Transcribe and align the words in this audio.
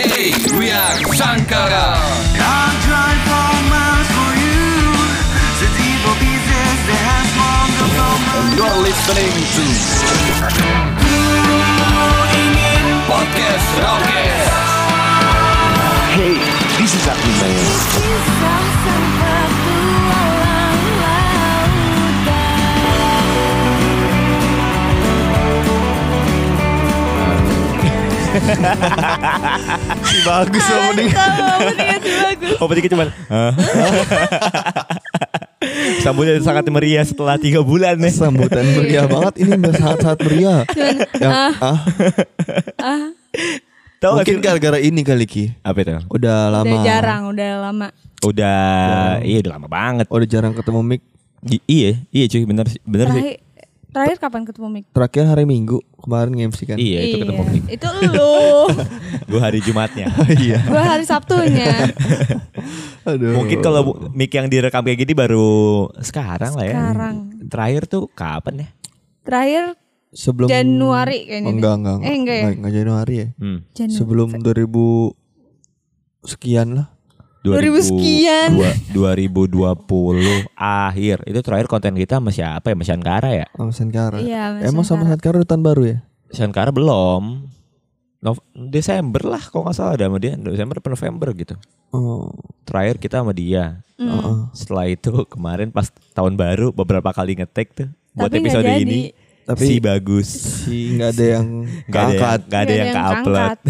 Hey, 0.00 0.32
we 0.56 0.70
are 0.70 0.96
Shankara. 1.12 1.92
I'll 2.40 2.76
drive 2.88 3.20
for 3.28 3.52
miles 3.68 4.08
for 4.16 4.32
you. 4.40 4.96
The 5.60 5.68
devil 5.76 6.16
pieces 6.16 6.78
dance 6.88 7.28
from 7.36 7.68
the 7.76 7.88
moment. 8.00 8.56
You're 8.56 8.80
listening 8.80 9.28
to 9.28 9.64
Podcast 13.12 13.68
Rockets. 13.84 14.48
Hey, 16.16 16.34
this 16.80 16.94
is 16.96 17.04
Akli 17.04 17.34
Man. 17.42 19.09
Bagus 30.22 30.64
opening. 30.66 31.10
bagus. 31.12 32.56
Openingnya 32.58 32.90
cuman 32.92 33.08
"Hah?" 33.28 33.52
Sambutan 36.00 36.40
sangat 36.40 36.64
meriah 36.72 37.04
setelah 37.04 37.36
tiga 37.36 37.60
bulan 37.60 38.00
nih 38.00 38.08
Sambutan 38.08 38.64
meriah 38.72 39.04
banget 39.04 39.44
ini 39.44 39.60
saat-saat 39.70 40.18
meriah. 40.24 40.64
Yang 41.20 41.32
ah, 41.60 41.76
Tahu 44.00 44.16
gak 44.16 44.24
mungkin 44.24 44.40
gara-gara 44.40 44.80
ini 44.80 45.04
kali 45.04 45.28
Ki. 45.28 45.52
Apa 45.60 45.84
itu? 45.84 45.92
Udah 46.08 46.48
lama. 46.48 46.64
Udah 46.64 46.80
jarang, 46.80 47.28
udah 47.28 47.50
lama. 47.60 47.86
Udah 48.20 49.16
Iya 49.20 49.40
udah 49.40 49.52
lama 49.56 49.68
banget 49.68 50.06
Udah 50.12 50.28
jarang 50.28 50.52
ketemu 50.52 50.80
Mik. 50.84 51.02
I- 51.48 51.64
Iya 51.64 51.90
Iya 52.12 52.24
cuy 52.28 52.44
bener 52.44 52.68
sih 52.68 52.80
Bener 52.84 53.08
sih 53.16 53.40
Terakhir, 53.90 54.16
kapan 54.18 54.42
ketemu 54.42 54.68
Mik? 54.70 54.84
Terakhir 54.90 55.24
hari 55.26 55.44
Minggu 55.44 55.78
kemarin 55.98 56.32
nge-MC 56.32 56.60
kan. 56.64 56.76
Iya 56.78 56.98
itu 57.02 57.16
ketemu 57.18 57.42
Mik 57.44 57.64
Itu 57.68 57.88
lu. 58.06 58.34
Gue 59.30 59.40
hari 59.40 59.58
Jumatnya 59.60 60.06
iya. 60.42 60.58
Gua 60.64 60.82
hari 60.84 61.02
Sabtunya. 61.02 61.70
Aduh. 63.10 63.34
Mungkin 63.34 63.58
kalau 63.60 63.82
mic 64.10 64.30
yang 64.30 64.46
direkam 64.46 64.82
kayak 64.82 64.98
gini 64.98 65.12
baru 65.12 65.88
sekarang 65.98 66.54
lah 66.54 66.64
ya. 66.64 66.74
Sekarang. 66.74 67.14
Terakhir 67.46 67.82
tuh 67.86 68.06
kapan 68.10 68.54
ya? 68.62 68.68
Terakhir 69.22 69.64
sebelum 70.10 70.48
Januari 70.50 71.18
kayaknya 71.24 71.46
Oh, 71.46 71.50
deh. 71.50 71.56
enggak, 71.56 71.74
enggak, 71.76 71.96
Eh, 72.00 72.14
enggak 72.14 72.36
ya? 72.36 72.44
enggak 72.50 72.72
Januari 72.74 73.14
ya. 73.14 73.28
Hmm. 73.38 73.58
Januari. 73.70 73.96
Sebelum 73.98 74.28
2000 74.38 75.14
sekian 76.22 76.68
lah. 76.76 76.88
2000 77.40 77.80
sekian. 77.80 78.48
dua- 78.52 78.76
2020 78.92 80.44
akhir. 80.54 81.24
Itu 81.24 81.40
terakhir 81.40 81.66
konten 81.66 81.94
kita 81.94 82.18
sama 82.18 82.28
siapa 82.28 82.66
ya? 82.66 82.74
Sama 82.76 82.84
Shankara 82.84 83.30
ya? 83.32 83.46
Sama 83.50 83.72
Sankara. 83.72 84.16
Iya, 84.18 84.42
sama 84.52 84.66
Emang 84.66 84.84
sama. 84.84 85.02
Sankara 85.06 85.34
udah 85.36 85.48
tahun 85.48 85.62
baru 85.62 85.82
ya? 85.86 85.98
Shankara 86.30 86.70
belum. 86.70 87.22
Nov- 88.20 88.44
Desember 88.52 89.24
lah 89.24 89.40
kalau 89.40 89.64
nggak 89.64 89.74
salah 89.74 89.96
ada 89.96 90.04
sama 90.04 90.18
dia. 90.18 90.36
Desember 90.36 90.76
atau 90.76 90.90
November 90.90 91.28
gitu. 91.32 91.54
Oh. 91.90 92.28
Terakhir 92.62 93.00
kita 93.00 93.18
sama 93.18 93.32
dia. 93.32 93.80
Hmm. 93.96 94.08
Heeh. 94.10 94.36
Setelah 94.52 94.86
itu 94.86 95.10
kemarin 95.26 95.68
pas 95.68 95.88
tahun 96.12 96.36
baru 96.36 96.70
beberapa 96.70 97.08
kali 97.10 97.34
ngetek 97.34 97.68
tuh. 97.72 97.88
Buat 98.12 98.28
Tapi 98.28 98.36
nggak 98.36 98.44
episode 98.44 98.66
jadi. 98.66 98.82
ini. 98.82 99.00
Tapi- 99.40 99.66
si 99.66 99.74
bagus. 99.80 100.28
Si 100.62 100.78
nggak 100.94 101.10
ada 101.10 101.24
yang 101.32 101.46
Gak 101.88 102.02
ada 102.04 102.12
yang, 102.12 102.40
nggak 102.44 102.60
ada 102.60 102.70
yang 102.70 102.80
yang 102.84 102.94
ke-upload. 102.94 103.58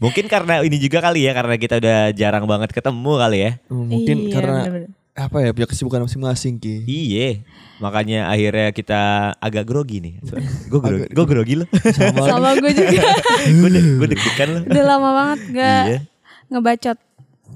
Mungkin 0.00 0.24
karena 0.26 0.60
ini 0.60 0.76
juga 0.76 0.98
kali 1.00 1.22
ya 1.22 1.32
karena 1.32 1.54
kita 1.54 1.76
udah 1.76 1.98
jarang 2.10 2.44
banget 2.44 2.72
ketemu 2.72 3.12
kali 3.14 3.38
ya. 3.38 3.50
Oh, 3.68 3.84
Mungkin 3.84 4.16
Iya, 4.18 4.32
karena 4.32 4.60
bener-bener. 4.64 4.90
apa 5.12 5.36
ya 5.38 5.50
punya 5.52 5.68
kesibukan 5.68 6.00
masing-masing 6.02 6.56
Ki. 6.56 6.80
Iya. 6.82 7.44
Makanya 7.78 8.28
akhirnya 8.28 8.68
kita 8.70 9.00
agak 9.36 9.64
grogi 9.64 10.00
nih. 10.00 10.14
Gue 10.66 10.80
grogi, 10.80 11.04
gue 11.06 11.24
grogi 11.26 11.54
loh. 11.54 11.68
Sama, 11.90 12.24
Sama 12.24 12.48
gue 12.54 12.72
juga. 12.72 13.00
gue 13.60 13.68
deg 13.70 13.86
gue 13.94 14.08
deg-degan 14.08 14.48
loh. 14.50 14.62
udah 14.64 14.84
lama 14.86 15.08
banget 15.14 15.40
gak 15.50 15.82
Iya. 15.86 15.98
ngebacot. 16.48 16.98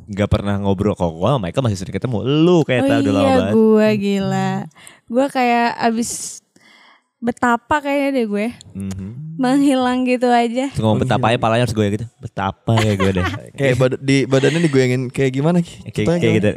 Gak 0.06 0.28
pernah 0.28 0.54
ngobrol 0.58 0.92
kok. 0.92 1.08
Gue 1.10 1.24
sama 1.26 1.40
Michael 1.40 1.64
masih 1.64 1.78
sering 1.78 1.94
ketemu. 1.94 2.18
Lu 2.20 2.60
kayak 2.62 2.82
oh 2.82 2.86
tau 2.86 2.98
udah 3.00 3.12
lama 3.14 3.24
iya 3.24 3.34
banget. 3.34 3.52
gue 3.54 3.88
gila. 3.98 4.50
Gue 5.06 5.26
kayak 5.28 5.68
abis 5.82 6.10
betapa 7.18 7.80
kayaknya 7.80 8.10
deh 8.14 8.26
gue. 8.26 8.46
Mhm. 8.74 9.08
Menghilang 9.34 10.04
gitu 10.04 10.26
aja. 10.26 10.70
Terus 10.70 10.80
ngomong 10.80 11.02
betapa 11.02 11.28
ya 11.28 11.38
palanya 11.38 11.64
harus 11.64 11.74
gue 11.74 11.86
gitu. 11.90 12.06
Betapa 12.18 12.78
ya 12.78 12.94
gue 12.94 13.10
deh. 13.12 13.26
kayak 13.58 13.74
bad- 13.76 14.00
di 14.00 14.16
badannya 14.24 14.60
digoyangin 14.62 15.02
kayak 15.08 15.32
gimana 15.32 15.58
Ki? 15.60 15.82
kayak, 15.90 16.18
kayak 16.18 16.34
gitu. 16.38 16.48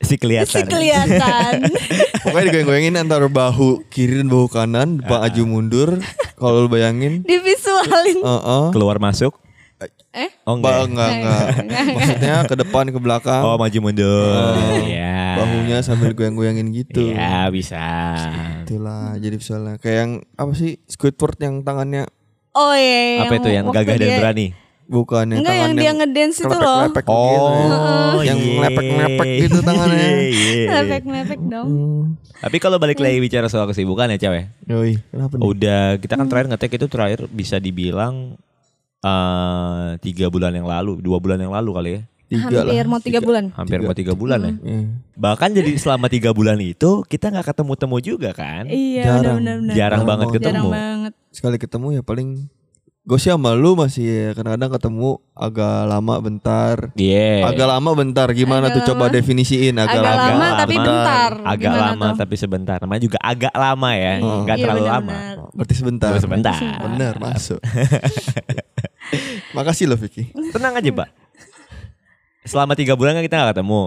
Si 0.00 0.14
kelihatan. 0.16 0.50
Si 0.50 0.60
kelihatan. 0.64 1.52
Pokoknya 2.24 2.44
digoyang-goyangin 2.48 2.94
antara 2.96 3.26
bahu 3.26 3.84
kiri 3.86 4.18
dan 4.18 4.28
bahu 4.28 4.46
kanan, 4.46 4.98
depan 4.98 5.22
aju 5.22 5.42
mundur. 5.44 5.90
Kalau 6.34 6.64
lu 6.64 6.68
bayangin, 6.68 7.22
Divisualin. 7.22 8.18
Heeh. 8.18 8.64
Keluar 8.70 8.98
masuk. 8.98 9.38
Eh? 10.12 10.28
Oh 10.44 10.60
Ba- 10.60 10.84
enggak. 10.84 11.10
enggak, 11.10 11.46
enggak. 11.58 11.84
Maksudnya 11.88 12.34
ke 12.44 12.54
depan 12.54 12.84
ke 12.86 12.98
belakang. 12.98 13.42
Oh 13.42 13.56
maju 13.56 13.78
mundur. 13.80 14.54
Iya. 14.84 15.40
Bahunya 15.40 15.78
sambil 15.80 16.12
goyang-goyangin 16.12 16.68
gitu. 16.70 17.10
Iya 17.10 17.48
bisa. 17.48 17.80
Itulah 18.62 19.16
jadi 19.16 19.34
misalnya 19.34 19.74
kayak 19.80 19.96
yang 19.98 20.12
apa 20.36 20.52
sih 20.52 20.76
Squidward 20.84 21.40
yang 21.40 21.64
tangannya 21.64 22.04
Oh 22.52 22.72
iya. 22.76 23.24
Apa 23.24 23.34
itu 23.40 23.48
yang 23.48 23.66
gagah 23.72 23.96
dan 23.96 24.08
dia- 24.08 24.20
berani? 24.20 24.48
bukan 24.92 25.24
yang 25.32 25.40
Enggak 25.40 25.56
yang 25.56 25.72
dia 25.72 25.92
ngedance 25.96 26.36
itu 26.44 26.52
loh. 26.52 26.84
kelepek-kelepek 26.84 27.06
gitu 27.08 27.48
ya. 27.48 28.22
yang 28.28 28.38
iya. 28.38 28.52
melepek-melepek 28.60 29.28
gitu 29.40 29.58
tangannya. 29.64 30.08
Iya, 30.12 30.20
iya. 30.28 30.68
Lepek-lepek 30.84 31.40
dong. 31.48 31.68
Hmm. 31.70 32.02
Tapi 32.42 32.56
kalau 32.60 32.76
balik 32.76 32.98
lagi 33.00 33.18
bicara 33.22 33.46
soal 33.48 33.64
kesibukan 33.70 34.12
ya 34.12 34.18
cewek. 34.20 34.52
Yoi, 34.68 35.00
kenapa 35.08 35.34
nih? 35.38 35.44
Udah 35.48 35.82
kita 35.96 36.14
kan 36.18 36.26
terakhir 36.28 36.48
ngetek 36.52 36.72
itu 36.76 36.86
terakhir 36.92 37.20
bisa 37.32 37.56
dibilang 37.56 38.36
eh 39.02 39.88
tiga 40.04 40.28
bulan 40.28 40.52
yang 40.54 40.68
lalu, 40.68 41.00
dua 41.00 41.18
bulan 41.18 41.40
yang 41.40 41.54
lalu 41.54 41.70
kali 41.72 41.90
ya. 41.96 42.00
Tiga 42.32 42.48
Hampir 42.48 42.64
lah. 42.64 42.84
mau 42.86 42.98
tiga 42.98 43.20
bulan. 43.20 43.44
Hampir 43.52 43.78
mau 43.78 43.92
tiga 43.92 44.12
bulan 44.12 44.38
ya. 44.40 44.52
Iya. 44.56 44.80
Bahkan 45.14 45.48
jadi 45.52 45.70
selama 45.76 46.06
tiga 46.08 46.30
bulan 46.30 46.56
itu 46.56 47.04
kita 47.04 47.28
nggak 47.28 47.46
ketemu-temu 47.46 47.96
juga 48.00 48.30
kan. 48.32 48.64
Iya 48.66 49.04
Jarang. 49.20 49.36
benar-benar. 49.38 49.74
Jarang 49.74 50.02
banget 50.02 50.08
banget. 50.24 50.36
ketemu. 50.40 50.48
Jarang 50.48 50.72
banget. 50.72 51.12
Sekali 51.28 51.56
ketemu 51.56 51.86
ya 51.92 52.02
paling 52.02 52.28
Gue 53.02 53.18
sih 53.18 53.34
sama 53.34 53.50
lu 53.50 53.74
masih 53.74 54.06
ya, 54.06 54.28
kadang-kadang 54.30 54.78
ketemu 54.78 55.10
agak 55.34 55.90
lama 55.90 56.14
bentar. 56.22 56.94
Iya. 56.94 57.50
Agak 57.50 57.66
lama 57.66 57.90
bentar 57.92 58.30
gimana 58.30 58.70
Agak 58.70 58.78
tuh 58.78 58.82
coba 58.94 59.10
lama. 59.10 59.14
definisiin 59.18 59.74
agak, 59.74 59.90
Agak 59.90 60.06
lama. 60.06 60.22
lama 60.22 60.46
tapi 60.54 60.74
bentar. 60.78 61.30
Agak 61.34 61.58
Gimana 61.66 61.82
lama 61.90 62.06
tuh? 62.06 62.18
tapi 62.22 62.34
sebentar. 62.38 62.76
Namanya 62.78 63.02
juga 63.02 63.18
agak 63.18 63.50
lama 63.52 63.90
ya. 63.92 64.14
Oh. 64.22 64.46
Nggak 64.46 64.54
Iya, 64.54 64.62
terlalu 64.62 64.84
lama. 64.86 65.10
benar-benar. 65.10 65.50
Berarti 65.50 65.74
sebentar. 65.74 66.10
Cuma 66.14 66.22
sebentar. 66.22 66.54
Bener 66.62 67.14
masuk. 67.18 67.58
Makasih 69.56 69.84
loh 69.84 69.98
Vicky. 69.98 70.30
Tenang 70.50 70.78
aja, 70.78 70.90
Pak. 70.94 71.08
Selama 72.42 72.72
tiga 72.72 72.92
bulan 72.92 73.14
kan 73.14 73.22
kita 73.22 73.36
nggak 73.36 73.52
ketemu. 73.52 73.82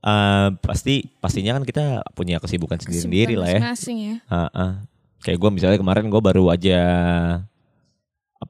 Eh, 0.00 0.48
pasti 0.58 0.94
pastinya 1.16 1.52
kan 1.54 1.62
kita 1.62 1.84
punya 2.10 2.36
kesibukan 2.36 2.76
sendiri-sendiri 2.76 3.34
lah 3.34 3.48
ya. 3.48 3.60
Masing-masing 3.60 3.96
ya. 3.98 4.14
Heeh. 4.26 4.70
Kayak 5.20 5.38
gue 5.38 5.50
misalnya 5.52 5.76
kemarin 5.76 6.08
gue 6.08 6.20
baru 6.22 6.48
aja 6.48 6.80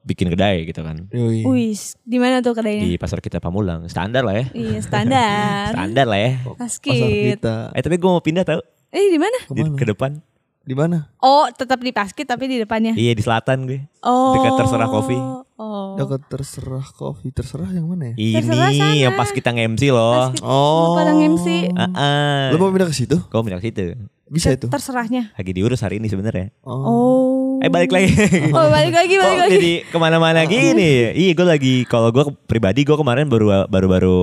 bikin 0.01 0.31
kedai 0.31 0.63
gitu 0.63 0.81
kan. 0.81 1.03
Wis, 1.45 1.99
di 2.01 2.15
mana 2.15 2.39
tuh 2.39 2.55
kedainya? 2.55 2.87
di 2.87 2.95
pasar 2.95 3.19
kita 3.19 3.37
Pamulang 3.37 3.85
standar 3.85 4.23
lah 4.23 4.33
ya 4.33 4.45
Iya, 4.49 4.79
standar. 4.79 5.67
standar 5.75 6.05
lah 6.07 6.15
ya 6.17 6.31
Pasar 6.41 6.55
Paskit. 6.57 7.35
kita. 7.37 7.55
eh 7.69 7.81
tapi 7.83 7.99
gue 7.99 8.09
mau 8.09 8.23
pindah 8.23 8.41
tau 8.41 8.63
Eh, 8.87 9.11
di 9.11 9.19
mana? 9.19 9.35
di, 9.45 9.61
ke 9.75 9.83
depan 9.85 10.15
Di 10.61 10.71
mana? 10.71 11.11
Oh, 11.17 11.43
tetap 11.49 11.77
di 11.77 11.91
Paskit 11.91 12.23
tapi 12.23 12.47
di 12.47 12.55
depannya. 12.55 12.95
iya 12.95 13.11
di 13.11 13.19
selatan 13.19 13.67
gue 13.67 13.83
Oh. 13.99 14.31
dekat 14.33 14.51
Terserah 14.57 14.87
Coffee. 14.87 15.19
Oh. 15.61 15.93
Dekat 15.93 16.25
terserah 16.27 16.81
kopi 16.89 17.29
terserah 17.29 17.69
yang 17.69 17.85
mana 17.85 18.11
ya? 18.11 18.41
Terserah 18.41 18.67
sana. 18.67 18.89
ini 18.89 18.97
yang 18.99 19.13
pas 19.13 19.29
kita 19.29 19.49
nge-MC 19.51 19.83
loh 19.87 20.33
Paskit. 20.33 20.41
Oh. 20.41 20.97
Pada 20.97 21.13
MC. 21.13 21.47
Heeh. 21.69 22.41
Lu 22.49 22.57
mau 22.57 22.69
pindah 22.69 22.89
ke 22.89 22.95
situ? 22.95 23.17
gue 23.21 23.39
pindah 23.39 23.61
ke 23.61 23.67
situ 23.67 23.85
Bisa 24.25 24.49
itu. 24.49 24.65
Terserahnya. 24.65 25.29
lagi 25.31 25.51
diurus 25.51 25.79
hari 25.79 26.01
ini 26.01 26.07
sebenarnya 26.07 26.49
Oh. 26.63 27.59
eh 27.59 27.67
balik 27.67 27.91
lagi 27.91 28.09
Oh, 28.49 28.67
balik 28.67 28.89
lagi, 28.91 29.13
balik 29.13 29.21
Kok 29.29 29.43
lagi. 29.43 29.53
jadi 29.53 29.73
ke 29.85 29.97
mana-mana 29.97 30.41
gini 30.43 31.13
iya 31.13 31.31
gue 31.31 31.45
lagi 31.45 31.73
kalau 31.85 32.09
gue 32.09 32.25
pribadi 32.43 32.81
gue 32.81 32.95
kemarin 32.95 33.27
baru 33.27 33.67
baru 33.67 33.87
baru 33.87 34.19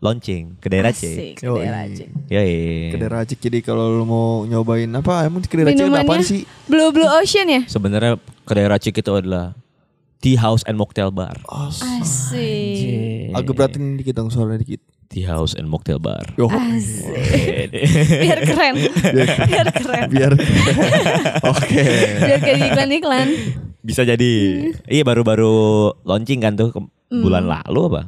launching 0.00 0.58
ke 0.58 0.66
daerah 0.66 0.90
C 0.90 1.06
Asik, 1.06 1.46
Yoi. 1.46 1.62
daerah 1.62 1.86
Aceh. 1.86 2.08
ya 2.26 2.42
Kedai 2.90 3.06
racik 3.08 3.38
jadi 3.38 3.62
kalau 3.62 3.86
lu 3.92 4.02
mau 4.02 4.42
nyobain 4.42 4.90
apa 4.90 5.22
emang 5.22 5.46
kedai 5.46 5.62
racik 5.64 5.78
ada 5.78 5.94
apaan 5.94 6.02
Minumannya 6.18 6.26
sih? 6.26 6.42
Blue 6.66 6.90
Blue 6.90 7.06
Ocean 7.12 7.46
ya? 7.46 7.60
sebenarnya 7.66 8.18
kedai 8.42 8.66
racik 8.66 8.98
itu 8.98 9.12
adalah 9.12 9.54
tea 10.22 10.34
house 10.34 10.62
and 10.64 10.74
mocktail 10.74 11.10
bar 11.10 11.34
Asik. 11.50 13.32
Agak 13.32 13.52
beratin 13.52 13.96
dikit 13.96 14.14
dong 14.14 14.30
soalnya 14.30 14.58
dikit. 14.58 14.78
tea 15.06 15.22
house 15.22 15.52
and 15.52 15.66
mocktail 15.66 15.98
bar 15.98 16.22
Yo, 16.34 16.46
Asik. 16.46 17.68
Biar 18.22 18.38
keren. 18.40 18.74
Biar 19.44 19.68
keren. 19.68 20.06
biar 20.08 20.32
Oke. 21.52 21.84
Biar 22.18 22.38
kayak 22.38 22.56
di 22.56 22.64
iklan-iklan. 22.66 23.28
bisa 23.82 24.06
jadi 24.06 24.32
iya 24.86 25.02
baru-baru 25.02 25.50
launching 26.00 26.38
kan 26.38 26.54
tuh 26.54 26.70
ke- 26.70 26.86
bulan 27.12 27.42
lalu 27.42 27.90
apa 27.90 28.02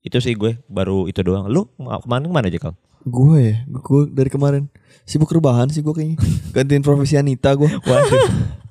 itu 0.00 0.14
sih 0.16 0.32
gue 0.32 0.62
baru 0.64 1.04
itu 1.04 1.18
doang 1.20 1.50
lu 1.50 1.66
mau 1.76 1.98
ke 1.98 2.06
mana 2.06 2.22
ke 2.22 2.32
mana 2.32 2.46
aja 2.46 2.60
kau 2.60 2.74
Gue 3.02 3.38
ya, 3.40 3.56
gue 3.66 4.00
dari 4.08 4.26
kemarin 4.26 4.70
sibuk 5.02 5.26
rebahan 5.28 5.66
sih 5.68 5.78
gue 5.78 5.90
kayaknya. 5.90 6.18
Gantiin 6.50 6.82
profesi 6.82 7.14
Anita 7.14 7.50
gue. 7.52 7.66
waduh 7.66 8.26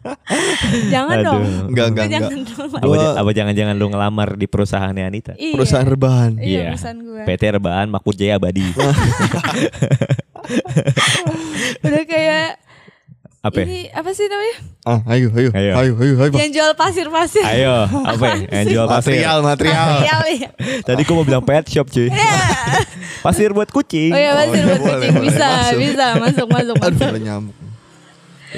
Jangan 0.93 1.17
Aduh. 1.17 1.25
dong. 1.25 1.43
Enggak, 1.69 1.85
enggak, 1.91 2.05
enggak. 2.07 2.29
Apa, 2.77 2.95
apa 3.17 3.29
jangan-jangan 3.31 3.75
lu 3.75 3.89
ngelamar 3.89 4.35
di 4.35 4.45
perusahaannya 4.45 5.03
Anita? 5.03 5.33
Iya. 5.35 5.53
Perusahaan 5.57 5.87
rebahan. 5.87 6.31
Iya, 6.37 6.73
perusahaan 6.73 6.99
gue. 6.99 7.23
PT 7.25 7.43
Rebahan 7.55 7.87
Makmur 7.89 8.13
Jaya 8.13 8.37
Abadi. 8.37 8.65
Udah 11.81 12.03
kayak 12.05 12.61
apa? 13.41 13.61
ini 13.61 13.93
apa 13.93 14.09
sih 14.09 14.25
namanya? 14.25 14.57
Ah, 14.81 14.99
ayo, 15.07 15.29
ayo, 15.31 15.49
Ayo. 15.53 15.71
ayo, 15.77 15.93
ayo, 15.95 16.13
ayo. 16.19 16.33
Yang 16.33 16.51
jual 16.57 16.71
pasir-pasir. 16.73 17.45
Ayo, 17.45 17.85
apa? 17.85 18.25
ya? 18.41 18.45
Yang 18.61 18.65
jual 18.73 18.85
pasir. 18.85 19.21
Material, 19.21 19.37
material. 19.41 19.85
Material 19.85 20.21
ya. 20.27 20.49
Tadi 20.81 21.01
gua 21.01 21.15
mau 21.15 21.25
bilang 21.25 21.45
pet 21.45 21.65
shop 21.65 21.87
cuy. 21.87 22.09
pasir 23.21 23.49
buat 23.51 23.69
kucing. 23.69 24.13
Oh 24.13 24.17
iya 24.17 24.33
pasir 24.33 24.61
iya, 24.61 24.65
buat 24.67 24.79
boleh, 24.79 24.97
kucing 24.97 25.13
boleh. 25.13 25.25
bisa, 25.29 25.45
Masuk. 25.47 25.77
bisa 25.77 26.05
masuk 26.17 26.47
masuk 26.47 26.75
Aduh, 26.75 26.89
masuk. 26.93 27.05
ada 27.07 27.21
nyamuk. 27.21 27.55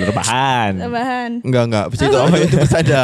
Rebahan. 0.05 0.71
Tambahan. 0.77 1.29
Enggak, 1.41 1.63
enggak. 1.69 1.85
Itu, 1.93 2.03
itu, 2.09 2.17
itu 2.45 2.57
bercanda. 2.61 3.01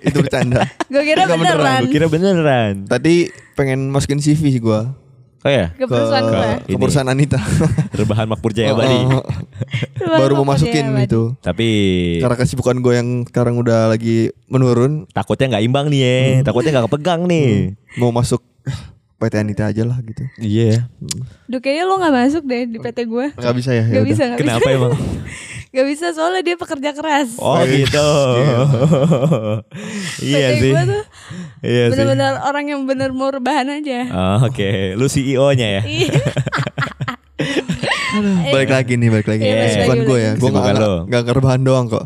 itu 0.00 0.18
bercanda. 0.22 0.62
Gue 0.88 1.02
kira 1.04 1.20
Enggak 1.28 1.38
beneran, 1.40 1.58
beneran. 1.60 1.80
Gua 1.82 1.92
kira 1.92 2.06
beneran. 2.08 2.72
Tadi 2.88 3.14
pengen 3.58 3.92
masukin 3.92 4.20
CV 4.20 4.40
sih 4.52 4.62
gua 4.62 4.96
Oh 5.46 5.52
ya? 5.54 5.70
Ke 5.78 5.86
perusahaan 5.86 6.26
gue. 6.26 6.74
ke 6.74 6.78
perusahaan 6.80 7.06
Anita. 7.06 7.38
Rebahan 8.02 8.26
Makmur 8.26 8.50
Jaya. 8.50 8.74
Oh, 8.74 8.82
oh, 8.82 9.22
oh. 9.22 9.24
Baru 10.02 10.42
mau 10.42 10.50
masukin 10.50 10.90
itu. 10.98 11.38
Tapi 11.38 11.68
Karena 12.18 12.34
kesibukan 12.34 12.82
gue 12.82 12.94
yang 12.98 13.08
sekarang 13.30 13.54
udah 13.54 13.86
lagi 13.94 14.34
menurun, 14.50 15.06
takutnya 15.14 15.54
nggak 15.54 15.64
imbang 15.70 15.86
nih 15.86 16.00
ya. 16.02 16.16
Takutnya 16.42 16.74
nggak 16.74 16.86
kepegang 16.90 17.30
nih. 17.30 17.78
mau 18.02 18.10
masuk 18.10 18.42
PT 19.16 19.34
Anita 19.40 19.64
aja 19.66 19.82
lah 19.82 19.96
gitu. 20.04 20.28
Iya. 20.36 20.92
Duh 21.48 21.60
kayaknya 21.60 21.84
lo 21.84 21.96
gak 21.96 22.12
masuk 22.12 22.44
deh 22.44 22.68
di 22.68 22.76
PT 22.76 23.08
gue. 23.08 23.26
Gak 23.32 23.56
bisa 23.56 23.70
ya? 23.72 23.84
Gak 23.84 23.96
Yaudah. 23.96 24.08
bisa, 24.08 24.22
gak 24.28 24.38
Kenapa 24.38 24.60
bisa. 24.62 24.76
emang? 24.76 24.92
Gak 25.76 25.86
bisa 25.88 26.06
soalnya 26.12 26.42
dia 26.42 26.56
pekerja 26.56 26.90
keras. 26.92 27.36
Oh 27.36 27.60
gitu. 27.64 28.08
iya 30.22 30.48
PT 30.50 30.60
sih. 30.60 30.72
gue 30.72 30.82
tuh 30.86 31.02
Iya 31.60 31.84
sih. 31.84 31.90
bener-bener 31.92 32.32
orang 32.40 32.64
yang 32.66 32.80
bener 32.84 33.10
mau 33.12 33.28
rebahan 33.28 33.68
aja. 33.72 34.04
Oh, 34.08 34.48
Oke, 34.48 34.92
lu 34.92 35.04
CEO-nya 35.04 35.80
ya. 35.80 35.82
Iya. 35.84 36.12
Balik 38.48 38.70
lagi 38.72 38.96
nih, 38.96 39.08
balik 39.12 39.28
lagi. 39.28 39.42
Iya, 39.44 39.52
balik 39.52 39.68
Kesibukan 39.68 39.96
lagi, 39.96 40.08
gue 40.08 40.18
ya. 40.18 40.32
Gue 40.32 40.48
Kesibukan 40.48 40.74
gak, 40.74 41.00
gak 41.08 41.22
ngerbahan 41.28 41.60
doang 41.60 41.86
kok. 41.88 42.04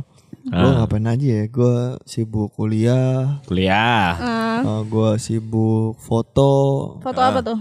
Gue 0.51 0.59
Ah. 0.61 0.83
ngapain 0.83 1.07
aja 1.07 1.27
ya? 1.33 1.45
Gue 1.47 1.77
sibuk 2.03 2.51
kuliah. 2.53 3.39
Kuliah. 3.45 4.19
Ah, 4.19 4.59
Uh, 4.61 4.83
gue 4.83 5.11
sibuk 5.17 5.95
foto. 5.97 6.53
foto 6.99 7.21
apa 7.21 7.39
tuh? 7.41 7.59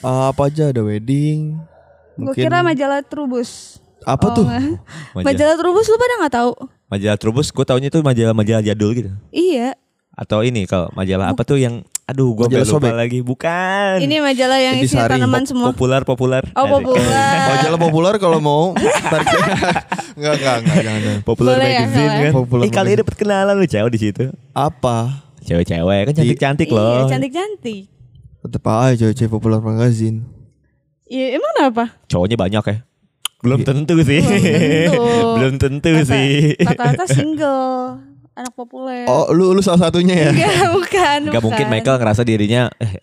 Uh, 0.00 0.32
apa 0.32 0.48
aja 0.48 0.68
ada 0.68 0.80
wedding. 0.80 1.60
Gue 2.16 2.32
Mungkin 2.32 2.40
kira 2.42 2.60
majalah 2.60 3.00
Trubus. 3.00 3.78
apa 4.00 4.26
Oh, 4.26 4.34
tuh? 4.34 4.46
Majalah, 5.12 5.22
Majalah 5.22 5.56
Trubus 5.56 5.86
lu 5.86 5.96
pada 5.96 6.14
nggak 6.18 6.34
tahu? 6.34 6.52
majalah 6.88 7.14
Trubus, 7.14 7.48
gue 7.48 7.62
taunya 7.62 7.86
tuh 7.86 8.00
majalah-majalah 8.00 8.64
jadul 8.64 8.90
gitu. 8.92 9.12
Iya. 9.30 9.76
Atau 10.10 10.40
ini 10.40 10.64
kalau 10.64 10.88
majalah 10.90 11.30
apa 11.30 11.44
tuh 11.44 11.56
yang 11.56 11.84
aduh 12.10 12.30
gue 12.32 12.44
Majalah 12.44 12.64
lupa 12.64 12.74
sobek. 12.76 12.92
lagi. 12.92 13.18
Bukan. 13.20 13.94
Ini 14.00 14.16
majalah 14.18 14.58
yang 14.58 14.74
Jadi 14.76 14.84
isinya 14.84 15.04
sari. 15.04 15.12
tanaman 15.16 15.42
semua. 15.44 15.66
populer 15.68 16.02
populer. 16.02 16.42
Oh 16.52 16.66
populer. 16.66 17.06
Majalah 17.48 17.78
populer 17.78 18.14
kalau 18.16 18.38
mau. 18.38 18.74
Tarik. 19.12 19.28
Enggak, 20.12 20.32
enggak, 20.36 20.56
enggak, 20.58 20.76
jangan. 20.82 21.00
Populer 21.22 21.52
Boleh 21.54 21.64
ya, 21.64 21.78
magazine 21.80 22.02
boleh. 22.02 22.20
kan. 22.20 22.32
Popular 22.34 22.60
eh 22.60 22.68
kali 22.68 22.76
magazine. 22.84 23.00
dapat 23.00 23.14
kenalan 23.16 23.54
lu 23.54 23.66
cewek 23.66 23.90
di 23.90 24.00
situ. 24.00 24.24
Apa? 24.50 24.98
Cewek-cewek 25.40 26.00
kan 26.02 26.12
cantik-cantik 26.14 26.68
Iya, 26.68 26.76
loh. 26.76 27.06
cantik-cantik. 27.06 27.82
Tetep 28.40 28.62
aja 28.64 28.92
cewek-cewek 28.98 29.30
populer 29.30 29.58
magazine. 29.58 30.26
Iya, 31.06 31.36
emang 31.36 31.50
kenapa? 31.54 31.84
Cowoknya 32.06 32.36
banyak 32.36 32.64
ya. 32.64 32.76
Belum 33.40 33.60
tentu 33.60 33.96
sih. 34.00 34.20
tentu. 34.20 35.00
Belum 35.34 35.54
tentu 35.56 35.88
Rata- 35.96 36.04
sih. 36.06 36.52
Rata-rata 36.58 37.04
single, 37.06 37.96
anak 38.32 38.52
populer. 38.52 39.04
Oh, 39.04 39.30
lu 39.30 39.50
lu 39.50 39.60
salah 39.60 39.86
satunya 39.86 40.14
ya? 40.20 40.30
Enggak, 40.30 40.68
bukan. 40.76 41.18
Gak 41.28 41.42
mungkin 41.42 41.64
bukan. 41.64 41.72
Michael 41.72 41.96
ngerasa 41.96 42.22
dirinya 42.22 42.70
eh 42.76 43.00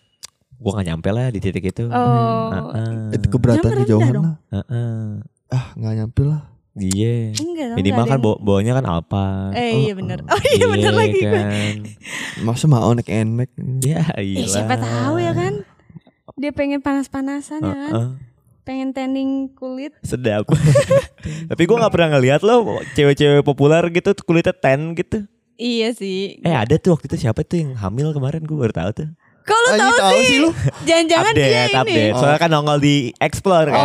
gua 0.54 0.70
gak 0.76 0.88
nyampe 0.88 1.08
lah 1.08 1.28
di 1.28 1.38
titik 1.38 1.64
itu. 1.64 1.86
Oh. 1.86 2.48
Heeh. 2.50 3.14
Itu 3.14 3.26
keberatan 3.28 3.62
Jangan 3.64 3.78
kejauhan 3.80 4.04
rendah 4.04 4.14
dong. 4.14 4.24
lah. 4.24 4.36
Heeh. 4.52 4.98
Ah, 5.48 5.66
nggak 5.74 5.94
nyampe 5.96 6.22
lah. 6.22 6.42
Iya. 6.74 7.34
Enggak 7.34 7.66
dong, 7.66 7.76
Minimal 7.76 7.96
enggak 7.98 8.12
kan 8.12 8.18
bawa 8.20 8.36
bawanya 8.38 8.72
kan 8.74 8.84
Alpa. 8.86 9.26
Eh 9.52 9.70
iya 9.80 9.92
bener. 9.92 10.18
Oh 10.24 10.40
iya 10.48 10.66
bener 10.68 10.92
lagi 10.92 11.18
gue. 11.18 11.26
kan. 11.26 11.74
Masa 12.40 12.64
mau 12.66 12.90
naik 12.90 13.06
NMAX? 13.06 13.50
Ya 13.80 14.02
Eh, 14.14 14.24
iya. 14.34 14.46
siapa 14.46 14.74
tahu 14.74 15.18
ya 15.18 15.32
kan. 15.32 15.62
Dia 16.34 16.50
pengen 16.50 16.78
panas-panasan 16.78 17.60
ya 17.60 17.74
kan. 17.74 17.90
Heeh. 17.90 18.08
Pengen 18.68 18.92
tanning 18.92 19.30
kulit. 19.50 19.96
Sedap. 20.04 20.44
Tapi 21.50 21.62
gua 21.64 21.80
nggak 21.80 21.94
pernah 21.94 22.08
ngeliat 22.12 22.44
loh 22.44 22.60
cewek-cewek 22.92 23.40
populer 23.40 23.80
gitu 23.88 24.12
kulitnya 24.20 24.52
tan 24.52 24.92
gitu. 24.92 25.24
Iya 25.56 25.90
sih. 25.90 26.38
Eh 26.38 26.52
ada 26.52 26.76
tuh 26.76 26.92
waktu 26.92 27.08
itu 27.08 27.16
siapa 27.18 27.42
tuh 27.42 27.58
yang 27.58 27.72
hamil 27.74 28.12
kemarin 28.12 28.44
gue 28.44 28.54
baru 28.54 28.70
tahu 28.70 28.90
tuh. 28.94 29.08
Kok 29.42 29.56
lu 29.56 29.68
Ah, 29.68 29.78
tahu 29.80 29.92
tahu 29.96 30.18
sih? 30.20 30.38
lu. 30.38 30.50
Jangan-jangan 30.84 31.32
dia 31.32 31.40
update, 31.40 31.64
ini. 31.64 31.80
update. 31.80 32.14
Soalnya 32.14 32.38
kan 32.38 32.50
nongol 32.52 32.78
di 32.78 32.94
Explore 33.16 33.68
kan. 33.68 33.84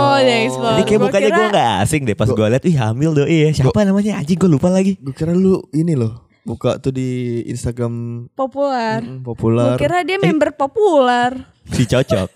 Oh, 0.00 0.16
di 0.18 0.34
Explore. 0.42 0.72
Jadi 0.72 0.82
kayak 0.82 0.96
Gua 0.96 1.06
mukanya 1.06 1.28
kira- 1.28 1.36
gue 1.38 1.46
gak 1.52 1.72
asing 1.78 2.02
deh 2.02 2.16
pas 2.16 2.26
gue 2.26 2.46
liat, 2.48 2.64
ih 2.64 2.76
hamil 2.80 3.10
doi 3.12 3.36
ya. 3.38 3.50
Siapa 3.54 3.78
namanya 3.84 4.12
anjing 4.16 4.34
gue 4.34 4.50
lupa 4.50 4.66
lagi. 4.66 4.96
Gue 4.96 5.12
kira 5.12 5.30
lu 5.30 5.60
ini 5.70 5.92
loh. 5.92 6.31
Buka 6.42 6.74
tuh 6.76 6.90
di 6.90 7.10
Instagram 7.46 8.26
Populer. 8.32 8.98
mm, 8.98 9.22
Gue 9.22 9.26
populer. 9.28 9.74
kira 9.78 10.02
dia 10.02 10.18
member 10.18 10.50
populer. 10.52 11.30
Si 11.64 11.84
cocok. 11.84 12.30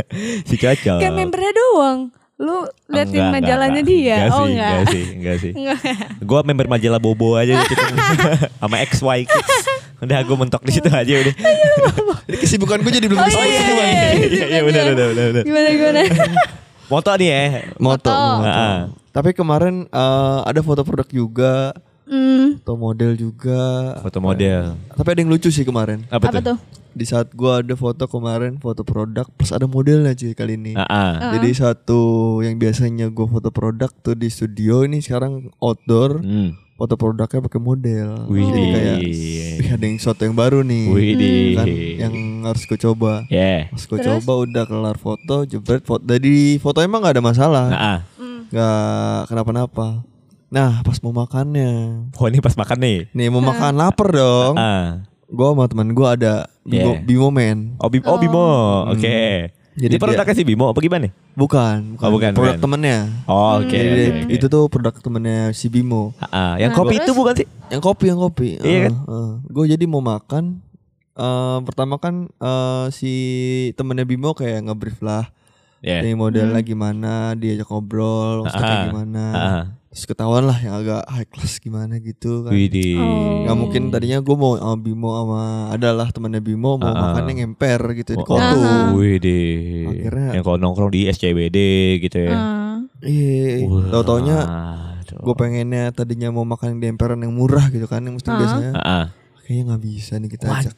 si 0.48 0.54
cocok. 0.56 0.98
Kayak 0.98 1.14
membernya 1.14 1.52
doang. 1.52 1.98
Lu 2.36 2.58
liatin 2.88 3.22
Enggak, 3.22 3.32
majalahnya 3.38 3.80
enggak, 3.80 3.92
dia. 3.94 4.16
enggak. 4.18 4.30
oh 4.32 4.42
sih, 4.42 4.50
enggak. 4.50 4.66
enggak 4.72 4.86
sih, 4.88 5.04
enggak 5.14 5.36
sih. 5.38 5.52
Enggak. 5.54 5.78
Gue 6.20 6.40
member 6.42 6.66
majalah 6.68 6.98
Bobo 6.98 7.28
aja 7.34 7.54
gitu. 7.54 7.74
Sama 8.60 8.76
XY 8.82 9.18
Kids. 9.24 9.62
Udah 10.02 10.18
gue 10.20 10.36
mentok 10.36 10.62
di 10.62 10.72
situ 10.72 10.90
aja 10.90 11.12
udah. 11.14 11.34
Jadi 12.26 12.36
kesibukan 12.36 12.82
gue 12.82 12.92
jadi 12.92 13.06
belum 13.06 13.20
Oh 13.20 13.24
ke 13.24 13.30
sini 13.30 13.46
iya, 13.46 13.60
nih, 13.60 13.70
Bang. 13.70 13.86
iya, 13.86 14.10
Iya, 14.18 14.44
iya, 14.50 14.60
benar, 14.60 14.82
benar, 14.90 15.08
benar. 15.14 15.42
Gimana 15.44 15.68
gimana? 15.70 16.00
Moto 16.90 17.10
nih 17.14 17.28
ya. 17.28 17.42
Moto. 17.78 18.10
Moto. 18.10 18.42
Heeh. 18.42 18.76
Tapi 19.12 19.30
kemarin 19.32 19.74
eh, 19.86 20.38
ada 20.42 20.60
foto 20.60 20.82
produk 20.82 21.06
juga, 21.06 21.70
Hmm, 22.12 22.60
foto 22.60 22.76
model 22.76 23.16
juga. 23.16 23.96
Foto 24.04 24.20
model. 24.20 24.76
Tapi 24.92 25.08
ada 25.08 25.20
yang 25.24 25.32
lucu 25.32 25.48
sih 25.48 25.64
kemarin. 25.64 26.04
Apa, 26.12 26.28
apa 26.28 26.44
tuh? 26.44 26.58
Di 26.92 27.08
saat 27.08 27.32
gua 27.32 27.64
ada 27.64 27.72
foto 27.72 28.04
kemarin, 28.04 28.60
foto 28.60 28.84
produk 28.84 29.24
plus 29.24 29.48
ada 29.48 29.64
modelnya 29.64 30.12
cuy 30.12 30.36
kali 30.36 30.60
ini. 30.60 30.76
Ah, 30.76 30.84
ah. 30.84 31.12
Jadi 31.32 31.56
satu 31.56 32.00
yang 32.44 32.60
biasanya 32.60 33.08
gua 33.08 33.32
foto 33.32 33.48
produk 33.48 33.88
tuh 34.04 34.12
di 34.12 34.28
studio 34.28 34.84
ini 34.84 35.00
sekarang 35.00 35.48
outdoor, 35.56 36.20
Hmm. 36.20 36.52
foto 36.76 37.00
produknya 37.00 37.40
pakai 37.40 37.60
model. 37.64 38.28
Wih. 38.28 38.44
Jadi 38.44 38.62
kayak 38.68 38.96
wih, 39.00 39.70
ada 39.72 39.84
yang 39.88 39.96
shot 39.96 40.20
yang 40.20 40.36
baru 40.36 40.60
nih. 40.60 40.84
Wih. 40.92 41.54
Kan 41.56 41.66
yang 41.96 42.14
harus 42.44 42.68
gue 42.68 42.76
coba. 42.76 43.24
Yeah. 43.32 43.72
Gue 43.72 43.96
Terus? 43.96 44.20
coba 44.20 44.32
udah 44.44 44.64
kelar 44.68 44.96
foto, 45.00 45.48
jebret 45.48 45.86
foto. 45.88 46.04
Dari 46.04 46.60
foto 46.60 46.84
emang 46.84 47.00
gak 47.00 47.16
ada 47.16 47.24
masalah. 47.24 47.66
Nah, 47.72 47.80
ah. 47.80 47.98
Nggak 48.52 49.32
kenapa-napa. 49.32 50.04
Nah 50.52 50.84
pas 50.84 51.00
mau 51.00 51.16
makannya. 51.16 51.72
Oh 52.12 52.28
ini 52.28 52.38
pas 52.38 52.52
makan 52.52 52.78
nih. 52.78 52.98
Nih 53.10 53.26
mau 53.26 53.40
makan 53.40 53.72
lapar 53.80 54.12
dong. 54.12 54.54
Ah. 54.54 55.00
Gue 55.26 55.48
sama 55.48 55.64
teman 55.64 55.88
gue 55.90 56.04
ada 56.06 56.44
Bimo, 56.62 56.92
Yeah. 56.92 57.00
Bimo 57.00 57.28
Man. 57.28 57.80
Oh, 57.80 57.88
Bimo, 57.88 58.04
oh, 58.06 58.18
Bimo. 58.20 58.46
Oke. 58.86 59.48
Jadi 59.72 59.88
Jadi 59.88 59.94
produknya 59.96 60.36
si 60.36 60.44
Bimo 60.44 60.68
apa 60.68 60.76
gimana? 60.78 61.08
Bukan, 61.32 61.96
Oh, 61.96 62.12
bukan, 62.12 62.36
produk 62.36 62.54
bukan. 62.54 62.60
temennya. 62.60 62.98
Oh, 63.24 63.56
oke. 63.56 63.72
Jadi 63.72 63.88
dia- 63.96 64.12
oke. 64.20 64.28
itu 64.30 64.46
tuh 64.46 64.68
produk 64.68 64.92
temennya 64.92 65.48
si 65.50 65.66
Bimo. 65.66 66.12
Ah, 66.18 66.28
ah. 66.28 66.52
yang 66.60 66.70
Nah, 66.70 66.78
kopi 66.78 66.94
terus? 66.94 67.08
itu 67.08 67.12
bukan 67.16 67.34
sih? 67.34 67.46
Yang 67.66 67.82
kopi, 67.82 68.04
yang 68.06 68.20
kopi. 68.20 68.48
Iya 68.60 68.78
kan? 68.84 68.94
gue 69.42 69.64
jadi 69.66 69.84
mau 69.86 70.04
makan. 70.04 70.60
eh, 71.12 71.58
pertama 71.62 71.96
kan 71.96 72.28
eh, 72.30 72.86
si 72.90 73.12
temennya 73.72 74.04
Bimo 74.04 74.32
kayak 74.32 74.60
ngebrief 74.62 75.00
lah. 75.00 75.32
Ya. 75.82 75.98
Ini 75.98 76.14
modelnya 76.14 76.62
gimana, 76.62 77.34
diajak 77.34 77.66
ngobrol, 77.66 78.46
maksudnya 78.46 78.62
kayak 78.62 78.78
Ah, 78.78 78.86
gimana. 78.86 79.24
ah. 79.34 79.64
Terus 79.92 80.04
ketahuan 80.06 80.46
lah 80.46 80.56
yang 80.56 80.74
agak 80.74 81.02
high 81.04 81.26
class 81.26 81.58
gimana 81.58 81.98
gitu 81.98 82.46
kan. 82.46 82.54
Widih. 82.54 82.96
Oh. 82.96 83.44
Nggak 83.44 83.56
mungkin 83.58 83.82
tadinya 83.90 84.18
gue 84.18 84.32
mau 84.32 84.56
sama 84.56 84.78
Bimo 84.78 85.10
sama 85.12 85.42
adalah 85.68 86.08
temennya 86.08 86.40
Bimo 86.40 86.78
mau 86.78 86.86
Ah. 86.88 87.12
makan 87.12 87.28
yang 87.28 87.52
emper 87.52 87.76
gitu 87.92 88.14
di 88.14 88.22
Oh. 88.22 88.32
Aha. 88.32 88.94
Widih. 88.94 89.90
Akhirnya- 89.90 90.32
Yang 90.32 90.44
kalau 90.46 90.58
nongkrong 90.58 90.90
di 90.90 91.00
SCBD 91.06 91.58
gitu 92.00 92.24
ya. 92.24 92.32
Ah. 92.32 92.76
Iya, 93.02 93.66
Wah, 93.66 93.84
tau 93.90 94.02
taunya 94.06 94.38
gue 95.12 95.34
pengennya 95.34 95.90
tadinya 95.90 96.30
mau 96.30 96.46
makan 96.46 96.72
yang 96.72 96.80
di 96.80 96.88
emperan 96.88 97.18
yang 97.18 97.34
murah 97.34 97.68
gitu 97.68 97.84
kan, 97.84 98.00
yang 98.00 98.16
mesti 98.16 98.30
Ah. 98.30 98.38
biasanya. 98.38 98.70
Ah, 98.72 98.80
ah. 98.80 99.04
Kayaknya 99.52 99.68
nggak 99.68 99.84
bisa 99.84 100.12
nih 100.16 100.30
kita 100.32 100.44
ajak. 100.48 100.74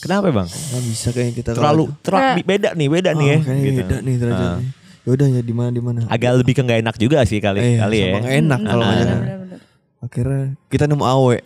Kenapa 0.00 0.26
bang? 0.32 0.48
Nggak 0.48 0.82
bisa 0.88 1.08
kayaknya 1.12 1.34
kita 1.36 1.50
Terlalu 1.52 1.84
terlalu 2.00 2.24
Kayak- 2.24 2.48
beda 2.48 2.68
nih, 2.72 2.88
beda 2.88 3.10
oh, 3.12 3.18
nih 3.20 3.26
ya. 3.28 3.36
Kayaknya 3.36 3.60
gitu. 3.60 3.76
beda 3.76 3.96
nih 4.00 4.14
derajatnya. 4.16 4.60
Yaudah 5.02 5.26
ya 5.28 5.40
di 5.44 5.52
mana 5.52 5.68
di 5.68 5.82
mana. 5.84 6.00
Agak 6.08 6.30
lebih 6.40 6.54
ke 6.56 6.62
nggak 6.64 6.80
enak 6.80 6.96
juga 6.96 7.18
sih 7.28 7.36
kali 7.36 7.60
Eh, 7.60 7.76
kali 7.76 7.96
ya. 8.00 8.06
sama 8.08 8.18
nggak 8.18 8.36
enak 8.40 8.60
kalau 8.64 8.80
Ah. 8.80 8.88
ngajak. 8.88 9.18
Bener-bener. 9.20 9.60
Akhirnya 10.00 10.42
kita 10.72 10.84
nemu 10.88 11.04
awe. 11.04 11.36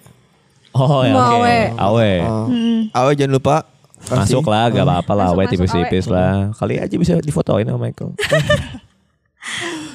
Oh 0.70 1.00
ya 1.02 1.12
oke. 1.12 1.34
awe. 1.34 1.56
Awe. 1.74 2.10
Oh, 2.22 2.46
Hmm. 2.46 2.80
Awe 2.94 3.10
jangan 3.12 3.32
lupa 3.34 3.56
kasih. 3.98 4.38
Masuk 4.38 4.46
lah, 4.46 4.70
gak 4.70 4.86
apa-apa 4.86 5.12
lah, 5.18 5.26
awe 5.34 5.42
tipis-tipis 5.50 6.06
lah. 6.06 6.54
Kali 6.54 6.78
aja 6.78 6.94
bisa 6.94 7.18
difotoin 7.18 7.66
sama 7.66 7.90
Michael. 7.90 8.14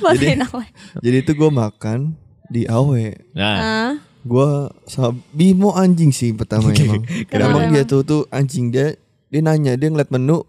Awal. 0.04 0.68
Jadi 1.00 1.16
itu 1.18 1.32
gue 1.32 1.48
makan 1.48 2.12
di 2.50 2.68
Awe. 2.68 3.16
Nah, 3.32 3.56
Ah, 3.56 3.92
Gua 4.22 4.70
sama 4.86 5.18
Bimo 5.32 5.74
anjing 5.74 6.10
sih 6.10 6.32
pertama 6.32 6.70
emang. 6.76 7.02
Kenapa 7.26 7.58
emang 7.58 7.74
dia 7.74 7.84
tuh 7.84 8.02
tuh 8.02 8.22
anjing 8.30 8.70
dia 8.70 8.94
dia 9.28 9.42
nanya 9.42 9.74
dia 9.74 9.88
ngeliat 9.88 10.10
menu 10.10 10.46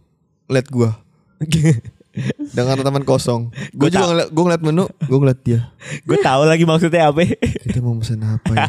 ngeliat 0.46 0.66
gua. 0.68 0.90
Dengan 2.52 2.76
teman 2.76 3.08
kosong. 3.08 3.48
Gue 3.72 3.88
Gua 3.88 3.88
juga 3.88 4.04
tau. 4.04 4.10
ngeliat, 4.12 4.28
gue 4.28 4.42
ngeliat 4.44 4.62
menu, 4.62 4.84
gue 4.84 5.16
ngeliat 5.16 5.40
dia. 5.40 5.60
gue 6.08 6.18
tahu 6.20 6.44
lagi 6.44 6.68
maksudnya 6.68 7.08
apa. 7.08 7.24
Kita 7.40 7.80
mau 7.80 7.96
pesan 7.96 8.20
apa 8.20 8.52
ya? 8.52 8.68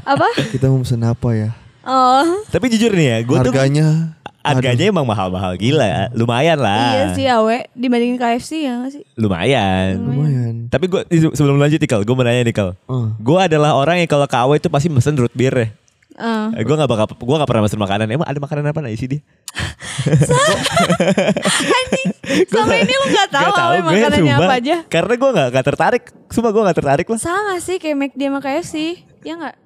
apa? 0.00 0.28
Kita 0.48 0.64
mau 0.72 0.80
pesan 0.80 1.04
apa 1.04 1.28
ya? 1.36 1.50
Oh, 1.84 2.24
Tapi 2.48 2.72
jujur 2.72 2.96
nih 2.96 3.06
ya, 3.12 3.18
gue 3.20 3.36
tuh 3.44 3.52
Harganya 3.52 4.16
harganya 4.44 4.84
emang 4.92 5.08
mahal-mahal 5.08 5.56
gila 5.56 5.84
ya. 5.88 6.02
Lumayan 6.12 6.60
iya 6.60 7.08
lah. 7.08 7.16
sih 7.16 7.24
awe 7.24 7.64
dibandingin 7.72 8.20
KFC 8.20 8.68
ya 8.68 8.76
nggak 8.84 8.92
sih? 8.92 9.04
Lumayan. 9.16 9.96
lumayan. 9.96 10.54
Tapi 10.68 10.84
gue 10.92 11.00
sebelum 11.32 11.56
lanjut 11.56 11.80
nih 11.80 11.88
gue 11.88 12.14
mau 12.14 12.24
nanya 12.24 12.44
nih 12.44 12.54
Kal. 12.54 12.76
Oh. 12.84 13.08
Gue 13.16 13.40
adalah 13.40 13.72
orang 13.72 14.04
yang 14.04 14.08
kalau 14.08 14.28
ke 14.28 14.36
itu 14.60 14.68
pasti 14.68 14.92
mesen 14.92 15.16
root 15.16 15.32
beer 15.32 15.56
ya. 15.56 15.68
Ah. 16.14 16.54
Eh, 16.54 16.62
gue 16.62 16.74
gak 16.78 16.86
bakal, 16.86 17.10
gue 17.10 17.36
gak 17.42 17.50
pernah 17.50 17.62
mesen 17.66 17.80
makanan. 17.80 18.06
Emang 18.06 18.28
ada 18.28 18.38
makanan 18.38 18.70
apa 18.70 18.78
nih 18.86 18.94
sih 18.94 19.08
dia? 19.10 19.20
Selama 22.50 22.74
ini 22.78 22.94
lu 22.94 23.06
gak 23.10 23.30
tahu 23.34 23.50
awe 23.50 23.78
gue, 23.82 23.90
makanannya 23.90 24.22
sumpah. 24.22 24.46
apa 24.46 24.54
aja? 24.62 24.76
Karena 24.86 25.14
gue 25.18 25.30
gak, 25.34 25.48
gak 25.50 25.64
tertarik. 25.66 26.04
Sumpah 26.30 26.50
gue 26.54 26.62
gak 26.70 26.78
tertarik 26.78 27.06
lah. 27.10 27.18
Sama 27.18 27.58
sih 27.58 27.82
kayak 27.82 27.96
McD 27.98 28.20
sama 28.30 28.38
KFC, 28.38 28.74
ya 29.26 29.34
nggak? 29.34 29.63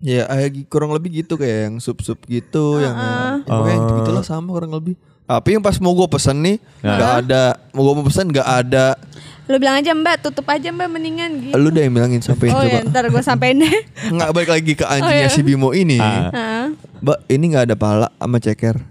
Ya 0.00 0.24
kayak 0.24 0.50
kurang 0.66 0.90
lebih 0.90 1.12
gitu 1.14 1.36
kayak 1.36 1.58
yang 1.66 1.76
sup-sup 1.76 2.16
gitu 2.24 2.80
yang 2.80 2.96
ya, 2.96 3.44
pokoknya 3.44 3.78
Oh. 3.78 3.96
gitulah 4.00 4.24
sama 4.24 4.48
kurang 4.50 4.72
lebih. 4.72 4.96
Tapi 5.22 5.48
yang 5.52 5.62
pas 5.62 5.76
mau 5.76 5.92
gue 5.92 6.08
pesen 6.08 6.40
nih 6.40 6.56
Nah. 6.80 6.90
nggak 6.90 7.12
ada 7.22 7.42
mau 7.70 7.82
gue 7.82 7.94
mau 7.94 8.04
pesen 8.04 8.26
nggak 8.26 8.48
ada. 8.48 8.96
Lu 9.44 9.58
bilang 9.58 9.76
aja 9.76 9.92
mbak, 9.92 10.16
tutup 10.20 10.46
aja 10.46 10.68
mbak 10.68 10.88
mendingan 10.88 11.30
gitu. 11.40 11.54
Lu 11.54 11.68
deh 11.68 11.82
yang 11.82 11.92
bilangin 11.92 12.18
sampai 12.18 12.48
Oh 12.48 12.62
ya 12.62 12.80
coba. 12.80 12.88
ntar 12.88 13.04
gue 13.06 13.20
sampein 13.20 13.56
deh. 13.56 13.76
Nggak 14.10 14.30
balik 14.30 14.50
lagi 14.50 14.72
ke 14.72 14.84
anjingnya 14.84 15.10
Oh, 15.20 15.26
iya. 15.26 15.30
si 15.30 15.42
Bimo 15.42 15.70
ini. 15.70 15.98
Ah. 15.98 16.30
Ah. 16.30 16.66
Mbak 16.98 17.18
ini 17.28 17.44
nggak 17.46 17.64
ada 17.66 17.76
pala 17.76 18.08
sama 18.10 18.38
ceker. 18.38 18.76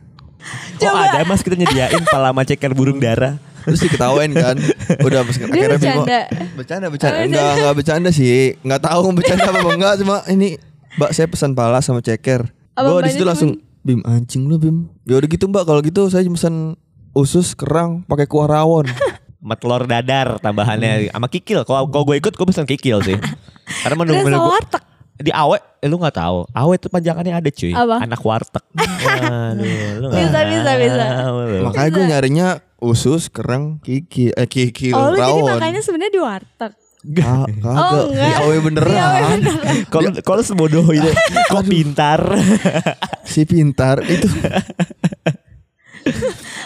Oh 0.79 0.95
ada 0.95 1.21
mas 1.23 1.41
kita 1.41 1.53
nyediain 1.53 1.99
palama 2.05 2.41
ceker 2.41 2.71
burung 2.71 2.97
dara. 2.97 3.35
Terus 3.59 3.81
diketawain 3.81 4.31
kan. 4.31 4.55
Udah 5.05 5.21
pas 5.21 5.35
Dia 5.35 5.45
akhirnya 5.45 5.75
Bimo. 5.75 6.01
bercanda. 6.01 6.19
Bercanda 6.53 6.85
bercanda. 6.87 7.17
Oh, 7.17 7.25
Enggak 7.25 7.49
enggak 7.51 7.73
bercanda 7.75 8.09
sih. 8.09 8.55
Nggak 8.61 8.81
tahu 8.81 9.03
bercanda 9.11 9.43
apa 9.45 9.59
enggak 9.69 9.93
cuma 9.97 10.15
ini 10.25 10.55
Mbak 10.95 11.11
saya 11.11 11.27
pesan 11.27 11.53
pala 11.53 11.79
sama 11.79 11.99
ceker. 11.99 12.49
Abang 12.73 12.97
Gue 12.97 13.05
di 13.05 13.13
situ 13.13 13.23
langsung 13.23 13.51
Bim 13.79 14.01
anjing 14.03 14.45
lu 14.45 14.57
Bim. 14.57 14.87
Ya 15.03 15.15
udah 15.15 15.27
gitu 15.27 15.45
Mbak 15.45 15.63
kalau 15.63 15.81
gitu 15.81 16.07
saya 16.07 16.23
pesan 16.23 16.73
usus 17.11 17.53
kerang 17.53 18.01
pakai 18.05 18.25
kuah 18.25 18.47
rawon. 18.47 18.87
Sama 19.39 19.55
telur 19.55 19.87
dadar 19.87 20.35
tambahannya 20.37 21.07
sama 21.09 21.31
kikil. 21.31 21.63
Kalau 21.63 21.87
kalau 21.87 22.03
gue 22.03 22.19
ikut 22.19 22.35
gue 22.35 22.43
pesen 22.43 22.67
kikil 22.67 22.99
sih. 22.99 23.15
Karena 23.87 23.95
menu 23.95 24.11
Terus 24.13 24.25
menu 24.27 24.35
warteg. 24.35 24.83
di 25.15 25.31
Awe, 25.31 25.55
eh, 25.79 25.87
lu 25.87 25.95
nggak 25.95 26.15
tahu. 26.15 26.43
Awe 26.51 26.73
itu 26.75 26.87
panjangannya 26.87 27.31
ada 27.31 27.47
cuy. 27.47 27.71
Apa? 27.71 28.03
Anak 28.03 28.19
warteg. 28.19 28.63
Waduh, 28.75 30.03
lu 30.03 30.07
Bisa, 30.11 30.39
bisa, 30.43 30.71
bisa. 30.75 31.05
Makanya 31.63 31.89
gue 31.89 32.03
nyarinya 32.03 32.47
usus 32.83 33.31
kerang 33.31 33.79
kiki 33.79 34.35
eh 34.35 34.43
kiki 34.43 34.91
Oh 34.91 35.11
lu 35.11 35.15
jadi 35.15 35.31
rawon. 35.31 35.47
makanya 35.55 35.81
sebenarnya 35.87 36.11
di 36.11 36.19
warteg. 36.19 36.71
Ka- 37.01 37.47
kagak 37.47 38.03
Oh, 38.35 38.43
awe 38.43 38.57
beneran. 38.59 39.39
Kalau 39.87 40.09
kalau 40.19 40.41
sebodoh 40.41 40.83
itu, 40.89 41.07
kok 41.51 41.63
pintar. 41.63 42.19
si 43.25 43.43
pintar 43.43 44.03
itu. 44.03 44.27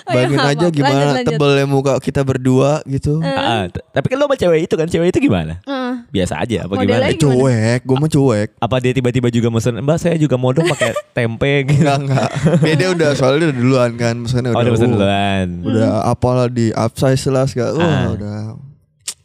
Oh, 0.03 0.11
iya, 0.11 0.27
Bayangin 0.27 0.35
maaf, 0.37 0.51
aja 0.51 0.65
gimana 0.69 0.93
Lanjut, 0.93 1.15
lanjut. 1.15 1.27
tebelnya 1.31 1.65
muka 1.65 1.93
kita 1.97 2.21
berdua 2.21 2.83
gitu. 2.85 3.19
Ah, 3.19 3.65
t- 3.65 3.79
tapi 3.89 4.05
kan 4.05 4.17
lo 4.17 4.25
sama 4.25 4.35
cewek 4.35 4.59
itu 4.61 4.75
kan, 4.75 4.85
cewek 4.85 5.07
itu 5.09 5.19
gimana? 5.21 5.63
Heeh. 5.63 5.93
Biasa 6.11 6.33
aja 6.37 6.57
apa 6.61 6.73
Modelnya 6.73 7.07
gimana? 7.07 7.07
gimana? 7.09 7.23
Cuek, 7.39 7.79
gue 7.81 7.97
mah 7.97 8.11
cuek. 8.11 8.49
Apa 8.57 8.75
dia 8.77 8.91
tiba-tiba 8.93 9.27
juga 9.29 9.47
mesen, 9.49 9.79
Mbak 9.79 9.97
saya 9.97 10.15
juga 10.17 10.35
mau 10.35 10.51
dong 10.51 10.67
pakai 10.67 10.91
tempe 11.13 11.53
gitu. 11.65 11.81
Enggak 11.81 11.97
enggak. 12.03 12.29
Dia, 12.61 12.75
dia 12.77 12.89
udah 12.93 13.09
soalnya 13.13 13.47
udah 13.47 13.57
duluan 13.57 13.91
kan, 13.95 14.15
pesannya 14.21 14.49
Oh 14.49 14.53
udah. 14.53 14.61
udah 14.61 14.73
pesen 14.73 14.87
uh, 14.87 14.93
duluan. 14.93 15.47
Udah 15.65 15.87
apalah 16.05 16.47
di 16.47 16.67
upsize 16.69 17.23
lah 17.25 17.45
segala. 17.45 17.71
Wah, 17.73 17.83
Ah. 17.83 18.05
udah 18.11 18.37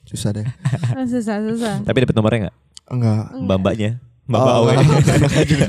susah 0.08 0.30
deh. 0.32 0.46
Susah 1.12 1.36
susah. 1.38 1.74
Tapi 1.84 1.96
dapat 2.00 2.14
nomornya 2.16 2.38
nggak? 2.48 2.56
Enggak. 2.88 3.22
Mbak-mbaknya. 3.38 3.90
Mbak 4.24 4.40
Oh, 4.40 4.48
Awe. 4.60 4.72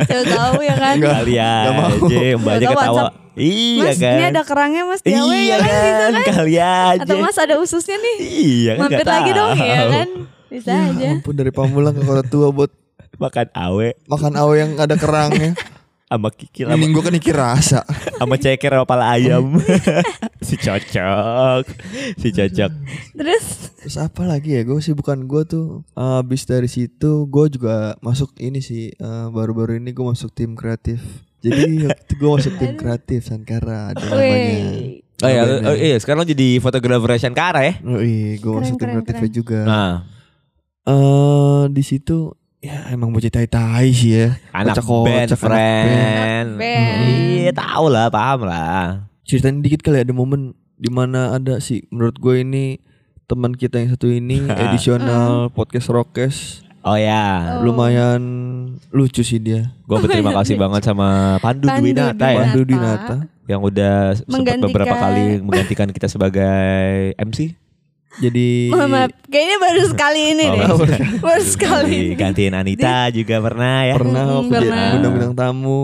Tahu 0.04 0.24
tahu 0.36 0.58
ya 0.62 0.76
kan. 0.76 0.94
Enggak. 0.96 1.14
Kali 1.18 1.36
Nggak 1.36 1.74
mau. 1.74 1.88
aja, 1.88 2.28
mbaknya 2.36 2.60
Tahu 2.66 2.76
ketawa. 2.76 3.04
Iya 3.40 3.84
Mas 3.86 3.96
kan. 3.96 4.12
ini 4.12 4.24
ada 4.26 4.42
kerangnya 4.44 4.84
mas 4.84 5.00
di 5.00 5.16
awe 5.16 5.32
Iya 5.32 5.40
ya 5.40 5.58
kan 5.58 5.72
bisa 5.72 5.96
kan, 5.96 6.12
kan? 6.12 6.26
kali 6.30 6.56
aja. 6.58 7.00
Atau 7.00 7.16
mas 7.20 7.38
ada 7.38 7.56
ususnya 7.56 7.96
nih. 7.96 8.16
Iya 8.20 8.72
kan 8.74 8.82
Mampir 8.84 9.00
nggak 9.00 9.08
lagi 9.10 9.32
dong 9.32 9.56
ya 9.56 9.82
kan. 9.88 10.08
Bisa 10.50 10.70
Ya 10.70 10.82
aja. 10.92 11.10
ampun 11.14 11.34
dari 11.34 11.52
Pamulang 11.54 11.94
ke 11.94 12.04
Kota 12.04 12.24
Tua 12.26 12.50
buat 12.50 12.72
Makan 13.16 13.48
awe 13.52 13.90
makan 14.06 14.34
awe 14.34 14.54
yang 14.56 14.72
ada 14.76 14.96
kerangnya. 14.96 15.52
sama 16.10 16.34
kikil 16.34 16.66
sama, 16.66 16.74
Mending 16.74 16.92
gue 16.98 17.04
kan 17.06 17.16
iki 17.16 17.32
rasa. 17.32 17.80
sama 18.20 18.36
ceker 18.42 18.74
sama 18.74 18.86
pala 18.90 19.14
ayam. 19.14 19.62
si 20.48 20.58
cocok. 20.58 21.64
Si 22.18 22.34
cocok. 22.34 22.72
Terus 23.14 23.46
Terus 23.80 23.96
apa 23.96 24.26
lagi 24.26 24.58
ya? 24.58 24.66
Gue 24.66 24.82
sih 24.82 24.98
bukan 24.98 25.30
gue 25.30 25.46
tuh. 25.46 25.86
Abis 25.94 26.50
dari 26.50 26.66
situ 26.66 27.30
gue 27.30 27.46
juga 27.54 27.94
masuk 28.02 28.34
ini 28.42 28.60
sih. 28.60 28.90
eh, 28.90 29.28
Baru-baru 29.30 29.78
ini 29.78 29.94
gue 29.94 30.04
masuk 30.04 30.34
tim 30.34 30.58
kreatif. 30.58 31.00
Jadi 31.46 31.62
waktu 31.88 32.14
gue 32.18 32.30
masuk 32.34 32.54
tim 32.58 32.74
kreatif 32.74 33.30
Sankara 33.30 33.94
ada 33.94 34.02
namanya. 34.02 34.60
Oh 35.20 35.28
iya, 35.28 35.44
oh 35.68 35.76
iya, 35.76 36.00
sekarang 36.00 36.24
lo 36.24 36.28
jadi 36.28 36.64
fotografer 36.64 37.20
Shankara 37.20 37.62
ya? 37.62 37.74
Oh 37.84 38.00
iya, 38.00 38.40
gue 38.40 38.52
masuk 38.52 38.82
tim 38.82 38.90
kreatifnya 38.98 39.30
juga. 39.30 39.60
Nah, 39.68 39.94
Eh 40.90 41.64
di 41.70 41.84
situ 41.86 42.34
ya 42.60 42.92
emang 42.92 43.12
bocah 43.16 43.32
tai-tai 43.32 43.90
sih 43.96 44.12
ya. 44.20 44.36
anak 44.52 44.80
Kocak-kocak, 44.80 45.08
band, 45.08 45.28
anak 45.32 45.40
friend. 45.40 45.88
Anak 45.88 46.58
band. 46.60 47.00
Iya, 47.08 47.52
tahu 47.56 47.86
lah, 47.88 48.06
paham 48.12 48.40
lah. 48.48 49.08
Ceritain 49.24 49.64
dikit 49.64 49.80
kali 49.80 50.04
ada 50.04 50.12
momen 50.12 50.54
di 50.80 50.90
mana 50.92 51.36
ada 51.36 51.60
sih 51.60 51.84
menurut 51.92 52.16
gue 52.20 52.40
ini 52.40 52.80
teman 53.28 53.52
kita 53.52 53.84
yang 53.84 53.92
satu 53.94 54.08
ini 54.08 54.48
edisional 54.66 55.52
podcast 55.52 55.92
Rockes 55.92 56.38
Oh 56.80 56.96
ya, 56.96 57.60
lumayan 57.60 58.24
lucu 58.96 59.20
sih 59.20 59.36
dia. 59.36 59.68
gue 59.84 59.98
berterima 60.00 60.32
kasih 60.32 60.56
banget 60.64 60.88
sama 60.88 61.36
Pandu, 61.44 61.68
Pandu 61.68 61.84
Dwinata 61.84 62.26
ya, 62.32 62.40
Pandu. 62.40 62.62
Dinata. 62.64 63.18
yang 63.52 63.60
udah 63.60 64.16
sempat 64.16 64.62
beberapa 64.64 64.96
kali 64.96 65.44
menggantikan 65.44 65.92
kita 65.92 66.08
sebagai 66.08 67.12
MC. 67.20 67.58
Jadi 68.12 68.68
Maaf, 68.68 68.90
maaf. 68.90 69.10
Kayaknya 69.24 69.58
baru 69.60 69.84
sekali 69.86 70.22
ini 70.28 70.44
Oh, 70.44 70.52
deh. 70.52 70.66
baru 70.66 70.86
Baru 71.22 71.44
sekali. 71.44 71.98
Gantiin 72.20 72.52
Anita 72.52 73.08
juga 73.10 73.38
pernah 73.40 73.86
ya. 73.86 73.94
pernah 73.96 74.24
Mm, 74.24 74.34
waktu 74.36 74.50
dia 74.52 74.62
pernah. 74.66 75.10
bintang 75.10 75.36
tamu. 75.36 75.84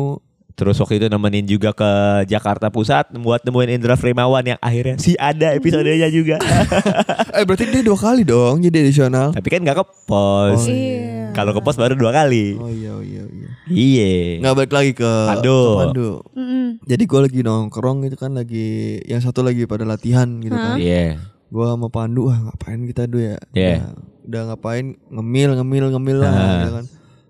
Terus 0.52 0.80
waktu 0.80 0.96
itu 0.98 1.08
nemenin 1.08 1.44
juga 1.46 1.70
ke 1.70 1.92
Jakarta 2.26 2.68
Pusat 2.70 3.12
buat 3.18 3.44
nemuin 3.44 3.76
Indra 3.76 3.94
Frimawan 3.94 4.40
yang 4.46 4.60
akhirnya 4.60 4.96
si 4.96 5.12
ada 5.14 5.52
episodenya 5.52 6.08
juga. 6.08 6.40
eh 7.36 7.44
berarti 7.44 7.68
dia 7.68 7.84
dua 7.84 8.00
kali 8.00 8.24
dong 8.24 8.64
jadi 8.64 8.80
edisional. 8.80 9.30
Tapi 9.30 9.44
kan 9.46 9.60
nggak 9.60 9.76
ke 9.76 9.86
pos. 10.06 10.56
Oh, 10.58 10.66
Iya. 10.66 11.36
Kalau 11.36 11.52
ke 11.52 11.60
pos 11.60 11.76
baru 11.76 11.94
dua 11.94 12.16
kali. 12.16 12.56
Oh 12.56 12.72
iya 12.72 12.90
oh, 12.90 13.04
iya 13.04 13.28
iya. 13.28 13.50
Iya. 13.68 14.12
Nggak 14.40 14.54
balik 14.56 14.74
lagi 14.74 14.92
ke 14.96 15.12
Pandu. 15.28 15.60
ke 15.60 15.80
Pandu. 15.82 16.10
Mm-mm. 16.32 16.66
Jadi 16.82 17.04
gue 17.04 17.20
lagi 17.22 17.40
nongkrong 17.42 17.98
itu 18.04 18.16
kan 18.16 18.32
lagi 18.32 18.68
yang 19.04 19.20
satu 19.20 19.44
lagi 19.44 19.68
pada 19.68 19.84
latihan 19.84 20.40
gitu 20.40 20.56
kan. 20.56 20.80
Iya. 20.80 21.20
Gue 21.50 21.66
sama 21.66 21.88
Pandu 21.88 22.28
ah 22.28 22.40
ngapain 22.50 22.82
kita 22.84 23.06
dulu 23.06 23.22
ya? 23.22 23.38
Iya. 23.54 23.76
Udah, 23.78 23.90
udah 24.26 24.42
ngapain 24.52 24.86
ngemil 25.10 25.50
ngemil 25.62 25.86
ngemil 25.94 26.18
lah 26.26 26.32
Ah. 26.32 26.50
gitu 26.58 26.72
kan. 26.82 26.86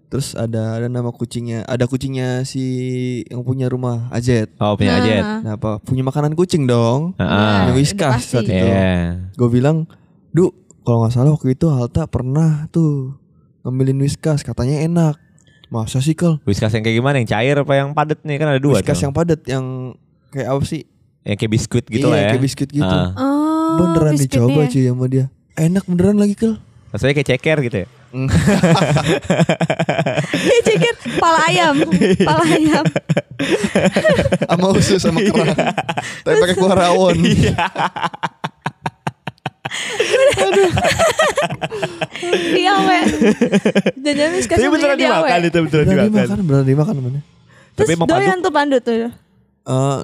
Terus 0.05 0.27
ada 0.37 0.79
ada 0.79 0.87
nama 0.87 1.11
kucingnya, 1.11 1.65
ada 1.67 1.89
kucingnya 1.89 2.47
si 2.47 2.63
yang 3.27 3.43
punya 3.43 3.67
rumah 3.67 4.07
Ajet. 4.13 4.53
Oh 4.61 4.77
punya 4.79 4.95
Nah. 4.95 5.01
Ajet. 5.03 5.23
Nah 5.43 5.51
apa 5.59 5.69
punya 5.83 6.05
makanan 6.05 6.37
kucing 6.37 6.63
dong? 6.63 7.17
Heeh. 7.19 7.27
Nah, 7.27 7.67
Yang 7.67 7.67
itu 7.67 7.75
Whiskas 7.83 8.21
saat 8.23 8.47
itu. 8.47 8.55
Iya. 8.55 9.27
Gue 9.35 9.49
bilang, 9.51 9.89
Du, 10.31 10.51
kalau 10.83 11.03
nggak 11.03 11.13
salah 11.15 11.31
waktu 11.35 11.55
itu 11.55 11.67
Alta 11.67 12.07
pernah 12.07 12.67
tuh 12.71 13.15
ngambilin 13.63 13.99
Whiskas, 13.99 14.45
katanya 14.45 14.79
enak. 14.83 15.15
Masa 15.73 15.97
sih 15.99 16.13
Kel? 16.13 16.37
Whiskas 16.45 16.71
yang 16.77 16.85
kayak 16.85 17.01
gimana? 17.01 17.15
Yang 17.19 17.29
cair 17.33 17.55
apa 17.57 17.73
yang 17.73 17.89
padat 17.91 18.21
nih? 18.21 18.37
Kan 18.37 18.47
ada 18.53 18.61
dua. 18.61 18.77
Whiskas 18.79 19.01
yang 19.01 19.11
padat 19.11 19.41
yang 19.49 19.97
kayak 20.31 20.47
apa 20.53 20.63
sih? 20.63 20.85
yang 21.25 21.41
kayak 21.41 21.51
biskuit 21.57 21.85
gitu 21.89 22.05
iya, 22.05 22.13
lah 22.13 22.19
ya. 22.21 22.29
kayak 22.37 22.43
biskuit 22.45 22.69
gitu. 22.69 22.85
Ah. 22.85 23.09
Oh, 23.75 23.91
beneran 23.91 24.15
dicoba 24.15 24.61
ya? 24.63 24.71
cuy 24.71 24.83
sama 24.87 25.05
dia. 25.05 25.25
Enak 25.55 25.83
beneran 25.85 26.15
lagi 26.15 26.35
Kel. 26.35 26.55
Rasanya 26.91 27.13
kayak 27.13 27.29
ceker 27.29 27.57
gitu 27.61 27.77
ya. 27.83 27.87
Dia 30.39 30.59
ceker 30.63 30.95
pala 31.19 31.39
ayam, 31.51 31.75
pala 32.23 32.45
ayam. 32.47 32.85
Sama 34.47 34.67
usus 34.71 35.03
sama 35.03 35.19
kerang. 35.19 35.51
Tapi 36.23 36.35
pakai 36.39 36.55
kuah 36.55 36.71
rawon. 36.71 37.19
Di 42.55 42.63
awe. 42.63 42.99
Jangan 43.99 44.29
whiskas 44.35 44.55
Tapi 44.55 44.67
beneran 44.71 44.95
dimakan 44.95 45.39
itu 45.43 45.59
beneran 45.59 45.85
Beneran 45.85 46.07
dimakan. 46.07 46.07
dimakan, 46.07 46.39
beneran 46.47 46.65
dimakan 46.65 46.95
mana? 47.01 47.19
Terus 47.75 47.87
Tapi 47.87 47.91
emang 47.91 48.07
doyan 48.07 48.37
tuh 48.39 48.51
pandu 48.55 48.77
tuh. 48.79 48.93
Eh 48.95 49.99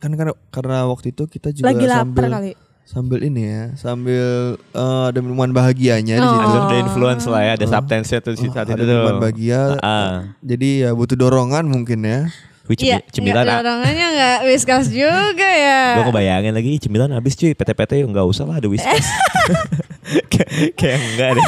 kan 0.00 0.10
karena 0.16 0.32
karena 0.48 0.88
waktu 0.88 1.12
itu 1.12 1.28
kita 1.28 1.52
juga 1.52 1.68
Lagi 1.68 1.84
lapar 1.84 2.24
sambil 2.24 2.32
kali. 2.32 2.52
Sambil 2.84 3.20
ini 3.20 3.42
ya, 3.44 3.64
sambil 3.74 4.54
eh, 4.56 5.04
ada 5.08 5.18
minuman 5.18 5.50
bahagianya 5.50 6.16
di 6.16 6.26
situ. 6.26 6.40
Ada, 6.42 6.58
ada 6.66 6.76
influence 6.80 7.24
lah 7.24 7.40
ya, 7.42 7.52
ada 7.54 7.66
substance-nya 7.66 8.18
tuh 8.20 8.32
di 8.34 8.48
saat 8.48 8.66
ada 8.66 8.74
itu 8.74 8.82
tuh. 8.82 8.94
minuman 8.94 9.16
bahagia. 9.18 9.62
Ah. 9.78 10.34
Jadi 10.40 10.82
ya 10.82 10.90
butuh 10.90 11.14
dorongan 11.14 11.64
mungkin 11.64 12.02
ya. 12.02 12.20
Wih, 12.66 12.78
Iya, 12.78 13.02
cemi- 13.02 13.34
cemilan 13.34 13.42
nggak 13.42 13.50
ah. 13.50 13.62
dorongannya 13.62 14.06
nggak 14.14 14.38
whiskas 14.46 14.86
juga 14.88 15.42
ya. 15.48 15.98
Gue 15.98 16.04
kebayangin 16.06 16.52
lagi 16.54 16.68
"Ih, 16.70 16.80
cemilan 16.80 17.10
habis 17.10 17.34
cuy 17.34 17.50
PT-PT 17.50 18.06
nggak 18.06 18.22
usah 18.22 18.46
lah 18.46 18.62
ada 18.62 18.68
whiskas. 18.70 19.06
kayak 20.78 20.98
enggak 20.98 21.30
deh. 21.34 21.46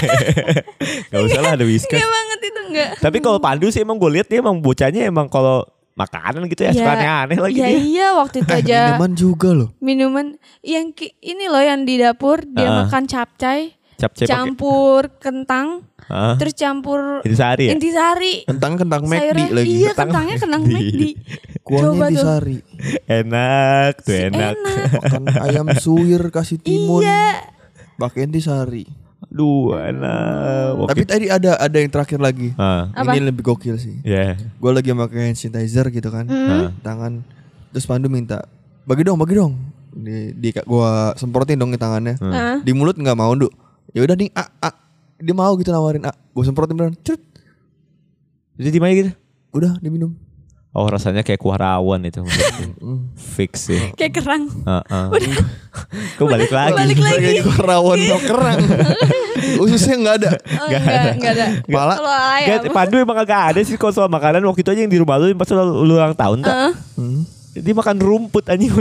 Gak 1.11 1.23
usah 1.23 1.41
lah 1.43 1.53
ada 1.55 1.63
whiskas. 1.63 1.95
Enggak 1.95 2.11
banget 2.11 2.39
itu 2.43 2.61
enggak. 2.71 2.91
Tapi 2.99 3.19
kalau 3.19 3.39
Pandu 3.39 3.71
sih 3.71 3.83
emang 3.83 3.99
gue 3.99 4.11
lihat 4.13 4.27
dia 4.27 4.39
emang 4.39 4.59
bocahnya 4.59 5.07
emang 5.07 5.27
kalau 5.27 5.63
makanan 5.95 6.47
gitu 6.47 6.63
ya, 6.63 6.73
suka 6.73 6.91
aneh-aneh 6.91 7.39
lagi 7.39 7.55
ya 7.55 7.67
dia. 7.67 7.77
iya 7.77 8.09
waktu 8.15 8.41
itu 8.41 8.53
aja 8.55 8.81
Minuman 8.91 9.13
juga 9.13 9.49
loh. 9.51 9.69
minuman 9.79 10.27
yang 10.61 10.91
ki- 10.91 11.13
ini 11.19 11.45
loh 11.47 11.61
yang 11.61 11.83
di 11.83 11.97
dapur 11.97 12.41
dia 12.43 12.65
Ah. 12.67 12.75
makan 12.83 13.05
capcay 13.05 13.77
pakai- 13.95 14.27
campur 14.27 15.03
kentang 15.17 15.85
Hah? 16.03 16.35
terus 16.35 16.53
campur 16.53 17.21
Intisari 17.23 17.69
ya? 17.69 17.73
intisari 17.73 18.35
Kentang 18.43 18.75
kentang 18.75 19.03
McD 19.05 19.21
Sayuran- 19.23 19.53
lagi. 19.53 19.69
iya 19.71 19.91
Kentang 19.91 20.09
kentangnya 20.09 20.37
kentang 20.39 20.63
McD. 20.63 20.75
McD 20.75 21.03
Kuahnya 21.63 22.07
intisari. 22.11 22.57
Enak 23.07 23.93
tuh 24.01 24.11
Si 24.11 24.19
enak. 24.25 24.55
Makan 24.99 25.23
ayam 25.41 25.67
suwir 25.77 26.23
kasih 26.29 26.59
timun. 26.59 27.01
iya 27.01 27.39
Pakai 27.95 28.27
intisari. 28.27 28.83
Duh 29.33 29.73
enak. 29.73 30.93
Tapi 30.93 31.03
tadi 31.09 31.27
ada 31.33 31.57
ada 31.57 31.77
yang 31.81 31.89
terakhir 31.89 32.21
lagi. 32.21 32.53
Ah, 32.61 32.93
Apa? 32.93 33.17
Ini 33.17 33.33
lebih 33.33 33.41
gokil 33.41 33.81
sih. 33.81 33.97
ya. 34.05 34.37
Gue 34.37 34.71
lagi 34.77 34.93
pakai 34.93 35.33
hand 35.33 35.41
sanitizer 35.41 35.89
gitu 35.89 36.13
kan. 36.13 36.29
Ah. 36.29 36.69
Tangan 36.85 37.25
terus 37.73 37.89
Pandu 37.89 38.13
minta 38.13 38.45
bagi 38.85 39.03
dong, 39.07 39.17
bagi 39.17 39.39
dong. 39.39 39.55
Di, 39.93 40.33
di 40.33 40.49
gua 40.65 41.13
semprotin 41.17 41.61
dong 41.61 41.71
di 41.71 41.79
tangannya. 41.79 42.17
Hah? 42.19 42.59
Di 42.65 42.73
mulut 42.73 42.97
nggak 42.97 43.17
mau, 43.17 43.33
Duk. 43.37 43.53
Ya 43.93 44.03
udah 44.03 44.17
nih, 44.17 44.33
ah, 44.33 44.49
ah. 44.61 44.75
Dia 45.23 45.35
mau 45.37 45.53
gitu 45.55 45.71
nawarin, 45.71 46.03
ah. 46.09 46.17
Gue 46.33 46.45
semprotin 46.45 46.75
beneran. 46.75 46.97
Cerut. 47.05 47.21
Jadi 48.57 48.69
di 48.73 48.81
mana 48.81 48.93
gitu? 48.97 49.13
Udah 49.53 49.77
diminum. 49.79 50.17
Oh 50.73 50.89
rasanya 50.89 51.21
kayak 51.21 51.37
kuah 51.37 51.61
rawon 51.61 52.01
itu. 52.09 52.25
Fix 53.37 53.69
sih. 53.69 53.93
kayak 53.93 54.25
kerang 54.25 54.49
Heeh. 54.49 55.07
Kok 56.17 56.25
balik 56.25 56.49
lagi? 56.49 56.73
balik 56.73 57.01
lagi 57.01 57.21
Kayak 57.21 57.45
gua 57.45 57.59
rawon 57.61 57.99
mau 58.09 58.21
kerang. 58.25 58.61
Ususnya 59.65 60.01
nggak 60.01 60.17
ada. 60.25 60.33
oh, 60.33 60.67
enggak 60.73 61.13
enggak 61.21 61.33
ada 61.37 61.47
Pala. 61.69 61.95
kalau 62.01 62.15
ayam 62.15 62.49
Gak, 62.49 62.73
Pandu 62.73 62.97
emang 62.97 63.19
agak 63.21 63.41
ada 63.53 63.61
sih 63.61 63.77
kalau 63.77 63.93
soal 63.93 64.09
makanan 64.09 64.41
waktu 64.49 64.65
itu 64.65 64.71
aja 64.73 64.81
yang 64.81 64.93
di 64.93 65.01
rumah 65.01 65.21
lu 65.21 65.37
pas 65.37 65.49
lu, 65.53 65.85
ulang 65.85 66.17
tahun 66.17 66.41
tak? 66.41 66.53
Heeh. 66.57 66.73
Hmm. 66.97 67.21
Dia 67.53 67.75
makan 67.77 67.97
rumput 68.01 68.49
anjing. 68.49 68.73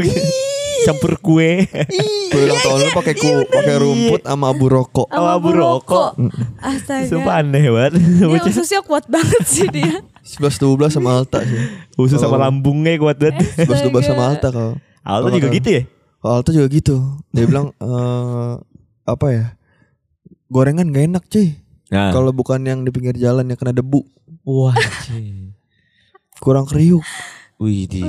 Campur 0.82 1.14
kue. 1.22 1.66
Gue 2.32 2.42
ulang 2.48 2.60
tahun 2.62 2.80
lu 2.86 2.90
pakai 2.96 3.14
ku, 3.14 3.46
pakai 3.46 3.76
rumput 3.78 4.22
sama 4.26 4.50
abu 4.50 4.66
rokok. 4.72 5.08
Sama 5.12 5.30
abu 5.38 5.50
rokok. 5.54 6.12
astaga 6.58 7.10
Sumpah 7.10 7.44
aneh 7.44 7.70
banget. 7.70 8.02
Dia 8.02 8.42
ususnya 8.50 8.82
kuat 8.82 9.06
banget 9.06 9.44
sih 9.46 9.68
dia 9.70 10.02
11 10.22 10.62
12 10.62 10.94
sama 10.94 11.18
Alta 11.18 11.42
sih. 11.42 11.62
Khusus 11.98 12.22
sama 12.22 12.38
lambungnya 12.38 12.96
kuat 13.02 13.18
banget. 13.18 13.42
11 13.66 13.90
12 13.90 14.10
sama 14.14 14.24
Alta 14.32 14.48
kalau. 14.54 14.74
Kalau 15.02 15.30
juga 15.34 15.48
gitu 15.50 15.70
ya? 15.70 15.84
Kalau 16.22 16.34
Alta 16.40 16.50
juga 16.54 16.68
gitu. 16.70 16.96
Dia 17.34 17.46
bilang 17.50 17.74
eh 17.84 18.54
apa 19.06 19.28
ya? 19.34 19.46
Gorengan 20.52 20.92
gak 20.94 21.06
enak 21.10 21.24
cuy. 21.32 21.58
Nah. 21.92 22.16
Kalau 22.16 22.32
bukan 22.32 22.64
yang 22.64 22.88
di 22.88 22.92
pinggir 22.94 23.20
jalan 23.20 23.44
yang 23.52 23.60
kena 23.60 23.76
debu, 23.76 24.04
Wah. 24.48 24.76
kurang 26.40 26.64
kriuk. 26.64 27.04
Wih 27.60 27.86
di. 27.86 28.02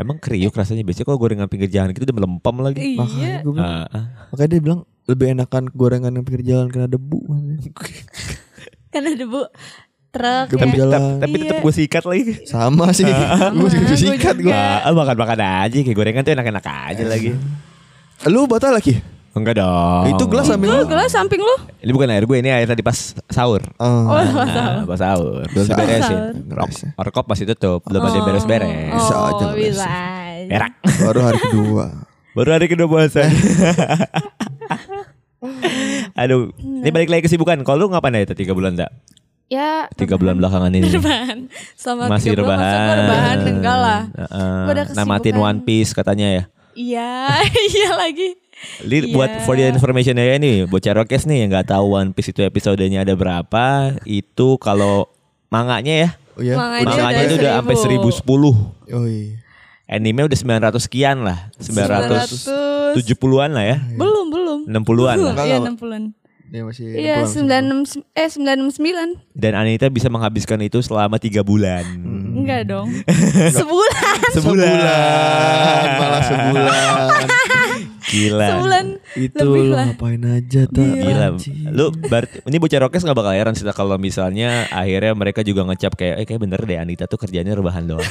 Emang 0.00 0.16
kriuk 0.16 0.50
rasanya 0.50 0.80
biasanya 0.80 1.06
kalau 1.06 1.18
gorengan 1.18 1.46
pinggir 1.46 1.68
jalan 1.68 1.92
gitu 1.92 2.02
udah 2.02 2.16
melempem 2.16 2.54
lagi. 2.58 2.80
Makanya 2.96 3.20
iya 3.20 3.36
gue 3.40 3.52
bilang, 3.52 3.68
Ah, 3.68 3.86
ah. 3.88 4.04
makanya 4.28 4.50
dia 4.50 4.60
bilang 4.60 4.80
lebih 5.04 5.26
enakan 5.30 5.62
gorengan 5.70 6.10
yang 6.10 6.24
pinggir 6.24 6.44
jalan 6.46 6.66
kena 6.68 6.86
debu. 6.86 7.18
karena 8.90 9.10
debu 9.20 9.42
truk 10.10 10.46
Debu 10.50 10.66
ya. 10.66 10.74
jalan. 10.76 11.00
Tapi 11.18 11.34
tetap 11.38 11.54
Iya. 11.54 11.62
gue 11.62 11.74
sikat 11.76 12.04
lagi. 12.04 12.22
Sama 12.42 12.90
sih. 12.90 13.06
gue 13.06 13.68
juga 13.70 13.84
Gua 13.86 13.96
sikat 13.96 14.36
gue. 14.36 14.50
Ah, 14.50 14.90
makan-makan 14.90 15.38
aja 15.38 15.76
kayak 15.76 15.94
gorengan 15.94 16.22
tuh 16.22 16.32
enak-enak 16.34 16.64
aja 16.66 17.04
lagi. 17.04 17.30
Lu 18.26 18.44
batal 18.44 18.74
lagi? 18.74 18.98
Enggak 19.30 19.54
dong. 19.56 20.04
Itu 20.10 20.24
gelas 20.26 20.46
samping 20.46 20.68
Itu 20.68 20.76
lu. 20.76 20.90
gelas 20.90 21.08
samping 21.08 21.38
lu 21.38 21.54
Ini 21.78 21.90
bukan 21.90 22.08
air 22.08 22.24
gue, 22.24 22.36
ini 22.36 22.50
air 22.50 22.66
tadi 22.66 22.82
pas 22.82 22.98
sahur. 23.26 23.62
Oh. 23.76 24.10
Nah, 24.10 24.82
pas 24.84 24.98
sahur. 24.98 25.46
Belum 25.46 25.64
Sahur. 25.64 25.78
diberesin. 25.78 26.18
Sahur. 26.18 26.58
Rok- 26.58 26.90
Rekop 27.00 27.24
masih 27.26 27.46
tutup, 27.46 27.80
belum 27.84 28.00
ada 28.00 28.10
yang 28.12 28.26
beres-beres. 28.26 28.70
Bisa 28.90 29.14
oh, 29.14 29.28
aja 29.28 29.42
nggak 29.46 29.56
bisa 29.56 29.70
bisa. 29.70 29.86
aja. 29.86 30.50
Erak. 30.50 30.72
Baru 31.00 31.20
hari 31.22 31.38
kedua. 31.40 31.84
Baru 32.36 32.50
hari 32.50 32.66
kedua 32.66 32.86
puasa. 32.86 33.22
Aduh, 36.16 36.50
ini 36.58 36.90
balik 36.90 37.08
lagi 37.08 37.22
kesibukan. 37.24 37.62
Kalau 37.62 37.78
lu 37.80 37.86
ngapain 37.88 38.12
aja 38.12 38.32
tiga 38.32 38.52
bulan 38.52 38.76
tak? 38.76 38.90
ya 39.50 39.90
Tiga 39.98 40.14
bulan 40.14 40.38
belakangan 40.38 40.70
ini. 40.70 40.86
rebahan 40.86 41.50
sama 41.74 42.06
Masih 42.06 42.38
tiga 42.38 42.46
bulan, 42.46 42.54
masa 42.54 42.70
rebahan. 42.70 42.98
rebahan 43.02 43.38
enggak 43.50 43.76
lah 43.76 44.00
namatin. 44.94 45.34
One 45.34 45.60
Piece 45.60 45.90
katanya 45.90 46.26
ya. 46.30 46.42
iya 46.70 47.34
iya 47.74 47.90
lagi 47.98 48.38
Li, 48.82 49.02
Iya. 49.02 49.12
buat 49.12 49.30
for 49.42 49.54
the 49.54 49.64
information 49.64 50.14
ya 50.14 50.34
ini 50.34 50.64
bocah 50.64 50.92
rokes 50.94 51.24
nih 51.24 51.42
yang 51.42 51.50
nggak 51.50 51.68
tahu 51.68 51.94
One 51.94 52.10
Piece 52.10 52.28
itu 52.28 52.40
episodenya 52.40 53.00
ada 53.00 53.12
berapa. 53.12 53.64
Itu 54.02 54.56
kalau 54.56 55.08
manganya 55.48 55.94
ya. 55.96 56.08
Oh 56.34 56.42
ya. 56.42 56.54
Manganya 56.54 56.84
manganya 56.86 57.22
itu 57.24 57.34
udah 57.36 57.52
sampai 57.58 57.74
1000. 57.74 58.20
1010 58.20 58.92
Oh 58.92 59.04
iya. 59.04 59.36
anime 59.86 60.22
udah 60.22 60.36
900 60.36 60.76
sekian 60.78 61.16
lah. 61.20 61.48
970 61.56 62.94
an 63.38 63.50
lah 63.52 63.64
ya. 63.66 63.76
Belum 63.90 64.26
belum. 64.28 64.58
60-an 64.66 65.16
lah. 65.16 65.32
Enggak, 65.32 65.46
iya 65.46 65.56
enggak. 65.58 65.74
60-an 65.74 66.02
Dia 66.46 66.62
masih 66.66 66.82
iya 66.90 67.14
pulang 67.16 67.24
sih. 67.24 67.34
sembilan 67.36 67.62
enam 67.62 67.80
eh 68.10 68.26
sembilan 68.26 68.54
enam 68.56 68.70
sembilan. 68.70 69.08
Dan 69.32 69.52
Anita 69.54 69.86
bisa 69.86 70.06
menghabiskan 70.06 70.58
itu 70.60 70.78
selama 70.80 71.16
tiga 71.16 71.40
bulan. 71.40 71.86
Enggak 72.32 72.66
dong. 72.66 72.90
Sebulan. 73.58 74.30
Sebulan, 74.32 75.84
malah 75.96 76.22
sebulan. 76.22 76.90
gila 78.10 78.46
sebulan 78.50 78.84
Itu 79.12 79.38
lebih 79.40 79.62
lu 79.62 79.70
lah 79.70 79.84
ngapain 79.88 80.20
aja 80.24 80.60
tak? 80.66 80.92
Gila, 80.92 81.26
lu 81.70 81.84
berarti 81.94 82.36
ini 82.42 82.56
bocah 82.56 82.78
rokes 82.80 83.00
nggak 83.00 83.14
bakal 83.14 83.32
heran 83.32 83.52
sih 83.54 83.64
kalau 83.70 83.96
misalnya 83.96 84.66
akhirnya 84.68 85.12
mereka 85.12 85.40
juga 85.40 85.62
ngecap 85.62 85.94
kayak, 85.94 86.14
eh 86.16 86.24
kayak 86.24 86.40
bener 86.40 86.58
deh 86.60 86.76
Anita 86.76 87.04
tuh 87.04 87.16
kerjanya 87.16 87.52
rebahan 87.52 87.84
doang. 87.86 88.02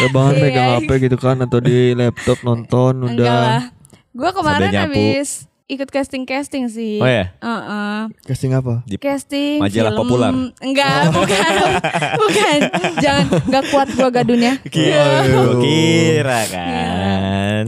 Rebahan 0.00 0.30
Iya. 0.30 0.42
megang 0.42 0.66
HP 0.78 0.88
gitu 1.02 1.16
kan 1.16 1.36
atau 1.38 1.58
di 1.58 1.92
laptop 1.92 2.38
nonton 2.40 3.04
enggak 3.04 3.20
udah. 3.20 3.38
lah 3.38 3.62
gue 4.10 4.30
kemarin 4.32 4.68
habis 4.72 5.44
ikut 5.66 5.86
casting 5.86 6.24
casting 6.24 6.66
sih 6.66 6.96
Oh 6.96 7.04
ya? 7.04 7.28
Heeh. 7.36 7.98
Casting 8.24 8.52
apa? 8.52 8.80
Di- 8.82 8.96
casting 8.96 9.58
Majalah 9.58 9.90
film. 9.90 10.00
populer. 10.00 10.30
enggak 10.60 11.00
bukan 11.12 11.50
bukan 12.22 12.58
jangan 12.98 13.24
enggak 13.42 13.64
kuat 13.68 13.88
gua 13.92 14.08
gadunya 14.10 14.52
Kira, 14.64 15.22
gua 15.24 15.52
kira 15.60 16.40
kan. 16.48 17.64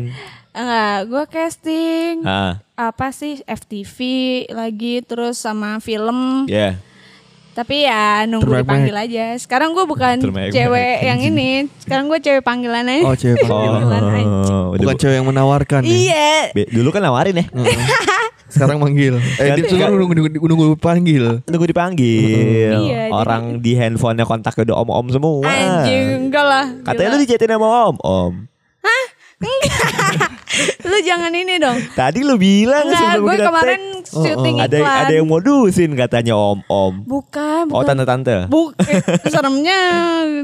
Enggak 0.53 0.99
gua 1.07 1.25
casting 1.25 2.23
Ah, 2.23 2.59
apa 2.75 3.11
sih 3.11 3.39
FTV 3.41 3.99
lagi 4.51 5.01
terus 5.01 5.37
sama 5.37 5.79
film 5.79 6.45
ya. 6.47 6.75
tapi 7.53 7.83
ya 7.83 8.25
nunggu 8.25 8.47
Terbaik 8.47 8.63
dipanggil 8.65 8.97
aja 8.97 9.27
sekarang 9.37 9.71
gua 9.71 9.85
bukan 9.85 10.19
Terbaik 10.19 10.51
cewek 10.51 10.97
yang 11.09 11.21
ini 11.21 11.51
sekarang 11.79 12.07
gua 12.07 12.19
cewek 12.19 12.41
panggilan 12.41 12.83
aja 12.85 13.03
Oh 13.05 13.15
cewek 13.15 13.39
panggilan. 13.45 14.03
Oh, 14.43 14.73
Bukan 14.73 14.97
cewek 14.97 15.17
yang 15.17 15.27
menawarkan 15.27 15.81
ya. 15.81 15.91
iya 15.91 16.31
Be- 16.51 16.67
dulu 16.69 16.91
kan 16.91 17.01
nawarin 17.01 17.37
ya. 17.37 17.47
Sekarang 18.47 18.79
manggil. 18.79 19.15
Eh 19.39 19.47
dia 19.47 19.55
Ganti- 19.57 19.71
sekarang 19.71 19.95
nunggu, 19.95 20.11
nunggu, 20.13 20.31
nunggu 20.43 20.67
panggil. 20.75 21.39
Nunggu 21.45 21.67
dipanggil. 21.67 22.75
Iya, 22.83 23.07
jadi- 23.07 23.13
Orang 23.13 23.63
di 23.63 23.75
handphonenya 23.75 24.27
kontaknya 24.27 24.67
udah 24.67 24.77
om-om 24.81 25.07
semua. 25.09 25.47
anjing 25.47 26.27
enggak 26.27 26.43
lah 26.43 26.67
Katanya 26.83 27.15
lu 27.15 27.23
dicetin 27.23 27.47
sama 27.49 27.67
om. 27.87 27.97
Om. 28.01 28.35
lu 30.91 30.99
jangan 31.03 31.31
ini 31.31 31.57
dong 31.57 31.79
Tadi 31.95 32.21
lu 32.21 32.35
bilang 32.35 32.91
enggak 32.91 33.01
sebelum 33.01 33.23
gue 33.23 33.35
kita 33.35 33.47
kemarin 33.47 33.81
syuting 34.03 34.57
ada 34.59 34.77
iklan 34.77 34.99
ada 35.07 35.13
yang 35.15 35.29
modusin 35.29 35.91
katanya 35.95 36.35
om-om. 36.35 37.07
bukan 37.07 37.71
Oh 37.71 37.81
bukan 37.81 37.87
tante-tante. 37.87 38.51
Buk, 38.51 38.75
eh, 38.91 38.99
seremnya, 39.31 39.81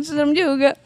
serem 0.00 0.30
juga. 0.30 0.78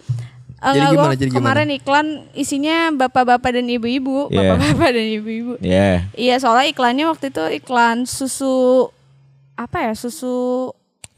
Jadi 0.60 0.76
Enggak, 0.76 0.92
gimana, 0.92 1.08
gua 1.08 1.16
jadi 1.16 1.30
gimana? 1.32 1.40
kemarin 1.40 1.68
iklan 1.72 2.06
isinya 2.32 2.76
bapak-bapak 2.92 3.50
dan 3.56 3.64
ibu-ibu, 3.64 4.28
Iya. 4.28 4.56
bapak-bapak 4.56 4.88
dan 4.92 5.06
ibu-ibu. 5.08 5.52
Iya. 5.60 5.90
Iya, 6.12 6.34
soalnya 6.36 6.68
iklannya 6.68 7.04
waktu 7.08 7.32
itu 7.32 7.44
iklan 7.60 8.04
susu 8.04 8.88
apa 9.56 9.88
ya, 9.88 9.92
susu 9.92 10.68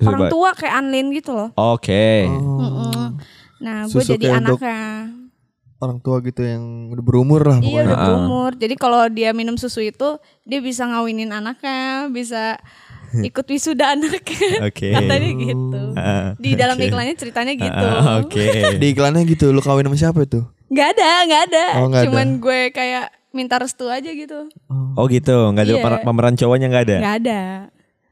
Susu 0.02 0.10
orang 0.10 0.34
tua 0.34 0.50
kayak 0.54 0.74
Anlin 0.74 1.14
gitu 1.14 1.30
loh. 1.30 1.54
Oke. 1.54 2.26
Mm-mm. 2.26 3.18
Nah, 3.62 3.86
gue 3.86 4.02
jadi 4.02 4.18
kayak 4.18 4.38
untuk 4.42 4.58
anaknya. 4.58 5.21
Orang 5.82 5.98
tua 5.98 6.22
gitu 6.22 6.38
yang 6.40 6.62
udah 6.88 7.02
berumur 7.02 7.42
lah 7.42 7.58
Iya 7.58 7.66
pokoknya. 7.66 7.82
udah 7.84 7.96
Ah. 7.96 8.06
berumur. 8.06 8.50
Jadi 8.54 8.74
kalau 8.76 9.02
dia 9.08 9.30
minum 9.32 9.56
susu 9.56 9.82
itu, 9.82 10.08
dia 10.40 10.60
bisa 10.60 10.86
ngawinin 10.86 11.28
anaknya, 11.28 12.06
bisa 12.08 12.54
ikut 13.28 13.42
wisuda 13.44 13.92
anaknya. 13.92 14.62
Oke. 14.62 14.88
Katanya 14.96 15.30
gitu. 15.34 15.82
Ah, 15.94 16.28
Di 16.36 16.50
dalam 16.54 16.78
iklannya 16.78 17.12
ceritanya 17.12 17.52
gitu. 17.52 17.86
Ah, 17.90 18.22
Oke. 18.22 18.46
Di 18.80 18.86
iklannya 18.88 19.26
gitu 19.26 19.50
lu 19.50 19.58
kawin 19.58 19.84
sama 19.84 19.98
siapa 19.98 20.22
itu? 20.22 20.46
Nggak 20.68 20.88
ada, 20.94 21.10
nggak 21.26 21.42
ada. 21.44 21.64
Oh, 21.76 21.88
ada. 21.88 22.00
Cuman 22.06 22.26
gue 22.38 22.70
kayak 22.70 23.04
minta 23.30 23.58
restu 23.58 23.84
aja 23.86 24.06
gitu. 24.06 24.46
Oh 24.94 25.04
gitu, 25.04 25.34
nggak 25.50 25.64
ada 25.64 25.72
Iya. 25.72 25.82
pemer- 25.82 26.02
pemeran 26.02 26.34
cowoknya 26.34 26.66
nggak 26.68 26.84
ada. 26.86 26.96
Nggak 26.96 27.16
ada. 27.18 27.40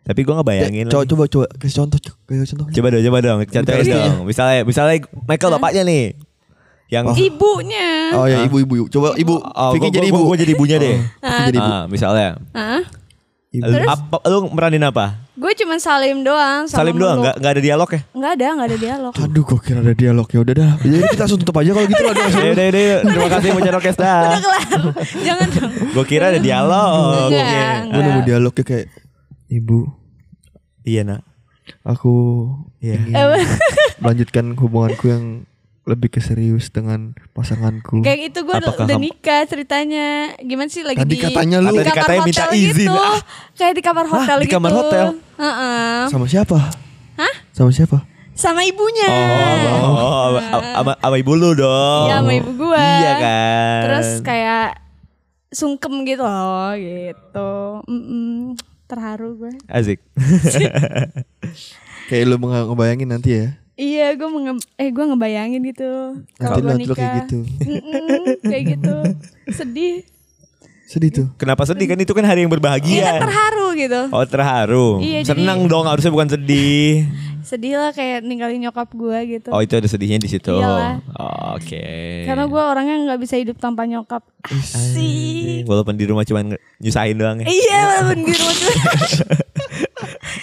Tapi 0.03 0.21
gue 0.21 0.35
nggak 0.35 0.49
bayangin. 0.49 0.85
Coba 0.87 0.99
lagi. 0.99 1.09
coba 1.09 1.25
coba 1.29 1.47
kasih 1.55 1.77
contoh, 1.79 1.99
kasih 2.27 2.47
contoh. 2.51 2.67
Coba 2.69 2.87
dong, 2.91 3.03
coba 3.05 3.19
dong, 3.21 3.39
contohin 3.47 3.85
Iya. 3.87 3.95
dong. 3.95 4.27
Misalnya, 4.27 4.61
misalnya 4.65 4.97
Michael 5.23 5.53
bapaknya 5.55 5.83
nih, 5.87 6.05
yang 6.91 7.05
Ibunya. 7.09 7.91
Oh 8.13 8.27
ya 8.27 8.43
ibu-ibu. 8.45 8.87
Coba 8.87 9.15
ibu. 9.15 9.39
Oh, 9.39 9.71
Vicky 9.73 9.87
gua- 9.87 9.95
jadi 9.95 10.07
ibu. 10.11 10.21
gua 10.21 10.37
jadi 10.37 10.53
ibunya 10.53 10.77
deh. 10.77 10.97
Vicky 10.99 11.43
jadi 11.49 11.59
ibu. 11.59 11.71
Ah, 11.73 11.85
misalnya, 11.87 12.29
Hah? 12.51 12.83
Ibu. 13.51 13.67
lu, 13.67 13.77
apa, 13.85 14.17
lu 14.25 14.39
meranin 14.49 14.83
apa? 14.85 15.27
Gue 15.35 15.51
cuma 15.57 15.75
salim 15.77 16.23
doang. 16.23 16.67
sama 16.67 16.77
Salim 16.77 16.95
doang, 16.95 17.19
nggak 17.19 17.35
nggak 17.37 17.53
ada 17.53 17.63
dialog 17.65 17.89
ya? 17.89 18.01
Nggak 18.13 18.33
ada, 18.33 18.47
nggak 18.53 18.69
ada 18.69 18.79
dialog. 18.79 19.13
Aduh, 19.17 19.43
kok 19.43 19.61
kira 19.61 19.79
ada 19.81 19.91
dialog 19.91 20.27
ya 20.29 20.39
udah 20.39 20.55
dah. 20.55 20.71
Jadi 20.79 20.97
kita 21.09 21.21
langsung 21.21 21.41
tutup 21.41 21.57
aja 21.57 21.71
kalau 21.73 21.87
gitu. 21.89 21.99
Ya 21.99 22.11
udah, 22.11 22.25
udah, 22.31 22.67
udah. 22.69 22.99
terima 23.03 23.29
kasih 23.29 23.49
Bocah 23.51 23.73
Rokes 23.73 23.97
dah. 23.97 24.21
Jangan 25.21 25.47
dong. 25.51 25.71
Gue 25.91 26.05
kira 26.05 26.25
ada 26.29 26.39
dialog. 26.39 27.27
Enggak, 27.27 27.43
Oke. 27.43 27.91
Gue 27.91 28.03
nemu 28.05 28.21
dialognya 28.23 28.63
kayak 28.63 28.87
ibu, 29.49 29.79
Iya 30.83 31.03
nak. 31.03 31.23
aku 31.81 32.13
Iya. 32.79 32.99
ingin 33.01 33.15
melanjutkan 33.99 34.45
hubunganku 34.55 35.05
yang 35.07 35.25
lebih 35.91 36.09
ke 36.09 36.21
serius 36.21 36.69
dengan 36.69 37.01
pasanganku. 37.31 37.99
Kayak 38.01 38.31
itu 38.31 38.39
gue 38.41 38.55
udah 38.55 38.71
kamu- 38.73 39.03
nikah 39.03 39.43
ceritanya. 39.45 40.07
Gimana 40.39 40.67
sih 40.67 40.81
lagi 40.81 40.97
Tadi 40.97 41.11
di 41.11 41.19
katanya 41.21 41.59
lu- 41.59 41.69
di 41.69 41.77
Tadi 41.77 41.91
kamar 41.91 42.01
katanya 42.01 42.21
minta 42.23 42.43
hotel 42.43 42.55
izin. 42.57 42.87
gitu. 42.87 42.95
Ah. 42.95 43.21
Kayak 43.53 43.75
di 43.75 43.83
kamar 43.83 44.07
hotel 44.07 44.37
di 44.37 44.45
gitu. 44.45 44.55
kamar 44.55 44.73
hotel? 44.73 45.07
Heeh. 45.37 45.99
Sama 46.07 46.27
siapa? 46.27 46.59
Hah? 47.17 47.35
Sama 47.51 47.71
siapa? 47.71 47.99
Sama 48.33 48.63
ibunya. 48.63 49.11
Oh, 49.77 50.39
sama- 50.41 50.71
sama 50.73 50.93
sama 50.97 51.17
ibu 51.19 51.33
lu 51.35 51.51
dong. 51.53 52.07
Iya, 52.07 52.17
sama 52.17 52.33
ibu 52.33 52.51
gua. 52.57 52.79
Iya 52.81 53.13
kan. 53.19 53.81
Terus 53.85 54.09
kayak 54.23 54.67
sungkem 55.51 56.05
gitu 56.05 56.23
loh 56.23 56.73
gitu. 56.73 57.51
Mm-mm. 57.85 58.55
Terharu 58.87 59.37
gue. 59.37 59.53
Asik. 59.67 60.01
Kayak 62.09 62.25
lu 62.27 62.37
nge- 62.41 62.67
ngebayangin 62.67 63.09
nanti 63.09 63.31
ya. 63.37 63.60
Iya, 63.81 64.13
gue 64.13 64.29
menge- 64.29 64.69
eh 64.77 64.89
gue 64.89 65.05
ngebayangin 65.07 65.63
gitu. 65.65 65.91
Nanti 66.37 66.37
Kalau 66.37 66.57
gue 66.61 66.77
nikah. 66.77 66.93
kayak 66.95 67.13
gitu. 67.25 67.39
Mm-mm, 67.65 68.23
kayak 68.43 68.65
gitu. 68.71 68.97
Sedih. 69.51 69.95
Sedih 70.85 71.11
tuh. 71.11 71.27
Kenapa 71.35 71.65
sedih 71.65 71.87
kan 71.87 71.97
itu 71.97 72.11
kan 72.11 72.21
hari 72.23 72.43
yang 72.43 72.47
Iya, 72.47 72.53
kan 72.53 72.59
berbahagia. 72.59 73.11
terharu 73.19 73.69
gitu. 73.75 74.01
Oh 74.11 74.25
terharu. 74.25 74.89
Iya, 75.01 75.19
jadi- 75.23 75.41
Senang 75.41 75.65
dong 75.65 75.87
harusnya 75.87 76.11
bukan 76.11 76.29
sedih. 76.29 77.09
Sedih 77.41 77.75
lah 77.75 77.91
kayak 77.91 78.21
ninggalin 78.21 78.61
nyokap 78.61 78.91
gue 78.91 79.19
gitu. 79.33 79.49
Oh 79.49 79.59
itu 79.59 79.73
ada 79.73 79.87
sedihnya 79.87 80.19
di 80.19 80.29
situ. 80.29 80.53
Iyalah. 80.53 81.01
Oke. 81.51 81.89
Karena 82.23 82.45
gue 82.45 82.63
orangnya 82.63 82.95
nggak 83.07 83.21
bisa 83.23 83.35
hidup 83.35 83.57
tanpa 83.57 83.87
nyokap. 83.87 84.21
Asik. 84.45 85.65
Walaupun 85.65 85.95
di 85.95 86.05
rumah 86.05 86.23
cuman 86.23 86.53
nge- 86.53 86.61
nyusahin 86.79 87.17
doang 87.17 87.39
ya. 87.39 87.47
Iya 87.47 87.79
walaupun 87.89 88.19
di 88.21 88.33
rumah 88.35 88.55
tuh. 88.55 88.75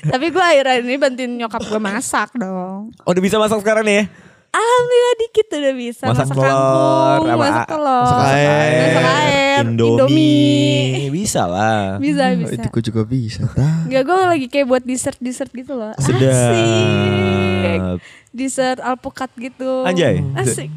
Tapi 0.03 0.25
gue 0.27 0.43
akhir-akhir 0.43 0.83
ini 0.83 0.95
bantuin 0.95 1.31
nyokap 1.35 1.61
gue 1.61 1.79
masak 1.79 2.29
dong. 2.33 2.91
Oh 3.01 3.11
udah 3.11 3.19
bisa 3.19 3.35
masak 3.35 3.59
sekarang 3.59 3.83
nih 3.83 3.97
ya? 3.97 4.05
Alhamdulillah 4.47 5.15
dikit 5.19 5.47
udah 5.51 5.73
bisa 5.75 6.03
Masak 6.07 6.25
masak, 6.25 6.33
telur, 6.33 6.47
kangkung, 6.49 7.27
apa- 7.27 7.37
masak 7.37 7.65
telur, 7.67 8.01
masak 8.01 8.25
air, 8.25 8.79
masak 8.79 9.05
air, 9.05 9.59
Indomie. 9.61 11.09
Bisa 11.09 11.43
lah. 11.45 11.83
Bisa 11.97 12.23
Oh, 12.25 12.37
bisa. 12.37 12.53
itu 12.55 12.67
gue 12.67 12.83
juga 12.83 13.01
bisa. 13.03 13.43
Enggak 13.85 14.01
gue 14.03 14.17
lagi 14.17 14.47
kayak 14.47 14.65
buat 14.65 14.81
dessert 14.81 15.19
dessert 15.19 15.51
gitu 15.51 15.73
loh. 15.73 15.93
Asik. 15.93 16.15
Sedap. 16.17 17.99
Dessert 18.29 18.79
alpukat 18.79 19.29
gitu. 19.35 19.83
Anjay. 19.83 20.23
Asik. 20.33 20.71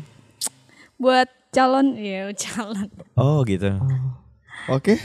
Buat 0.96 1.30
calon, 1.50 1.96
iya 1.96 2.28
calon. 2.34 2.90
Oh 3.14 3.40
gitu. 3.42 3.70
Oke. 4.68 5.00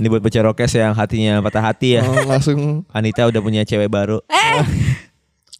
Ini 0.00 0.06
buat 0.08 0.22
bocah 0.24 0.42
rokes 0.42 0.72
yang 0.74 0.96
hatinya 0.96 1.38
patah 1.44 1.62
hati 1.62 1.96
ya. 1.96 2.02
Oh, 2.02 2.24
langsung 2.24 2.82
Anita 2.90 3.28
udah 3.28 3.40
punya 3.44 3.62
cewek 3.62 3.92
baru. 3.92 4.18
Eh, 4.26 4.64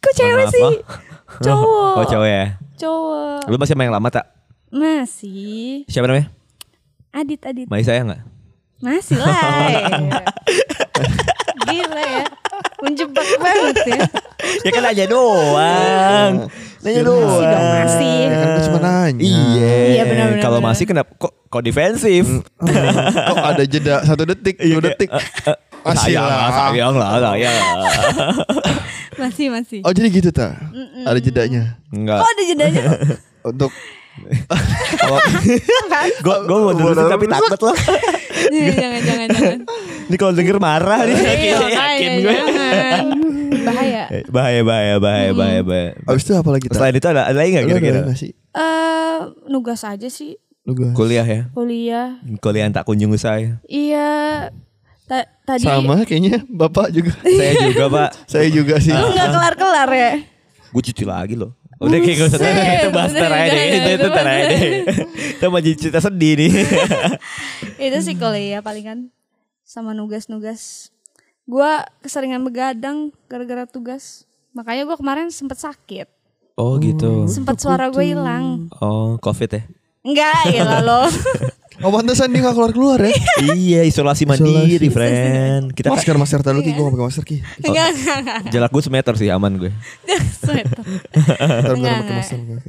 kok 0.01 0.13
cewek 0.17 0.45
sih? 0.51 0.63
ah. 0.63 0.73
Cowok. 1.39 1.93
Oh 2.01 2.05
cowok 2.05 2.27
ya. 2.27 2.45
Cowok. 2.77 3.41
Lu 3.49 3.55
masih 3.57 3.77
yang 3.77 3.93
lama 3.93 4.09
tak? 4.09 4.25
Masih. 4.73 5.85
Siapa 5.85 6.09
namanya? 6.09 6.33
Adit, 7.13 7.39
Adit. 7.45 7.69
Mai 7.69 7.85
saya 7.85 8.01
nggak? 8.01 8.21
Masih 8.81 9.15
lah. 9.15 9.31
ya. 11.63 11.71
Gila 11.71 12.03
ya. 12.03 12.25
Menjebak 12.79 13.27
banget 13.39 13.77
ya. 13.85 14.01
ya 14.61 14.69
kan 14.69 14.83
aja 14.85 15.03
doang. 15.07 16.31
Nanya 16.83 17.01
doang. 17.01 17.23
Masih 17.23 17.47
dong, 17.47 17.67
masih. 17.71 18.15
ya 18.19 18.35
kan 18.35 18.47
gue 18.49 18.63
cuma 18.67 18.79
nanya. 18.79 19.23
Iya. 19.23 19.73
Iya, 19.87 20.03
Kalau 20.37 20.59
masih 20.59 20.83
kenapa 20.83 21.11
kok 21.15 21.33
kok 21.47 21.63
defensif? 21.63 22.25
Oh, 22.59 22.67
kok 23.31 23.37
ada 23.39 23.63
jeda 23.63 24.03
satu 24.03 24.23
detik, 24.25 24.59
Iya, 24.59 24.75
dua 24.75 24.81
kayak, 24.81 24.89
detik. 24.91 25.09
eh, 25.09 25.23
eh, 25.47 25.57
Masih 25.83 26.11
sayang 26.11 26.25
lah. 26.25 26.35
lah, 26.35 26.51
sayang 26.51 26.93
lah, 26.95 27.09
sayang. 27.21 27.57
Masih, 29.13 29.45
masih. 29.47 29.79
Oh 29.85 29.93
jadi 29.93 30.09
gitu 30.09 30.33
ta? 30.33 30.57
Ada 31.05 31.21
jedanya 31.21 31.77
Enggak. 31.93 32.17
Kok 32.17 32.29
ada 32.33 32.43
jedanya? 32.43 32.83
untuk 33.53 33.69
Gue 36.23 36.35
gue 36.47 36.57
mau 36.59 36.73
terusin 36.73 37.05
tapi 37.07 37.25
takut 37.25 37.59
loh. 37.63 37.77
Iya, 38.43 38.75
jangan, 38.75 39.01
jangan, 39.07 39.27
jangan. 39.31 39.59
Ini 40.11 40.15
kalau 40.19 40.33
denger 40.35 40.57
marah 40.59 41.07
nih. 41.07 41.15
Iya, 41.15 41.57
yakin, 41.63 42.09
gue. 42.19 42.33
jangan. 42.35 43.03
Bahaya. 43.63 44.03
Eh, 44.11 44.23
Bahaya, 44.27 44.61
bahaya, 44.61 44.95
bahaya, 44.99 45.29
bahaya, 45.31 45.61
bahaya. 45.63 45.89
Abis 46.03 46.27
itu 46.27 46.33
apa 46.35 46.49
lagi? 46.51 46.65
Selain 46.67 46.91
itu 46.91 47.07
ada, 47.07 47.23
ada 47.23 47.37
lagi 47.39 47.55
nggak 47.55 47.65
kira-kira? 47.71 47.99
Eh, 48.03 49.17
nugas 49.47 49.87
aja 49.87 50.09
sih 50.11 50.35
gue 50.63 50.95
Kuliah 50.95 51.23
ya. 51.23 51.41
kuliah. 51.51 52.19
Kuliah 52.39 52.67
yang 52.67 52.75
tak 52.75 52.83
kunjung 52.83 53.11
usai. 53.11 53.55
Iya. 53.67 54.47
Ta- 55.07 55.27
tadi 55.43 55.63
sama 55.63 56.03
kayaknya 56.03 56.43
bapak 56.47 56.91
juga. 56.91 57.15
Saya 57.23 57.53
juga 57.63 57.83
pak. 57.87 58.09
Saya 58.31 58.47
juga 58.47 58.75
sih. 58.79 58.91
lu 58.91 59.07
nggak 59.07 59.29
kelar-kelar 59.29 59.89
ya? 59.91 60.11
Gue 60.71 60.81
cuci 60.83 61.03
lagi 61.03 61.35
loh. 61.35 61.51
Udah 61.81 61.97
kayak 62.01 62.15
gak 62.19 62.27
usah 62.29 62.39
Buset. 62.39 62.75
itu 62.77 62.89
bahas 62.93 63.11
aja 63.13 63.27
deh. 63.49 63.65
Itu, 63.73 63.89
itu 63.97 64.09
aja 64.09 64.43
deh. 64.49 64.61
Itu 65.37 65.45
mau 65.49 65.59
jadi 65.61 65.75
cerita 65.77 65.99
sedih 66.01 66.33
nih. 66.37 66.51
Itu 67.89 67.97
sih 68.03 68.15
kuliah 68.17 68.61
palingan 68.61 69.09
sama 69.65 69.95
nugas-nugas. 69.95 70.93
Gua 71.49 71.83
keseringan 72.05 72.43
begadang 72.43 73.11
gara-gara 73.25 73.65
tugas. 73.65 74.23
Makanya 74.53 74.85
gua 74.85 74.97
kemarin 74.99 75.27
sempet 75.33 75.57
sakit. 75.59 76.07
Oh 76.53 76.77
gitu. 76.77 77.25
Sempet 77.25 77.57
suara 77.57 77.89
gue 77.89 78.05
hilang. 78.13 78.69
Oh 78.77 79.17
covid 79.17 79.49
ya. 79.49 79.61
Enggak, 80.05 80.41
ya 80.53 80.83
lo. 80.85 81.09
Oh 81.81 81.89
pantesan 81.89 82.29
dia 82.29 82.43
gak 82.43 82.53
keluar-keluar 82.53 83.01
ya. 83.01 83.09
iya 83.57 83.81
isolasi 83.81 84.29
mandiri 84.29 84.77
Isolasi. 84.77 84.93
friend. 84.93 85.63
Kita 85.73 85.89
Masker 85.89 86.15
masker 86.15 86.41
tadi 86.43 86.61
ki 86.61 86.71
gue 86.71 86.83
gak 86.83 86.93
pakai 86.93 87.07
masker 87.09 87.23
ki. 87.25 87.37
Enggak, 87.65 87.87
enggak, 87.89 88.17
enggak. 88.21 88.39
jalak 88.53 88.69
gue 88.69 88.83
semeter 88.83 89.13
sih 89.17 89.29
aman 89.33 89.53
gue. 89.57 89.71
Ntar 90.43 91.73
Enggak, 91.73 91.97
pakai 92.05 92.37
enggak. 92.37 92.61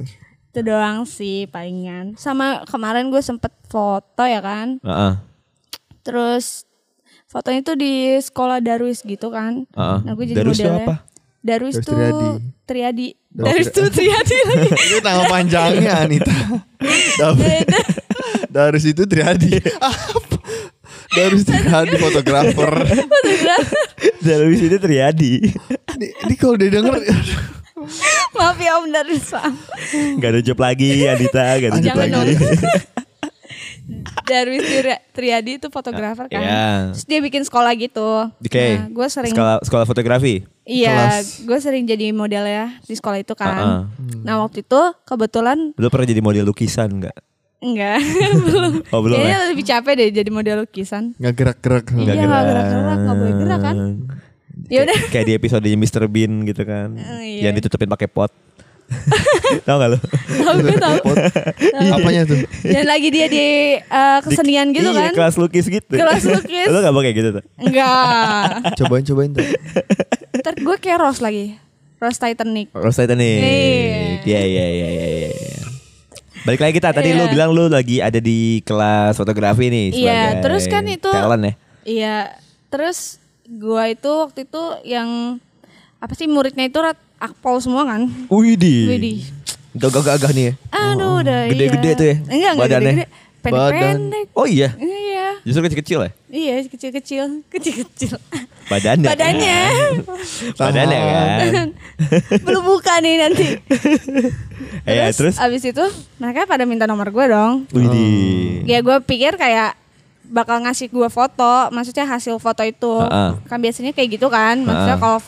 Itu 0.49 0.59
doang 0.63 1.03
sih 1.05 1.45
palingan. 1.45 2.15
Sama 2.17 2.65
kemarin 2.65 3.11
gue 3.11 3.21
sempet 3.21 3.53
foto 3.67 4.23
ya 4.25 4.41
kan. 4.41 4.81
Heeh. 4.81 5.13
Terus 6.01 6.65
fotonya 7.27 7.61
tuh 7.61 7.75
di 7.77 8.17
sekolah 8.17 8.57
Darwis 8.57 9.03
gitu 9.03 9.29
kan. 9.29 9.69
Heeh. 9.69 9.99
Nah 10.01 10.11
gue 10.15 10.25
jadi 10.25 10.37
Darwis 10.41 10.57
itu 10.57 10.65
modelnya. 10.65 10.87
apa? 10.87 10.95
Darwis 11.45 11.75
Darwis 11.77 11.85
tuh 11.85 11.93
Triadi. 11.93 12.27
Triadi. 12.65 13.07
Darwis 13.29 13.53
Darwis 13.53 13.67
tuh 13.69 13.85
Triadi 13.93 14.37
lagi. 14.49 14.69
Itu 14.89 14.97
nama 15.03 15.23
panjangnya 15.29 15.93
Anita. 16.01 16.33
David. 17.21 17.67
Dari 18.55 18.79
situ 18.79 19.03
Triadi. 19.03 19.59
Apa? 19.83 20.39
Dari 21.11 21.43
Triadi 21.43 21.95
fotografer. 21.99 22.71
Darwis 24.23 24.63
itu 24.63 24.77
Triadi. 24.79 25.43
Ini, 25.99 26.07
ini 26.23 26.33
kalau 26.39 26.55
dia 26.55 26.71
denger 26.71 27.03
Maaf 28.31 28.55
ya 28.55 28.79
Om 28.79 28.87
Darwis 28.95 29.27
Pak. 29.27 29.43
Gak 30.23 30.29
ada 30.31 30.39
job 30.39 30.55
lagi 30.63 31.03
Anita, 31.03 31.43
gak 31.59 31.69
ada 31.75 31.79
job 31.83 31.99
lagi. 31.99 32.31
Darwis 34.23 34.63
Tri- 34.63 35.03
Triadi 35.11 35.51
itu 35.59 35.67
fotografer 35.67 36.31
kan. 36.31 36.39
Iya. 36.39 36.67
Terus 36.95 37.05
dia 37.11 37.19
bikin 37.19 37.43
sekolah 37.43 37.75
gitu. 37.75 38.31
Oke. 38.31 38.79
Nah, 38.79 38.87
gue 38.87 39.07
sering 39.11 39.35
Sekolah 39.35 39.55
sekolah 39.67 39.85
fotografi. 39.85 40.47
Iya, 40.63 41.21
gue 41.43 41.59
sering 41.59 41.83
jadi 41.85 42.09
model 42.15 42.47
ya 42.47 42.71
di 42.87 42.95
sekolah 42.95 43.19
itu 43.19 43.35
kan. 43.35 43.91
Nah 44.23 44.41
waktu 44.41 44.63
itu 44.63 44.81
kebetulan 45.03 45.75
Lu 45.75 45.91
pernah 45.91 46.07
jadi 46.07 46.23
model 46.23 46.47
lukisan 46.47 47.03
nggak? 47.03 47.34
Enggak 47.63 47.99
belum. 48.45 48.73
Oh, 48.91 48.99
belum 49.03 49.17
Kayaknya 49.19 49.37
ya? 49.37 49.47
lebih 49.51 49.65
capek 49.65 49.93
deh 49.95 50.09
jadi 50.11 50.29
model 50.31 50.55
lukisan. 50.65 51.03
nggak 51.19 51.33
gerak-gerak. 51.33 51.85
Iya, 51.95 52.13
nggak 52.25 52.43
gerak-gerak, 52.47 52.97
nggak 52.99 53.15
boleh 53.17 53.33
gerak 53.39 53.59
kan. 53.61 53.75
Ya 54.65 54.79
udah. 54.87 54.95
Kayak, 54.97 55.11
kayak 55.11 55.25
di 55.27 55.33
episodenya 55.35 55.77
Mr. 55.77 56.03
Bean 56.09 56.31
gitu 56.47 56.63
kan. 56.65 56.89
Oh, 56.95 57.21
iya. 57.21 57.51
Yang 57.51 57.63
ditutupin 57.63 57.91
pakai 57.91 58.07
pot. 58.09 58.31
Tahu 59.65 59.77
gak 59.81 59.89
lu? 59.93 59.99
Tahu 60.45 60.55
gue 60.61 60.77
tahu. 60.77 60.97
Apanya 61.89 62.21
tuh? 62.21 62.37
Dan 62.61 62.85
lagi 62.85 63.09
dia 63.09 63.25
di 63.25 63.77
eh, 63.81 64.19
kesenian 64.21 64.69
gitu 64.69 64.93
iya, 64.93 65.09
kan. 65.09 65.13
kelas 65.17 65.35
lukis 65.41 65.65
gitu. 65.65 65.97
Kelas 65.97 66.21
lukis. 66.21 66.69
lu 66.69 66.77
gak 66.85 66.93
mau 66.93 67.01
kayak 67.01 67.17
gitu 67.17 67.29
tuh? 67.41 67.43
Enggak. 67.57 68.77
Cobain 68.77 69.01
cobain 69.01 69.31
tuh. 69.33 69.45
Ntar 70.37 70.53
gue 70.53 70.75
kayak 70.77 71.01
Rose 71.01 71.21
lagi. 71.21 71.57
Rose 71.97 72.21
Titanic. 72.21 72.69
Rose 72.77 72.97
Titanic. 73.01 73.41
Iya. 73.41 74.21
Iya, 74.21 74.41
iya, 74.45 74.65
iya, 74.69 74.87
iya, 74.93 75.05
iya. 75.09 75.59
Balik 76.45 76.61
lagi 76.61 76.73
kita 76.75 76.89
tadi 76.91 77.09
Iya. 77.09 77.17
lu 77.17 77.25
bilang 77.27 77.49
lu 77.49 77.65
lagi 77.65 77.97
ada 77.99 78.21
di 78.21 78.61
kelas 78.61 79.17
fotografi 79.17 79.65
nih 79.65 79.85
Iya, 79.89 79.97
sebagai 79.97 80.41
terus 80.45 80.63
kan 80.67 80.83
itu- 80.85 81.09
talent 81.11 81.41
ya. 81.41 81.53
Iya, 81.83 82.17
terus 82.69 83.17
gua 83.47 83.89
itu 83.89 84.05
waktu 84.07 84.45
itu 84.45 84.63
yang 84.85 85.41
apa 85.97 86.13
sih 86.13 86.25
muridnya 86.25 86.63
itu 86.63 86.77
rat 86.77 86.97
akpol 87.17 87.57
semua 87.57 87.81
kan? 87.83 88.05
Widih. 88.27 88.85
Widih. 88.87 89.19
Gagah-gagah 89.73 90.31
nih 90.31 90.45
ya. 90.45 90.53
Aduh, 90.71 91.19
udah 91.19 91.49
Gede-gede 91.49 91.81
iya. 91.83 91.95
tuh 91.95 92.05
ya, 92.05 92.15
Enggak, 92.27 92.51
enggak 92.53 92.67
gede-gede. 92.69 93.05
Pendek-pendek. 93.41 94.25
Oh 94.33 94.45
iya. 94.45 94.69
Iya. 94.75 95.14
Justru 95.43 95.61
kecil-kecil 95.67 95.99
ya. 96.05 96.11
Iya, 96.31 96.53
kecil-kecil, 96.69 97.23
kecil-kecil. 97.53 98.15
Badannya. 98.71 99.07
Badannya. 99.09 99.59
Badannya 100.59 100.99
kan. 101.51 101.69
Belum 102.45 102.63
buka 102.65 102.93
nih 103.03 103.15
nanti. 103.21 103.47
Iya, 104.87 105.11
terus 105.11 105.37
abis 105.37 105.63
itu 105.65 105.85
mereka 106.17 106.47
pada 106.47 106.63
minta 106.63 106.87
nomor 106.89 107.11
gue 107.11 107.25
dong. 107.27 107.69
Widih. 107.73 108.65
Ya 108.65 108.81
gue 108.81 108.97
pikir 109.05 109.37
kayak 109.37 109.77
bakal 110.25 110.61
ngasih 110.65 110.89
gue 110.89 111.09
foto, 111.13 111.69
maksudnya 111.69 112.09
hasil 112.09 112.41
foto 112.41 112.65
itu. 112.65 112.93
Heeh. 113.05 113.31
Kan 113.45 113.59
biasanya 113.61 113.93
kayak 113.93 114.17
gitu 114.17 114.27
kan. 114.33 114.61
Maksudnya 114.65 114.97
Heeh. 114.97 115.03
kalau 115.03 115.19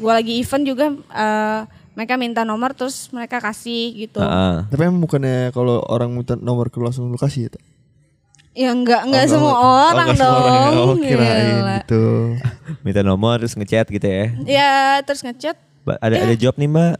gue 0.00 0.12
lagi 0.12 0.32
event 0.40 0.64
juga 0.66 0.86
eh, 1.14 1.60
mereka 1.94 2.14
minta 2.16 2.42
nomor 2.42 2.72
terus 2.74 3.12
mereka 3.14 3.38
kasih 3.38 3.94
gitu. 3.94 4.18
Heeh. 4.18 4.66
Tapi 4.66 4.82
emang 4.82 5.04
bukannya 5.04 5.54
kalau 5.54 5.84
orang 5.86 6.10
minta 6.10 6.34
nomor 6.34 6.72
ke 6.72 6.80
langsung 6.82 7.06
lu 7.12 7.18
kasih 7.20 7.50
ya? 7.50 7.60
Ya 8.52 8.70
enggak 8.70 9.06
enggak 9.06 9.24
Oh, 9.24 9.30
semua 9.30 9.52
oh, 9.52 9.62
orang 9.88 10.06
nggak 10.08 10.16
semua 10.16 10.26
dong. 10.26 10.42
orang 10.42 10.58
ya. 10.66 10.80
Oh 10.80 10.94
kirain 10.96 11.44
Gila. 11.46 11.74
gitu. 11.78 12.04
Minta 12.80 13.00
nomor 13.00 13.34
terus 13.38 13.54
ngechat 13.54 13.86
gitu 13.86 14.02
ya. 14.02 14.24
Ya 14.44 14.72
terus 15.00 15.20
ngechat 15.20 15.54
Ba- 15.80 15.96
Ada 15.98 16.16
ada 16.20 16.34
job 16.34 16.54
nih 16.54 16.66
mbak. 16.66 16.94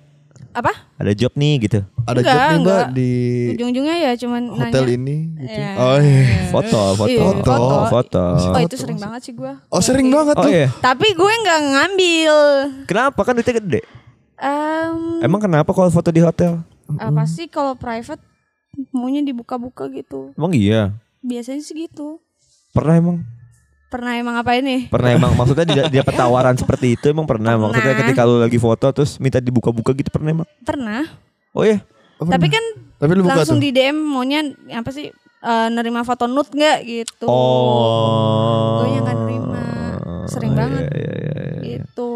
apa? 0.50 0.72
Ada 0.96 1.12
job 1.12 1.30
nih 1.32 1.54
gitu. 1.60 1.78
Ada 2.00 2.18
Enggak, 2.18 2.26
job 2.26 2.40
nih 2.40 2.56
mbak 2.56 2.58
enggak. 2.58 2.86
di 2.92 3.12
Ujung-ujungnya 3.52 3.96
ya 4.00 4.12
cuman 4.16 4.42
hotel 4.52 4.82
nanya. 4.84 4.96
ini 4.96 5.16
gitu. 5.36 5.58
Iya. 5.60 5.70
Oh 5.76 5.96
iya. 5.96 6.22
Foto, 6.48 6.80
foto, 6.92 7.06
Iya, 7.08 7.20
foto, 7.20 7.50
foto. 7.52 7.76
foto. 7.88 8.24
Oh 8.48 8.60
itu 8.60 8.76
sering 8.76 8.98
banget 8.98 9.20
sih 9.20 9.32
gue. 9.32 9.52
Oh 9.68 9.78
sering 9.80 10.08
banget 10.08 10.34
Oh 10.34 10.42
tuh. 10.42 10.50
iya. 10.50 10.66
Tapi 10.76 11.06
gue 11.08 11.32
nggak 11.36 11.60
ngambil. 11.68 12.36
Kenapa 12.84 13.20
kan 13.20 13.32
duitnya 13.32 13.54
gede? 13.56 13.80
Em, 14.36 15.20
Emang 15.20 15.38
kenapa 15.38 15.70
kalau 15.70 15.86
foto 15.88 16.08
di 16.08 16.18
hotel? 16.18 16.62
apa 16.92 17.22
sih 17.24 17.46
kalau 17.46 17.74
private 17.74 18.18
maunya 18.90 19.20
dibuka-buka 19.20 19.86
gitu. 19.88 20.34
Emang 20.34 20.50
iya. 20.50 20.94
Biasanya 21.20 21.60
sih 21.60 21.76
gitu. 21.76 22.20
Pernah 22.72 22.94
emang? 22.96 23.16
Pernah 23.90 24.12
emang 24.16 24.36
apa 24.38 24.54
ini? 24.54 24.86
Pernah 24.86 25.10
emang 25.10 25.32
maksudnya 25.34 25.66
dia 25.66 25.82
dapat 25.90 26.14
tawaran 26.14 26.54
seperti 26.62 26.94
itu 26.94 27.10
emang 27.10 27.26
pernah. 27.26 27.58
Maksudnya 27.58 27.92
Pernah. 27.92 28.00
ketika 28.06 28.22
lu 28.22 28.38
lagi 28.38 28.58
foto 28.58 28.86
terus 28.94 29.18
minta 29.18 29.42
dibuka-buka 29.42 29.90
gitu 29.92 30.08
pernah 30.08 30.30
emang? 30.30 30.48
Pernah. 30.62 31.02
Oh 31.50 31.66
iya. 31.66 31.82
Oh, 32.20 32.28
Tapi 32.28 32.46
kan 32.46 32.64
Tapi 33.00 33.12
lu 33.16 33.24
buka 33.26 33.42
langsung 33.42 33.58
tuh. 33.58 33.64
di 33.64 33.70
DM 33.72 33.96
maunya 33.96 34.40
apa 34.76 34.92
sih 34.92 35.10
eh, 35.42 35.68
nerima 35.72 36.06
foto 36.06 36.30
nude 36.30 36.54
nggak 36.54 36.78
gitu. 36.86 37.26
Oh. 37.26 38.84
Gue 38.84 38.88
yang 38.94 39.04
nggak 39.04 39.18
nerima. 39.18 39.62
Sering 40.30 40.52
banget. 40.54 40.86
Iya, 40.86 40.94
iya, 40.94 41.12
iya, 41.18 41.34
iya. 41.34 41.64
Gitu. 41.82 42.10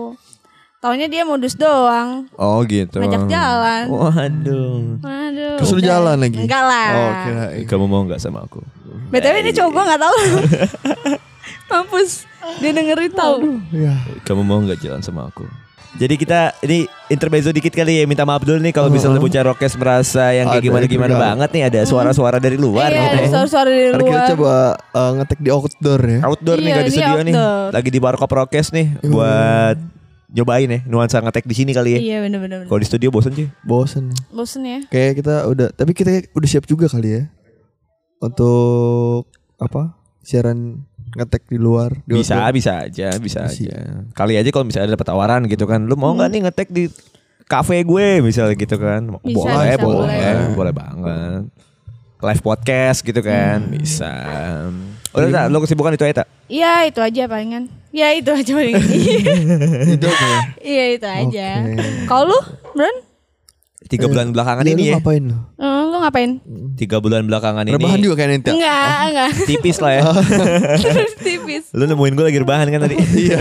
Taunya 0.85 1.09
dia 1.09 1.25
modus 1.25 1.57
doang. 1.57 2.29
Oh 2.37 2.61
gitu. 2.69 3.01
Ngajak 3.01 3.25
jalan. 3.25 3.89
Waduh. 3.89 5.01
Aduh. 5.01 5.57
Terus 5.57 5.71
lu 5.73 5.81
udah. 5.81 5.89
jalan 5.89 6.17
lagi? 6.21 6.45
Enggak 6.45 6.61
lah. 6.61 6.89
Oh 6.93 7.11
kirain. 7.25 7.65
Kamu 7.65 7.85
mau 7.89 8.05
nggak 8.05 8.21
sama 8.21 8.45
aku? 8.45 8.61
BTW 9.09 9.37
ini 9.41 9.53
cowok 9.57 9.71
gue 9.73 9.83
gak 9.89 10.01
tahu. 10.05 10.17
Mampus. 11.73 12.29
Dia 12.61 12.77
dengerin 12.77 13.13
tahu. 13.17 13.37
Ya. 13.73 13.97
Kamu 14.29 14.45
mau 14.45 14.61
nggak 14.61 14.85
jalan 14.85 15.01
sama 15.01 15.33
aku? 15.33 15.49
Jadi 15.95 16.21
kita 16.21 16.53
ini 16.61 16.85
intermezzo 17.07 17.49
dikit 17.49 17.71
kali 17.71 18.03
ya 18.03 18.05
minta 18.05 18.27
maaf 18.27 18.43
dulu 18.43 18.59
nih 18.59 18.75
kalau 18.75 18.91
misalnya 18.91 19.23
bocah 19.23 19.47
rokes 19.47 19.79
merasa 19.79 20.35
yang 20.35 20.51
kayak 20.51 20.61
Ada 20.61 20.67
gimana 20.67 20.85
gimana 20.91 21.13
juga. 21.15 21.23
banget 21.23 21.49
nih 21.55 21.63
ada 21.65 21.81
suara-suara 21.87 22.37
dari 22.43 22.59
luar 22.59 22.91
Iya, 22.91 22.99
gitu 22.99 23.15
ada 23.15 23.29
suara-suara 23.31 23.69
dari 23.71 23.89
Ntar 23.89 24.03
kita 24.03 24.11
luar. 24.19 24.31
coba 24.35 24.55
uh, 24.91 25.11
ngetek 25.17 25.39
di 25.39 25.51
outdoor 25.55 26.01
ya. 26.03 26.19
Outdoor 26.27 26.59
nih 26.59 26.67
Iya, 26.67 26.75
gak 26.75 26.85
di 26.85 26.93
studio 26.93 27.21
nih. 27.23 27.35
Lagi 27.73 27.89
di 27.89 28.01
Warkop 28.03 28.27
Rokes 28.29 28.69
nih 28.75 28.87
buat 29.07 29.77
nyobain 30.35 30.67
ya 30.67 30.81
nuansa 30.85 31.23
ngetek 31.23 31.47
di 31.47 31.55
sini 31.55 31.71
kali 31.71 31.95
ya. 31.95 32.01
Iya 32.03 32.17
bener-bener. 32.27 32.67
Kalau 32.67 32.81
di 32.83 32.87
studio 32.87 33.09
bosen 33.09 33.33
sih. 33.33 33.47
Bosen. 33.63 34.11
Bosen 34.29 34.63
ya. 34.67 34.79
Kayak 34.91 35.23
kita 35.23 35.35
udah, 35.47 35.69
tapi 35.71 35.95
kita 35.95 36.11
udah 36.35 36.49
siap 36.51 36.67
juga 36.67 36.91
kali 36.91 37.09
ya 37.15 37.23
untuk 38.19 39.31
apa 39.57 39.95
siaran 40.21 40.83
ngetek 41.15 41.47
di 41.47 41.59
luar. 41.61 41.95
Di 42.03 42.19
Bisa, 42.19 42.35
outdoor. 42.43 42.53
bisa 42.53 42.73
aja, 42.83 43.09
bisa 43.17 43.47
Bisa. 43.47 43.71
aja. 43.71 43.77
Kali 44.11 44.35
aja 44.35 44.51
kalau 44.51 44.67
misalnya 44.67 44.99
dapat 44.99 45.07
tawaran 45.07 45.47
gitu 45.47 45.65
kan, 45.65 45.87
lu 45.87 45.95
mau 45.95 46.11
Hmm. 46.11 46.19
nggak 46.19 46.29
nih 46.29 46.41
ngetek 46.43 46.69
di 46.75 46.85
kafe 47.47 47.87
gue 47.87 48.19
misalnya 48.19 48.59
gitu 48.59 48.75
kan? 48.75 49.15
Bisa, 49.23 49.39
boleh, 49.39 49.71
bisa, 49.71 49.85
boleh, 49.85 50.03
boleh. 50.11 50.55
boleh 50.59 50.75
banget. 50.75 51.43
Live 52.19 52.43
podcast 52.43 53.05
gitu 53.05 53.21
kan, 53.21 53.63
Hmm. 53.63 53.73
bisa. 53.79 54.11
Udah, 55.15 55.29
tak, 55.31 55.45
lu 55.47 55.63
kesibukan 55.63 55.95
itu 55.95 56.03
aja 56.03 56.25
tak? 56.25 56.29
Iya 56.51 56.91
itu 56.91 56.99
aja 56.99 57.31
palingan. 57.31 57.71
Ya 57.95 58.11
itu 58.11 58.27
aja 58.27 58.51
palingan. 58.51 58.83
Itu 59.95 60.07
apa 60.11 60.27
ya? 60.27 60.41
Iya 60.59 60.85
itu 60.99 61.07
aja. 61.07 61.49
Oke. 61.63 61.87
Kalau 62.11 62.25
lu, 62.27 62.39
Bron? 62.75 62.97
Tiga 63.85 64.11
bulan 64.11 64.33
belakangan 64.33 64.65
Iya, 64.65 64.73
ini 64.73 64.81
lu 64.81 64.89
ya. 64.89 64.95
ngapain 64.97 65.23
lu? 65.23 65.37
Eh, 65.61 65.83
lu 65.85 65.97
ngapain? 66.01 66.31
Tiga 66.75 66.97
bulan 66.99 67.23
belakangan 67.29 67.69
ini. 67.69 67.77
Rebahan 67.77 68.01
juga 68.01 68.15
kayak 68.17 68.31
nanti. 68.35 68.51
Enggak, 68.51 68.97
enggak. 69.07 69.29
Tipis 69.47 69.79
lah 69.79 69.93
ya. 69.95 70.03
Tipis. 71.27 71.65
Lu 71.71 71.85
nemuin 71.85 72.13
gue 72.17 72.25
lagi 72.27 72.39
rebahan 72.43 72.67
kan 72.67 72.81
tadi? 72.83 72.97
Iya. 73.29 73.39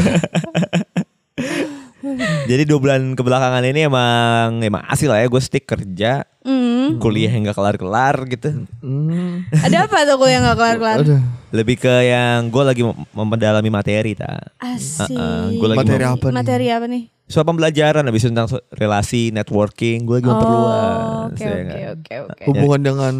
Jadi 2.49 2.63
dua 2.63 2.79
bulan 2.79 3.13
kebelakangan 3.13 3.63
ini 3.63 3.87
emang 3.87 4.59
emang 4.59 4.83
asli 4.85 5.07
lah 5.07 5.17
ya 5.17 5.27
gue 5.27 5.39
stick 5.39 5.63
kerja 5.63 6.27
Hmm. 6.43 6.99
kuliah 6.99 7.31
yang 7.31 7.47
gak 7.47 7.55
kelar-kelar 7.55 8.27
gitu. 8.27 8.67
Hmm. 8.83 9.47
Ada 9.49 9.87
apa 9.87 10.03
tuh 10.03 10.19
kuliah 10.19 10.43
nggak 10.43 10.57
kelar-kelar? 10.59 10.97
Aduh. 10.99 11.21
Lebih 11.49 11.79
ke 11.79 11.93
yang 12.03 12.51
gue 12.51 12.59
lagi 12.59 12.83
mem- 12.83 13.07
memperdalami 13.09 13.71
materi 13.71 14.11
ta. 14.11 14.51
Asik. 14.59 15.07
Heeh, 15.07 15.55
gua 15.55 15.67
lagi 15.71 15.79
Materi 15.79 16.03
apa 16.03 16.25
nih? 16.27 16.35
Materi 16.35 16.67
apa 16.67 16.85
nih? 16.85 17.03
Soal 17.23 17.47
pembelajaran 17.47 18.03
habis 18.03 18.21
itu 18.21 18.29
tentang 18.29 18.51
relasi 18.69 19.31
networking 19.31 20.03
gue 20.03 20.19
lagi 20.19 20.27
memperluas. 20.27 20.75
Oh, 20.75 21.31
oke 21.31 21.39
ya 21.39 21.55
oke 21.55 21.79
oke 21.95 22.13
oke. 22.27 22.43
Hubungan 22.51 22.81
dengan 22.83 23.13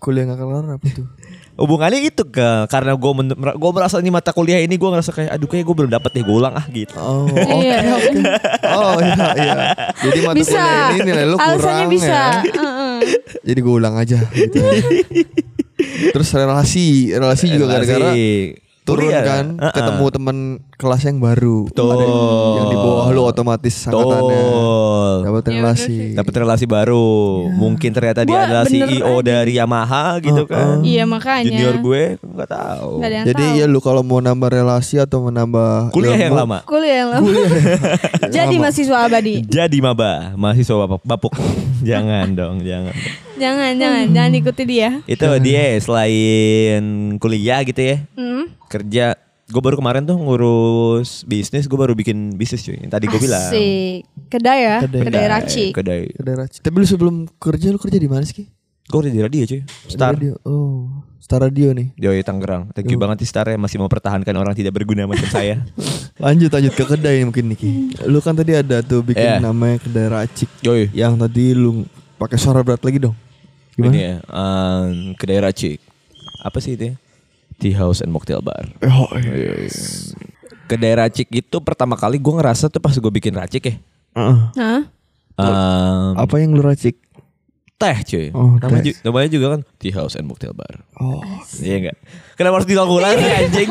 kuliah 0.00 0.24
nggak 0.24 0.40
kelar 0.40 0.64
apa 0.72 0.86
tuh? 0.88 1.06
Hubungannya 1.60 2.00
itu 2.02 2.24
ke 2.24 2.48
karena 2.66 2.96
gue 2.96 3.12
gue 3.36 3.70
merasa 3.70 4.00
nih 4.00 4.08
mata 4.08 4.32
kuliah 4.32 4.58
ini 4.58 4.74
gue 4.74 4.88
ngerasa 4.88 5.12
kayak 5.12 5.30
aduh 5.30 5.44
kayak 5.44 5.62
gue 5.62 5.76
belum 5.76 5.92
dapet 5.92 6.10
deh 6.16 6.24
gue 6.24 6.32
ulang 6.32 6.56
ah 6.56 6.64
gitu. 6.66 6.96
Oh, 6.96 7.28
oke 7.28 7.60
Iya. 7.60 7.78
oke. 7.92 8.20
Oh 8.64 8.96
iya 8.98 9.26
iya. 9.36 9.54
Jadi 10.00 10.18
mata 10.24 10.36
Bisa. 10.40 10.56
kuliah 10.56 10.88
ini 10.90 11.00
nilai 11.04 11.24
lu 11.28 11.36
kurang 11.36 11.86
bisa. 11.86 12.08
ya. 12.08 12.24
Heeh. 12.48 12.98
Jadi 13.44 13.58
gue 13.60 13.74
ulang 13.76 13.94
aja 13.94 14.18
gitu. 14.32 14.56
Terus 16.12 16.28
relasi, 16.32 17.12
relasi 17.12 17.44
juga 17.48 17.76
gara-gara 17.76 18.12
turun 18.82 19.06
Kuliah. 19.06 19.22
kan, 19.22 19.44
Heeh. 19.56 19.72
ketemu 19.72 20.04
teman 20.10 20.36
kelas 20.74 21.02
yang 21.02 21.18
baru. 21.18 21.58
Betul. 21.66 21.90
Ada 21.90 22.02
yang- 22.02 22.24
yang 22.56 22.66
di 22.66 22.76
bawah 22.76 23.06
lu 23.08 23.22
otomatis 23.22 23.76
angkatannya. 23.84 24.40
Betul. 24.40 25.12
Dapat 25.20 25.42
Iya, 25.42 25.52
relasi. 25.54 25.96
Dapat 26.12 26.34
relasi 26.36 26.64
baru. 26.64 27.08
Mungkin 27.52 27.90
ternyata 27.90 28.20
dia 28.22 28.32
Gua 28.32 28.40
adalah 28.42 28.64
CEO 28.64 29.14
aja. 29.14 29.22
dari 29.22 29.52
Yamaha 29.54 30.04
gitu 30.18 30.42
kan. 30.44 30.80
Iya 30.82 31.04
makanya. 31.04 31.44
Junior 31.46 31.76
gue 31.78 32.02
nggak 32.18 32.48
tahu. 32.48 32.90
Yang 33.00 33.26
Jadi 33.26 33.44
tahu. 33.46 33.58
ya 33.58 33.66
lu 33.66 33.78
kalau 33.78 34.02
mau 34.02 34.18
nambah 34.18 34.48
relasi 34.50 34.96
atau 34.96 35.18
menambah 35.22 35.90
Kuliah 35.90 36.16
yang 36.18 36.32
ilmu, 36.32 36.40
lama. 36.40 36.58
Kuliah 36.64 36.96
yang 36.98 37.10
lama. 37.12 37.28
Jadi 38.32 38.54
mahasiswa 38.56 38.96
abadi. 39.02 39.44
Jadi 39.44 39.78
maba, 39.78 40.32
mahasiswa 40.34 40.74
bapuk. 40.80 41.02
bapuk. 41.02 41.32
jangan 41.82 42.32
dong, 42.32 42.60
jangan. 42.60 42.96
Jangan 43.40 43.72
jangan 43.74 44.04
jangan 44.10 44.32
ikuti 44.36 44.62
dia. 44.64 45.00
Itu 45.04 45.24
dia 45.40 45.80
selain 45.80 46.82
kuliah 47.16 47.60
gitu 47.62 47.80
ya, 47.80 47.96
Hmm. 48.12 48.52
kerja. 48.66 49.16
Gue 49.46 49.58
baru 49.58 49.74
kemarin 49.74 50.04
tuh 50.04 50.14
ngurus 50.14 51.24
bisnis, 51.24 51.66
gue 51.66 51.74
baru 51.74 51.90
bikin 51.90 52.36
bisnis 52.36 52.62
cuy. 52.62 52.78
Yang 52.78 52.92
tadi 52.92 53.04
gue 53.08 53.18
bilang. 53.18 53.42
Asik. 53.42 53.98
Kedai 54.28 54.58
ya, 54.62 54.76
Kedai. 54.80 55.02
kedai, 55.02 55.24
raci. 55.26 55.64
Kedai. 55.72 56.02
Kedai 56.12 56.34
raci. 56.38 56.58
Tapi 56.60 56.76
lu 56.76 56.86
sebelum 56.86 57.14
kerja 57.34 57.66
lu 57.68 57.76
kerja 57.76 57.96
di 57.96 58.06
mana 58.06 58.22
sih? 58.22 58.46
Gue 58.86 58.98
kerja 59.00 59.10
di 59.10 59.20
radio 59.20 59.42
cuy. 59.44 59.60
Star. 59.88 60.14
Radio. 60.14 60.38
Oh, 60.44 60.86
Star 61.18 61.42
Radio 61.42 61.72
nih. 61.72 61.90
Yoi 61.96 62.22
Tangerang. 62.22 62.70
Thank 62.70 62.90
you 62.90 62.98
banget 62.98 63.22
nih 63.22 63.28
Star 63.28 63.42
ya 63.44 63.56
masih 63.56 63.78
mempertahankan 63.78 64.30
orang 64.32 64.54
tidak 64.54 64.70
berguna 64.72 65.02
macam 65.04 65.26
saya. 65.32 65.66
Lanjut 66.14 66.46
lanjut 66.48 66.70
ke 66.72 66.84
kedai 66.84 67.24
mungkin 67.24 67.48
Niki. 67.48 67.98
Lu 68.04 68.20
kan 68.20 68.34
tadi 68.34 68.52
ada 68.52 68.82
tuh 68.82 69.02
bikin 69.02 69.18
Iya. 69.18 69.42
namanya 69.42 69.80
kedai 69.80 70.06
racik. 70.06 70.46
Yoi. 70.60 70.92
Yang 70.92 71.26
tadi 71.26 71.44
lu 71.52 71.82
pakai 72.16 72.36
suara 72.36 72.60
berat 72.60 72.82
lagi 72.82 73.00
dong. 73.00 73.18
Gimana? 73.80 73.88
Ini 73.88 73.98
ya, 73.98 74.14
um, 74.28 74.88
kedai 75.16 75.40
racik. 75.40 75.80
Apa 76.40 76.60
sih 76.60 76.76
itu 76.76 76.92
ya? 76.92 76.94
Tea 77.56 77.72
House 77.74 78.00
and 78.00 78.08
Mocktail 78.08 78.40
Bar. 78.40 78.68
Oh, 78.84 79.08
Kedai 80.64 80.92
racik 80.94 81.28
itu 81.30 81.56
pertama 81.58 81.96
kali 81.96 82.16
gue 82.16 82.30
ngerasa 82.30 82.68
tuh 82.68 82.78
pas 82.78 82.92
gue 82.92 83.08
bikin 83.10 83.32
racik 83.32 83.64
ya. 83.64 83.74
Heeh. 84.12 84.38
Hah? 84.54 84.82
Um, 85.34 86.12
Apa 86.14 86.36
yang 86.38 86.52
lu 86.52 86.60
racik? 86.60 87.00
teh 87.74 87.96
cuy. 88.04 88.28
Oh, 88.30 88.60
namanya, 88.60 88.76
teh. 88.78 88.92
ju- 88.92 89.00
namanya 89.02 89.28
juga 89.30 89.46
kan 89.50 89.60
Tea 89.76 89.88
House 89.90 90.12
and 90.14 90.28
Mocktail 90.28 90.52
Bar. 90.52 90.84
Oh. 91.00 91.24
Iya 91.56 91.76
enggak? 91.80 91.96
Kenapa 92.36 92.60
harus 92.60 92.68
diulang-ulang 92.68 93.16
sih 93.16 93.32
anjing? 93.34 93.70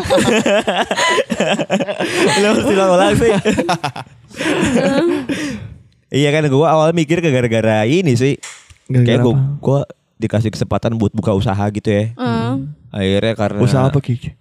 Kenapa 2.34 2.54
harus 2.58 2.66
diulang-ulang 2.66 3.14
sih? 3.14 3.32
iya 6.10 6.30
kan 6.30 6.44
gue 6.44 6.68
awal 6.68 6.90
mikir 6.92 7.22
ke 7.22 7.30
gara-gara 7.30 7.86
ini 7.86 8.18
sih. 8.18 8.34
Gara-gara 8.90 9.22
Kayak 9.22 9.30
gue? 9.62 9.82
Dikasih 10.20 10.52
kesempatan 10.52 10.94
buat 10.94 11.10
buka 11.10 11.32
usaha 11.32 11.64
gitu 11.70 11.88
ya. 11.88 12.12
Eh, 12.12 12.52
Akhirnya 12.92 13.34
karena 13.34 13.60
Usaha 13.60 13.86
apa 13.86 13.98
Kiki? 13.98 14.36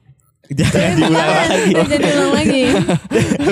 Jangan 0.49 0.97
diulang 0.97 1.29
lagi. 1.31 1.71
Jangan 1.71 1.91
jadi 1.93 2.09
ulang 2.11 2.33
lagi. 2.41 2.63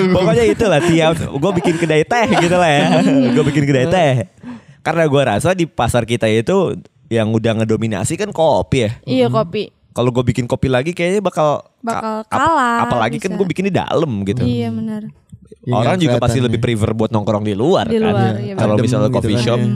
Pokoknya 0.09 0.45
itulah 0.45 0.79
tiap 0.81 1.15
gue 1.21 1.51
bikin 1.55 1.75
kedai 1.77 2.03
teh 2.03 2.25
gitu 2.37 2.55
lah 2.55 2.67
ya. 2.67 2.83
gue 3.31 3.43
bikin 3.45 3.63
kedai 3.63 3.85
teh. 3.85 4.13
Karena 4.81 5.03
gue 5.03 5.21
rasa 5.21 5.51
di 5.51 5.63
pasar 5.63 6.03
kita 6.03 6.25
itu 6.25 6.75
yang 7.07 7.29
udah 7.29 7.53
ngedominasi 7.57 8.15
kan 8.15 8.29
kopi 8.29 8.77
ya. 8.81 8.91
Iya 9.03 9.27
kopi. 9.29 9.69
Kalau 9.91 10.09
gue 10.11 10.23
bikin 10.25 10.45
kopi 10.45 10.67
lagi 10.67 10.91
kayaknya 10.91 11.21
bakal 11.21 11.63
Bakal 11.79 12.21
ka- 12.23 12.29
ap- 12.29 12.43
kalah, 12.43 12.77
apalagi 12.83 13.17
kan 13.17 13.29
bisa. 13.29 13.37
gue 13.37 13.47
bikin 13.47 13.65
di 13.65 13.73
dalam 13.73 14.11
gitu. 14.23 14.41
Iya 14.41 14.69
benar. 14.69 15.01
Ya, 15.63 15.73
Orang 15.73 15.97
juga 15.97 16.17
pasti 16.17 16.39
lebih 16.39 16.57
prefer 16.57 16.91
buat 16.91 17.09
nongkrong 17.09 17.43
di 17.43 17.51
luar 17.51 17.85
Di 17.85 17.97
kan. 17.97 18.09
luar, 18.09 18.33
iya, 18.37 18.53
Kalau 18.53 18.75
misalnya 18.75 19.09
gitu 19.09 19.17
coffee 19.17 19.35
kan, 19.35 19.43
shop 19.43 19.59
ya. 19.59 19.69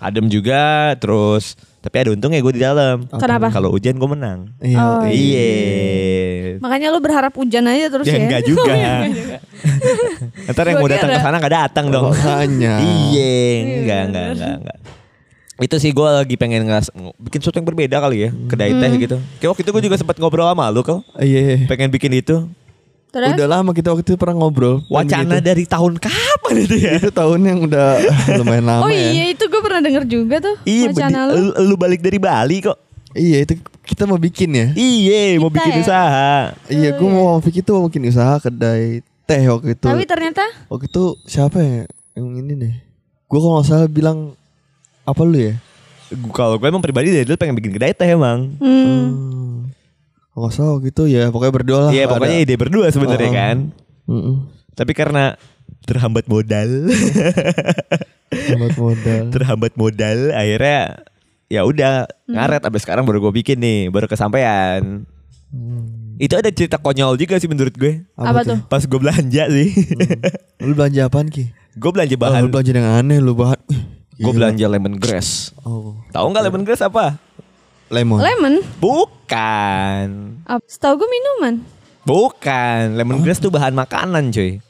adem 0.00 0.26
juga 0.26 0.62
terus 0.94 1.56
tapi 1.88 1.96
ada 1.98 2.10
untungnya 2.12 2.38
gue 2.38 2.52
di 2.52 2.60
dalam. 2.60 3.08
Kenapa? 3.08 3.48
Kalau 3.48 3.72
hujan 3.72 3.96
gue 3.96 4.08
menang. 4.12 4.52
Iya. 4.60 4.76
Oh, 4.76 5.00
Iya. 5.02 5.48
Makanya 6.60 6.92
lu 6.92 7.00
berharap 7.00 7.32
hujan 7.32 7.64
aja 7.64 7.88
terus 7.88 8.04
Ya 8.04 8.12
ya? 8.12 8.28
enggak 8.28 8.42
juga. 8.52 8.72
Ntar 10.52 10.64
yang 10.66 10.78
mau 10.78 10.90
datang 10.92 11.08
ke 11.08 11.18
sana 11.18 11.36
enggak 11.40 11.54
datang 11.56 11.86
dong. 11.88 12.12
Makanya. 12.12 12.76
Iya, 13.08 13.32
enggak, 13.80 14.00
enggak, 14.04 14.26
enggak, 14.36 14.54
enggak. 14.60 14.78
Itu 15.58 15.76
sih 15.80 15.90
gue 15.90 16.06
lagi 16.06 16.36
pengen 16.36 16.68
ngeras, 16.68 16.92
bikin 17.18 17.40
sesuatu 17.40 17.58
yang 17.58 17.66
berbeda 17.66 17.98
kali 17.98 18.16
ya, 18.22 18.30
kedai 18.46 18.70
teh 18.70 18.90
gitu. 18.94 19.16
Kayak 19.40 19.50
waktu 19.50 19.62
itu 19.64 19.70
gue 19.72 19.82
juga 19.88 19.96
sempat 19.96 20.14
ngobrol 20.14 20.46
sama 20.46 20.68
lu 20.68 20.84
kau, 20.84 21.00
Iya. 21.16 21.66
pengen 21.66 21.88
bikin 21.88 22.14
itu. 22.14 22.46
Terus? 23.08 23.32
Udah 23.32 23.48
lama 23.50 23.70
kita 23.70 23.88
waktu 23.88 24.04
itu 24.04 24.14
pernah 24.14 24.36
ngobrol. 24.36 24.84
Wacana 24.86 25.36
Dan 25.36 25.44
dari 25.46 25.64
tahun 25.64 25.96
kapan 25.96 26.52
itu 26.58 26.76
ya? 26.76 26.92
gitu. 26.94 26.96
Itu 26.98 27.10
tahun 27.10 27.40
yang 27.40 27.58
udah 27.64 27.86
lumayan 28.38 28.64
lama 28.64 28.82
oh 28.82 28.90
ya. 28.90 29.08
iya 29.10 29.24
itu 29.28 29.44
gue 29.44 29.60
pernah 29.60 29.80
denger 29.80 30.04
juga 30.04 30.36
tuh 30.38 30.56
Iya, 30.62 30.86
wacana 30.90 31.18
lu. 31.24 31.32
lu, 31.34 31.42
lu 31.64 31.74
balik 31.74 32.00
dari 32.00 32.18
Bali 32.18 32.60
kok. 32.60 32.76
Iya 33.10 33.38
itu 33.42 33.56
kita 33.82 34.04
mau 34.04 34.16
bikin 34.16 34.50
ya. 34.52 34.66
Iya, 34.72 35.36
mau 35.36 35.48
bikin 35.48 35.72
ya? 35.72 35.80
usaha. 35.80 36.30
Iya, 36.68 36.88
gue 36.92 37.08
mau 37.08 37.38
bikin 37.38 37.60
itu 37.60 37.72
mau 37.72 37.86
bikin 37.86 38.04
usaha 38.06 38.36
kedai 38.38 39.00
teh 39.24 39.42
waktu 39.46 39.72
itu. 39.72 39.84
Tapi 39.84 40.04
ternyata 40.04 40.44
Waktu 40.66 40.86
itu 40.86 41.04
siapa 41.24 41.56
ya 41.58 41.88
yang 42.12 42.28
ini 42.34 42.52
nih? 42.54 42.74
Gue 43.24 43.38
kalau 43.38 43.56
nggak 43.56 43.66
salah 43.66 43.86
bilang 43.86 44.36
apa 45.02 45.20
lu 45.22 45.36
ya? 45.38 45.56
Gua- 46.10 46.32
Kalau 46.34 46.54
gue 46.54 46.64
emang 46.66 46.80
pribadi 46.80 47.08
dari 47.10 47.24
dulu 47.24 47.36
pengen 47.36 47.52
bikin 47.54 47.72
kedai 47.72 47.92
teh 47.92 48.04
emang. 48.06 48.52
hmm, 48.54 48.84
Hmm. 48.84 49.56
Salah 50.48 50.78
gitu 50.80 51.04
ya, 51.04 51.28
pokoknya 51.28 51.52
berdua 51.52 51.78
lah. 51.80 51.90
Iya, 51.90 52.04
Ada- 52.04 52.12
pokoknya 52.14 52.38
ide 52.38 52.54
berdua 52.54 52.86
sebenarnya 52.88 53.28
Oh. 53.28 53.34
kan. 53.34 53.56
Mm-mm. 54.06 54.34
Tapi 54.72 54.92
karena 54.92 55.34
terhambat 55.82 56.24
modal, 56.26 56.68
Hemat 58.28 58.74
modal. 58.76 59.24
terhambat 59.34 59.72
modal, 59.74 60.18
akhirnya 60.30 61.02
ya 61.46 61.62
udah 61.62 61.92
ngaret. 62.24 62.62
Abis 62.62 62.82
sekarang 62.82 63.02
baru 63.02 63.18
gue 63.20 63.32
bikin 63.34 63.56
nih, 63.56 63.88
baru 63.88 64.04
kesampaian. 64.04 65.04
Itu 66.16 66.34
ada 66.34 66.50
cerita 66.50 66.76
konyol 66.76 67.16
juga 67.16 67.38
sih 67.38 67.48
menurut 67.48 67.72
gue. 67.72 68.04
apa 68.14 68.44
tuh? 68.44 68.58
Pas 68.66 68.80
gue 68.80 69.00
belanja 69.00 69.44
sih, 69.48 69.68
Lu 70.60 70.72
belanja 70.72 71.06
apaan 71.06 71.26
Ki? 71.26 71.48
gue 71.72 71.90
belanja 71.90 72.14
Oh, 72.14 72.20
bahan. 72.20 72.40
lu 72.42 72.50
belanja 72.50 72.70
yang 72.70 72.88
aneh 72.92 73.18
lu 73.18 73.32
bahan. 73.32 73.60
gue 74.14 74.32
belanja 74.34 74.66
lemongrass. 74.66 75.54
Oh, 75.62 75.94
Tahu 76.10 76.26
nggak 76.28 76.44
lemongrass 76.44 76.82
apa? 76.82 77.16
Lemon. 77.88 78.20
Lemon? 78.20 78.54
Bukan. 78.80 80.06
Apa? 80.44 80.64
Setahu 80.64 81.00
gue 81.04 81.08
minuman. 81.08 81.60
Bukan. 82.04 82.96
Lemongrass 82.96 83.40
tuh 83.40 83.52
bahan 83.52 83.76
makanan, 83.76 84.32
cuy. 84.32 84.60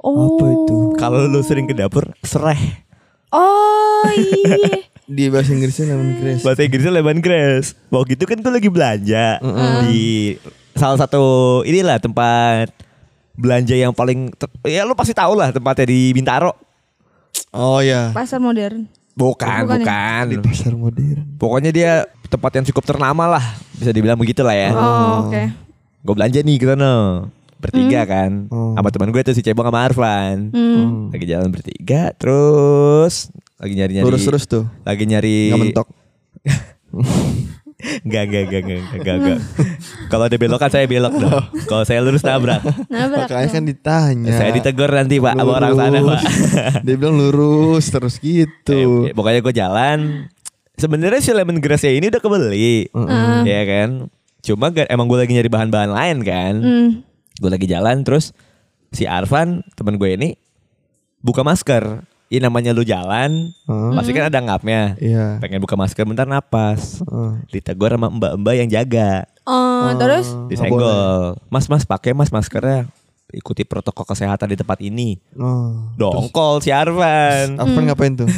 Oh. 0.00 0.38
Apa 0.38 0.44
itu? 0.48 0.76
Kalau 0.96 1.26
lu 1.26 1.40
sering 1.42 1.66
ke 1.66 1.74
dapur, 1.74 2.08
sereh. 2.22 2.86
Oh 3.34 4.06
iya. 4.14 4.86
Di 5.06 5.30
bahasa 5.30 5.54
Inggrisnya 5.54 5.94
lemon 5.94 6.18
grass. 6.18 6.42
Bahasa 6.42 6.66
Inggrisnya 6.66 6.92
lemongrass. 6.98 7.78
Waktu 7.94 8.18
itu 8.18 8.24
kan 8.26 8.42
gue 8.42 8.52
lagi 8.52 8.68
belanja 8.70 9.38
di 9.86 10.34
salah 10.74 10.98
satu 10.98 11.62
inilah 11.62 12.02
tempat 12.02 12.74
belanja 13.38 13.78
yang 13.78 13.94
paling 13.94 14.34
ya 14.66 14.82
lu 14.82 14.98
pasti 14.98 15.14
tahu 15.14 15.38
lah 15.38 15.54
tempatnya 15.54 15.86
di 15.86 16.10
Bintaro. 16.10 16.50
Oh 17.54 17.78
ya. 17.78 18.10
Pasar 18.10 18.42
modern. 18.42 18.90
Bukan, 19.14 19.64
Bukan 19.64 19.80
bukan. 19.80 20.24
Di 20.26 20.36
pasar 20.42 20.72
modern. 20.74 21.24
Pokoknya 21.38 21.70
dia 21.70 21.92
tempat 22.26 22.50
yang 22.60 22.64
cukup 22.72 22.84
ternama 22.84 23.24
lah, 23.38 23.44
bisa 23.78 23.90
dibilang 23.90 24.18
begitu 24.18 24.42
lah 24.42 24.54
ya. 24.54 24.70
Oh, 24.74 25.26
oke. 25.26 25.42
Gue 26.06 26.14
belanja 26.14 26.38
nih 26.42 26.56
ke 26.58 26.66
sana. 26.70 26.94
Bertiga 27.56 28.00
kan. 28.04 28.46
Oh. 28.52 28.76
Sama 28.76 28.88
teman 28.92 29.10
gue 29.10 29.22
tuh 29.24 29.34
si 29.34 29.42
Cebong 29.42 29.66
sama 29.66 29.80
Arfan. 29.82 30.52
Hmm. 30.52 31.10
Lagi 31.10 31.24
jalan 31.26 31.48
bertiga 31.50 32.12
terus 32.14 33.32
lagi 33.56 33.72
nyari-nyari 33.72 34.04
Lurus 34.04 34.22
terus 34.28 34.44
tuh. 34.44 34.68
Lagi 34.84 35.08
nyari 35.08 35.50
Nggak 35.50 35.62
mentok. 35.64 35.88
Enggak, 37.76 38.22
enggak, 38.32 38.42
enggak, 38.48 38.62
enggak, 38.64 38.80
enggak, 38.98 39.16
enggak. 39.20 39.40
Kalau 40.08 40.24
ada 40.26 40.36
belokan 40.40 40.70
saya 40.72 40.88
belok 40.88 41.14
dong. 41.20 41.44
Kalau 41.68 41.84
saya 41.84 42.00
lurus 42.00 42.24
nabrak. 42.24 42.64
Nabrak 42.88 43.28
Makanya 43.28 43.48
kan 43.52 43.62
ditanya. 43.68 44.32
Saya 44.32 44.50
ditegur 44.56 44.90
nanti 44.90 45.20
pak 45.20 45.36
sama 45.36 45.52
orang 45.60 45.72
sana 45.76 45.98
pak. 46.00 46.02
Lurus. 46.02 46.24
Dia 46.82 46.94
bilang 46.96 47.16
lurus 47.20 47.84
terus 47.92 48.14
gitu. 48.18 49.06
Eh, 49.06 49.12
pokoknya 49.12 49.40
gue 49.44 49.54
jalan. 49.54 49.98
Sebenarnya 50.76 51.20
si 51.24 51.32
lemongrass 51.32 51.88
ya 51.88 51.92
ini 51.96 52.12
udah 52.12 52.20
kebeli, 52.20 52.92
ya 53.48 53.62
kan. 53.64 54.12
Cuma 54.44 54.68
emang 54.70 55.08
gue 55.08 55.18
lagi 55.18 55.32
nyari 55.32 55.48
bahan-bahan 55.48 55.90
lain 55.90 56.16
kan. 56.22 56.54
Hmm. 56.60 56.88
Gue 57.40 57.50
lagi 57.50 57.64
jalan 57.64 58.04
terus 58.04 58.36
si 58.92 59.08
Arfan 59.08 59.64
temen 59.74 59.96
gue 59.96 60.10
ini 60.12 60.36
buka 61.24 61.40
masker. 61.42 62.04
Ini 62.26 62.42
namanya 62.42 62.74
lu 62.74 62.82
jalan, 62.82 63.54
Heeh. 63.70 63.90
pasti 63.94 64.10
kan 64.10 64.26
ada 64.26 64.42
ngapnya. 64.42 64.98
Iya. 64.98 65.38
Pengen 65.38 65.62
buka 65.62 65.78
masker 65.78 66.02
bentar 66.02 66.26
napas. 66.26 66.98
Heeh. 67.06 67.30
Ditegur 67.54 67.94
sama 67.94 68.10
mbak-mbak 68.10 68.54
yang 68.58 68.66
jaga. 68.66 69.30
Oh, 69.46 69.94
terus? 69.94 70.34
Disenggol. 70.50 71.38
Mas, 71.46 71.70
mas 71.70 71.86
pakai 71.86 72.18
mas 72.18 72.34
maskernya. 72.34 72.90
Ikuti 73.26 73.66
protokol 73.66 74.06
kesehatan 74.06 74.46
di 74.46 74.56
tempat 74.56 74.78
ini. 74.78 75.18
Oh. 75.34 75.90
Dongkol 75.98 76.62
si 76.62 76.70
Arfan. 76.70 77.58
Arfan 77.58 77.82
ngapain 77.84 78.14
tuh? 78.14 78.30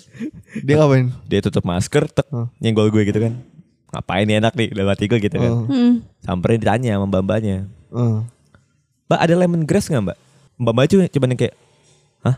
Dia 0.66 0.80
ngapain? 0.80 1.12
Dia 1.28 1.44
tutup 1.44 1.62
masker, 1.62 2.08
tek, 2.08 2.24
Oh. 2.32 2.48
nyenggol 2.56 2.88
gue 2.88 3.04
gitu 3.04 3.20
kan. 3.20 3.36
Ngapain 3.92 4.24
nih 4.24 4.40
enak 4.40 4.56
nih, 4.56 4.72
dalam 4.72 4.88
hati 4.88 5.04
gue 5.04 5.20
gitu 5.20 5.36
kan. 5.36 5.52
Oh. 5.52 5.68
Hmm. 5.68 6.00
Samperin 6.24 6.56
ditanya 6.58 6.96
sama 6.96 7.04
mbak-mbaknya. 7.06 7.68
Oh. 7.92 8.24
Mbak 9.04 9.20
ada 9.20 9.34
lemongrass 9.36 9.92
gak 9.92 10.00
mbak? 10.00 10.16
Mbak-mbak 10.56 10.84
cuma 10.88 11.04
cuman 11.12 11.28
yang 11.28 11.40
kayak, 11.44 11.54
hah? 12.24 12.36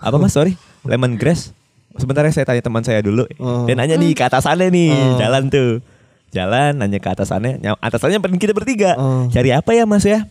Apa 0.00 0.16
mas, 0.16 0.32
sorry? 0.32 0.56
Lemongrass? 0.80 1.52
Sebentar 2.00 2.24
ya 2.24 2.32
saya 2.32 2.48
tanya 2.48 2.64
teman 2.64 2.80
saya 2.80 3.04
dulu. 3.04 3.28
Oh. 3.36 3.68
Dia 3.68 3.76
nanya 3.76 4.00
nih 4.00 4.16
ke 4.16 4.24
atasannya 4.24 4.72
nih, 4.72 4.90
Oh. 4.96 5.18
jalan 5.20 5.52
tuh. 5.52 5.84
Jalan, 6.32 6.78
nanya 6.78 6.96
ke 6.96 7.08
atasannya. 7.10 7.60
Ny- 7.60 7.82
Atasannya 7.84 8.16
kita 8.40 8.56
bertiga. 8.56 8.96
Oh. 8.96 9.28
Cari 9.28 9.52
apa 9.52 9.76
ya 9.76 9.84
mas 9.84 10.08
ya? 10.08 10.24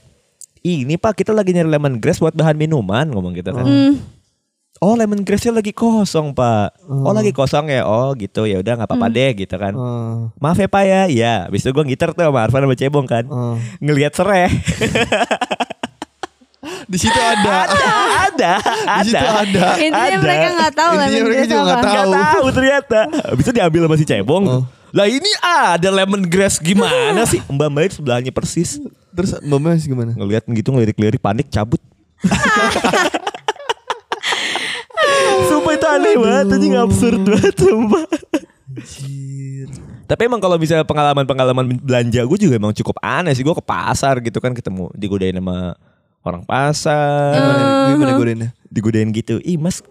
Ini 0.60 1.00
pak 1.00 1.24
kita 1.24 1.32
lagi 1.32 1.56
nyari 1.56 1.72
lemongrass 1.72 2.19
buat 2.19 2.36
bahan 2.36 2.60
minuman 2.60 3.08
ngomong 3.08 3.32
gitu 3.36 3.56
kan. 3.56 3.63
Hmm. 3.63 3.95
Oh 4.80 4.95
lemongrassnya 4.95 5.52
lagi 5.52 5.76
kosong 5.76 6.32
pak. 6.32 6.72
Oh, 6.88 7.12
lagi 7.12 7.36
kosong 7.36 7.67
ya. 7.67 7.84
Oh 7.84 8.15
gitu 8.15 8.48
ya 8.48 8.63
udah 8.63 8.80
nggak 8.80 8.88
apa-apa 8.88 9.08
deh 9.12 9.36
gitu 9.36 9.56
kan. 9.60 9.76
Oh. 9.76 10.32
Maaf 10.39 10.56
ya 10.56 10.72
pak 10.72 10.84
ya. 10.88 11.02
Iya. 11.12 11.34
Abis 11.52 11.67
itu 11.67 11.76
gue 11.76 11.84
ngiter 11.84 12.15
tuh 12.15 12.24
sama 12.24 12.39
Arfan 12.48 12.63
sama 12.63 12.76
Cebong 12.80 13.04
kan. 13.04 13.28
Oh. 13.28 13.60
Ngelihat 13.84 14.15
sereh. 14.15 14.48
Di 16.88 16.98
situ 17.00 17.19
ada. 17.19 17.67
ada. 18.28 18.54
Di 19.04 19.12
situ 19.12 19.19
ada. 19.19 19.67
Intinya 19.80 20.15
Ada. 20.15 20.24
mereka 20.24 20.48
nggak 20.56 20.74
tahu 20.76 20.91
Intinya 20.91 21.08
lemon 21.08 21.24
mereka 21.28 21.39
grass 21.39 21.48
juga 21.52 21.63
nggak 21.63 21.84
tahu. 21.84 22.12
Tahu 22.15 22.48
ternyata. 22.56 23.00
Itu 23.36 23.52
diambil 23.52 23.82
sama 23.88 23.95
si 24.00 24.06
Cebong. 24.08 24.43
Oh. 24.48 24.63
Lah 24.89 25.06
ini 25.06 25.30
ada 25.41 25.89
lemongrass 25.93 26.58
gimana 26.58 27.25
sih? 27.30 27.41
Mbak 27.45 27.69
Mbak 27.69 27.91
sebelahnya 28.02 28.32
persis. 28.34 28.82
Terus 29.13 29.38
Mbak 29.41 29.60
Mas 29.62 29.86
gimana? 29.86 30.12
Ngelihat 30.17 30.43
gitu 30.49 30.69
ngelirik-lirik 30.73 31.21
panik 31.21 31.49
cabut. 31.54 31.82
Sumpah 35.49 35.73
itu 35.73 35.88
aneh 35.88 36.15
banget 36.19 36.45
anjing 36.52 36.75
absurd 36.75 37.21
banget 37.23 37.56
sumpah. 37.56 38.06
Tapi 40.10 40.21
emang 40.25 40.41
kalau 40.41 40.58
bisa 40.58 40.82
pengalaman-pengalaman 40.84 41.80
belanja 41.80 42.25
gue 42.25 42.38
juga 42.38 42.58
emang 42.58 42.73
cukup 42.73 42.97
aneh 42.99 43.34
sih. 43.38 43.45
Gue 43.45 43.54
ke 43.54 43.63
pasar 43.63 44.19
gitu 44.25 44.41
kan 44.41 44.58
ketemu 44.58 44.89
digodain 44.97 45.38
sama 45.38 45.78
orang 46.26 46.43
pasar. 46.43 47.34
Gimana, 47.38 47.61
gimana 47.93 48.11
godainnya? 48.18 48.49
Digodain 48.68 49.09
gitu. 49.13 49.38
Ih 49.45 49.57
mas 49.61 49.86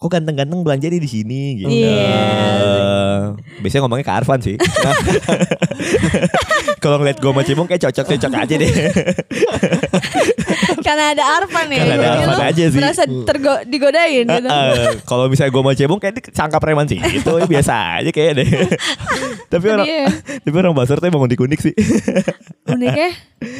kok 0.00 0.08
ganteng-ganteng 0.08 0.64
belanja 0.64 0.88
di 0.88 1.04
sini 1.04 1.60
gitu. 1.60 1.68
Iya. 1.68 3.36
Biasanya 3.60 3.80
ngomongnya 3.84 4.06
ke 4.08 4.14
Arfan 4.16 4.40
sih. 4.40 4.56
Kalau 6.80 6.96
ngeliat 6.96 7.20
gue 7.20 7.28
sama 7.28 7.44
Cimong 7.44 7.68
kayak 7.68 7.84
cocok-cocok 7.84 8.32
aja 8.32 8.54
deh. 8.56 8.72
Karena 10.86 11.12
ada 11.12 11.24
Arfan 11.36 11.68
ya. 11.68 11.84
Karena 11.84 12.06
ada 12.16 12.26
lu 12.26 12.40
aja 12.40 12.64
sih. 12.72 12.80
Merasa 12.80 13.04
tergo- 13.04 13.62
digodain 13.68 14.24
gitu. 14.24 14.48
Eh, 14.48 15.04
Kalau 15.04 15.28
misalnya 15.28 15.52
gue 15.52 15.60
sama 15.60 15.72
Cebong 15.76 16.00
kayak 16.00 16.14
disangka 16.16 16.56
preman 16.56 16.88
sih 16.88 16.96
Itu 16.96 17.36
biasa 17.36 18.00
aja 18.00 18.08
kayak 18.08 18.32
deh 18.40 18.48
Tapi 19.52 19.64
orang 19.68 19.84
Iya. 19.84 20.08
Tapi 20.40 20.56
orang 20.56 20.72
pasar 20.72 20.96
tuh 20.96 21.06
emang 21.06 21.28
unik-unik 21.28 21.60
sih 21.60 21.74
Unik 22.64 22.94
ya. 22.96 23.10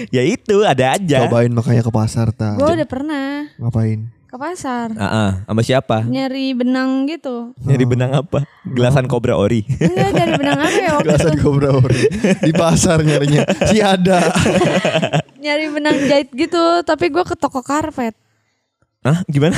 Ya 0.08 0.22
itu 0.24 0.64
ada 0.64 0.96
aja 0.96 1.28
Cobain 1.28 1.52
makanya 1.52 1.84
ke 1.84 1.92
pasar 1.92 2.32
ta. 2.32 2.56
Gue 2.56 2.72
udah 2.72 2.88
pernah 2.88 3.44
Ngapain? 3.60 4.08
Ke 4.30 4.38
pasar. 4.38 4.94
Ah, 4.94 5.06
ah. 5.10 5.30
sama 5.42 5.62
siapa? 5.66 6.06
Nyari 6.06 6.54
benang 6.54 7.10
gitu. 7.10 7.50
Nyari 7.66 7.82
benang 7.82 8.14
apa? 8.14 8.46
Gelasan 8.62 9.10
Cobra 9.10 9.34
Ori. 9.34 9.66
Enggak 9.66 10.10
dari 10.14 10.32
benang 10.38 10.58
apa 10.62 10.78
ya 10.78 10.90
waktu 10.94 11.06
Gelasan 11.10 11.34
itu. 11.34 11.42
kobra 11.42 11.70
ori 11.74 12.02
di 12.46 12.52
pasar 12.54 12.98
nyarinya. 13.02 13.42
Si 13.66 13.82
ada. 13.82 14.30
Nyari 15.34 15.66
benang 15.74 15.98
jahit 16.06 16.30
gitu, 16.30 16.62
tapi 16.86 17.10
gue 17.10 17.24
ke 17.26 17.34
toko 17.34 17.58
karpet. 17.58 18.14
Hah? 19.00 19.24
Gimana? 19.24 19.56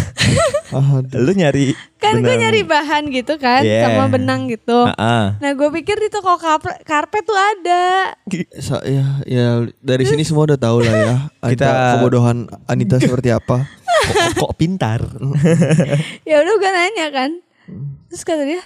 Lu 1.18 1.32
nyari 1.34 1.74
Kan 1.98 2.22
gue 2.22 2.30
nyari 2.30 2.62
bahan 2.62 3.10
gitu 3.10 3.34
kan, 3.36 3.66
Yeah. 3.66 3.90
sama 3.90 4.06
benang 4.08 4.46
gitu. 4.46 4.86
Ah, 4.86 4.94
ah. 4.94 5.24
Nah 5.36 5.50
gue 5.52 5.66
pikir 5.72 5.98
di 5.98 6.06
toko 6.08 6.38
karpet, 6.38 6.78
karpet 6.82 7.22
tuh 7.22 7.34
ada. 7.34 8.14
Sa- 8.56 8.82
ya, 8.82 9.18
ya 9.24 9.46
dari 9.78 10.06
sini 10.06 10.22
semua 10.22 10.46
udah 10.46 10.56
tahu 10.56 10.80
lah 10.80 10.94
ya. 10.94 11.14
Kita 11.50 11.68
kebodohan 11.98 12.46
Anita 12.66 12.96
seperti 13.02 13.30
apa. 13.30 13.66
Kok, 14.02 14.38
kok 14.40 14.52
pintar? 14.54 15.02
Ya 16.22 16.38
udah 16.38 16.54
gue 16.56 16.70
nanya 16.70 17.06
kan. 17.10 17.30
Terus 18.08 18.22
kata 18.22 18.42
dia, 18.44 18.62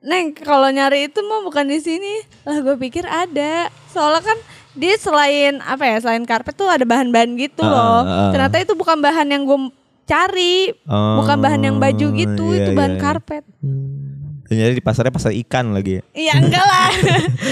Neng 0.00 0.32
kalau 0.34 0.68
nyari 0.68 1.08
itu 1.08 1.20
mah 1.20 1.40
bukan 1.40 1.64
di 1.64 1.80
sini. 1.80 2.24
Lah 2.42 2.60
gue 2.60 2.76
pikir 2.78 3.04
ada. 3.04 3.68
Soalnya 3.88 4.24
kan 4.24 4.38
dia 4.72 4.96
selain 4.96 5.60
apa 5.60 5.84
ya, 5.86 5.96
selain 6.00 6.24
karpet 6.24 6.52
tuh 6.52 6.66
ada 6.66 6.82
bahan-bahan 6.82 7.36
gitu 7.36 7.60
Ah, 7.60 7.68
loh. 7.68 7.78
ah, 7.78 8.00
ah. 8.02 8.30
Ternyata 8.30 8.56
itu 8.58 8.72
bukan 8.72 8.98
bahan 8.98 9.28
yang 9.28 9.44
gue 9.44 9.58
cari. 10.04 10.70
Oh, 10.86 11.24
bukan 11.24 11.36
bahan 11.40 11.60
yang 11.64 11.76
baju 11.80 12.06
gitu, 12.14 12.44
iya, 12.52 12.58
itu 12.64 12.70
iya, 12.72 12.78
bahan 12.78 12.94
iya. 12.96 13.00
karpet. 13.00 13.44
Nyari 14.54 14.78
di 14.78 14.84
pasarnya 14.84 15.10
pasar 15.10 15.32
ikan 15.34 15.72
lagi 15.72 15.98
ya? 15.98 16.02
Iya 16.14 16.32
enggak 16.38 16.64
lah. 16.64 16.90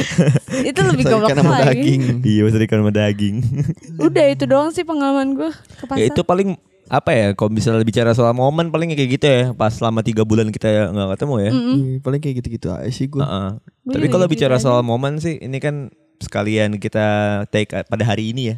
itu 0.70 0.80
lebih 0.84 1.04
goblok 1.08 1.32
ikan 1.32 1.38
sama 1.42 1.56
lagi. 1.58 1.82
daging. 1.82 2.02
Iya 2.22 2.40
pasar 2.46 2.60
ikan 2.68 2.78
sama 2.84 2.92
daging. 2.92 3.36
Udah 4.06 4.26
itu 4.28 4.44
doang 4.46 4.70
sih 4.70 4.84
pengalaman 4.86 5.34
gue 5.34 5.50
ke 5.50 5.84
pasar. 5.88 5.98
ya 5.98 6.06
itu 6.12 6.22
paling 6.22 6.54
apa 6.92 7.10
ya? 7.10 7.26
Kalau 7.32 7.50
misalnya 7.50 7.82
bicara 7.82 8.12
soal 8.12 8.36
momen 8.36 8.68
paling 8.68 8.92
kayak 8.92 9.10
gitu 9.18 9.26
ya. 9.26 9.42
Pas 9.56 9.72
selama 9.72 10.04
tiga 10.04 10.22
bulan 10.22 10.52
kita 10.52 10.92
nggak 10.92 11.18
ketemu 11.18 11.34
ya. 11.34 11.50
Iya, 11.50 11.94
paling 12.04 12.20
kayak 12.20 12.34
gitu-gitu 12.44 12.68
aja 12.70 12.90
sih 12.92 13.08
gue. 13.08 13.18
Heeh. 13.24 13.50
Gua 13.58 13.92
Tapi 13.96 14.06
juga 14.06 14.12
kalau 14.14 14.26
gitu 14.28 14.34
bicara 14.38 14.56
aja. 14.60 14.64
soal 14.68 14.80
momen 14.84 15.18
sih, 15.18 15.40
ini 15.40 15.58
kan 15.58 15.90
sekalian 16.22 16.78
kita 16.78 17.06
take 17.50 17.72
pada 17.88 18.04
hari 18.06 18.30
ini 18.30 18.54
ya. 18.54 18.56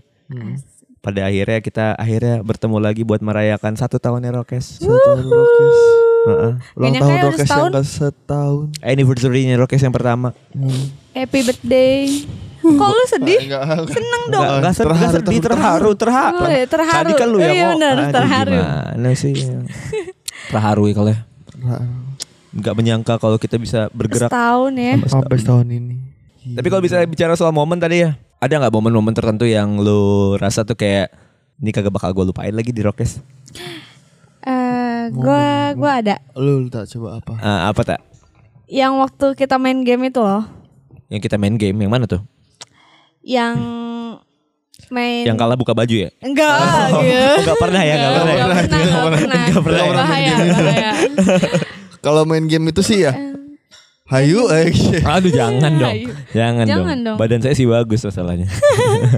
Pada 1.04 1.28
akhirnya 1.28 1.60
kita 1.60 1.92
akhirnya 2.00 2.40
bertemu 2.40 2.80
lagi 2.80 3.04
buat 3.04 3.20
merayakan 3.20 3.76
satu 3.76 4.00
tahun 4.00 4.24
Rokes. 4.32 4.80
Satu 4.80 4.88
tahun 4.88 5.28
Rokes. 5.28 5.78
Heeh. 6.24 6.52
Ulang 6.80 6.92
tahun 6.96 7.12
ya 7.12 7.20
udah 7.20 7.24
Rokes 7.28 7.44
yang 7.44 7.68
ke 7.68 7.82
setahun. 7.84 8.66
Anniversary-nya 8.80 9.60
Rokes 9.60 9.82
yang 9.84 9.92
pertama. 9.92 10.32
Happy 11.12 11.44
birthday. 11.44 12.24
Kok 12.64 12.88
lu 12.88 13.04
sedih? 13.04 13.40
Enggak. 13.44 13.84
Seneng 13.92 14.22
dong. 14.32 14.40
Enggak, 14.40 14.56
enggak 14.56 14.74
sedih, 14.80 14.96
enggak 14.96 15.12
sedih, 15.20 15.38
terharu, 15.44 15.90
terharu. 15.92 16.40
Oh, 16.40 16.48
ya, 16.48 16.64
terharu. 16.64 16.96
Tadi 17.04 17.12
kan 17.12 17.26
lu 17.28 17.36
Oh, 17.36 17.40
yang 17.44 17.52
iya 17.52 17.64
mau. 17.68 17.72
benar, 17.76 17.92
Aduh, 17.92 18.08
terharu. 18.08 18.52
Gimana 18.56 19.10
sih? 19.12 19.34
terharu 20.48 20.82
ya 20.88 20.94
kalau 20.96 21.10
ya. 21.12 21.20
Enggak 22.56 22.74
menyangka 22.80 23.14
kalau 23.20 23.36
kita 23.36 23.60
bisa 23.60 23.92
bergerak. 23.92 24.32
Setahun 24.32 24.72
ya. 24.80 24.96
Sampai 25.04 25.36
setahun 25.36 25.68
ini. 25.68 26.00
Tapi 26.56 26.66
kalau 26.72 26.80
bisa 26.80 26.96
bicara 27.04 27.36
soal 27.36 27.52
momen 27.52 27.76
tadi 27.76 28.00
ya, 28.00 28.16
ada 28.44 28.60
nggak 28.60 28.74
momen-momen 28.76 29.16
tertentu 29.16 29.48
yang 29.48 29.80
lu 29.80 30.36
rasa 30.36 30.68
tuh 30.68 30.76
kayak 30.76 31.08
ini 31.56 31.72
kagak 31.72 31.88
bakal 31.88 32.12
gue 32.12 32.28
lupain 32.28 32.52
lagi 32.52 32.76
di 32.76 32.84
Rokes? 32.84 33.24
Eh, 34.44 35.08
gua 35.08 35.72
gua 35.72 36.04
ada. 36.04 36.20
Lu 36.36 36.68
tak 36.68 36.84
coba 36.92 37.24
apa? 37.24 37.32
Ah, 37.40 37.72
apa 37.72 37.80
tak? 37.80 38.00
Yang 38.68 38.92
waktu 39.00 39.26
kita 39.40 39.56
main 39.56 39.80
game 39.80 40.12
itu 40.12 40.20
loh. 40.20 40.44
Yang 41.08 41.20
kita 41.24 41.40
main 41.40 41.56
game 41.56 41.80
yang 41.80 41.88
mana 41.88 42.04
tuh? 42.04 42.20
Yang 43.24 43.56
main 44.92 45.24
Yang 45.24 45.36
kalah 45.40 45.56
buka 45.56 45.72
baju 45.72 45.96
ya? 45.96 46.10
Enggak, 46.20 46.52
Oh, 46.92 47.00
gitu. 47.00 47.32
enggak 47.40 47.56
pernah 47.56 47.82
ya, 47.82 47.94
enggak 47.96 48.12
pernah. 48.12 48.34
Enggak 48.34 48.44
pernah, 48.44 48.60
enggak 48.60 49.00
pernah. 49.00 49.20
Enggak 49.24 49.62
pernah. 49.64 49.84
Bahaya, 49.96 50.34
bahaya. 50.36 50.92
Kalau 52.04 52.22
main 52.28 52.44
game 52.44 52.68
itu 52.68 52.84
sih 52.84 53.00
ya. 53.00 53.16
Hayu 54.04 54.52
eh. 54.52 54.68
Aduh 55.00 55.32
jangan 55.32 55.72
dong. 55.80 55.96
Jangan, 56.30 56.68
Jangan 56.68 56.96
dong. 57.00 57.16
dong. 57.16 57.16
Badan 57.16 57.40
saya 57.40 57.56
sih 57.56 57.64
bagus 57.64 58.04
masalahnya. 58.04 58.44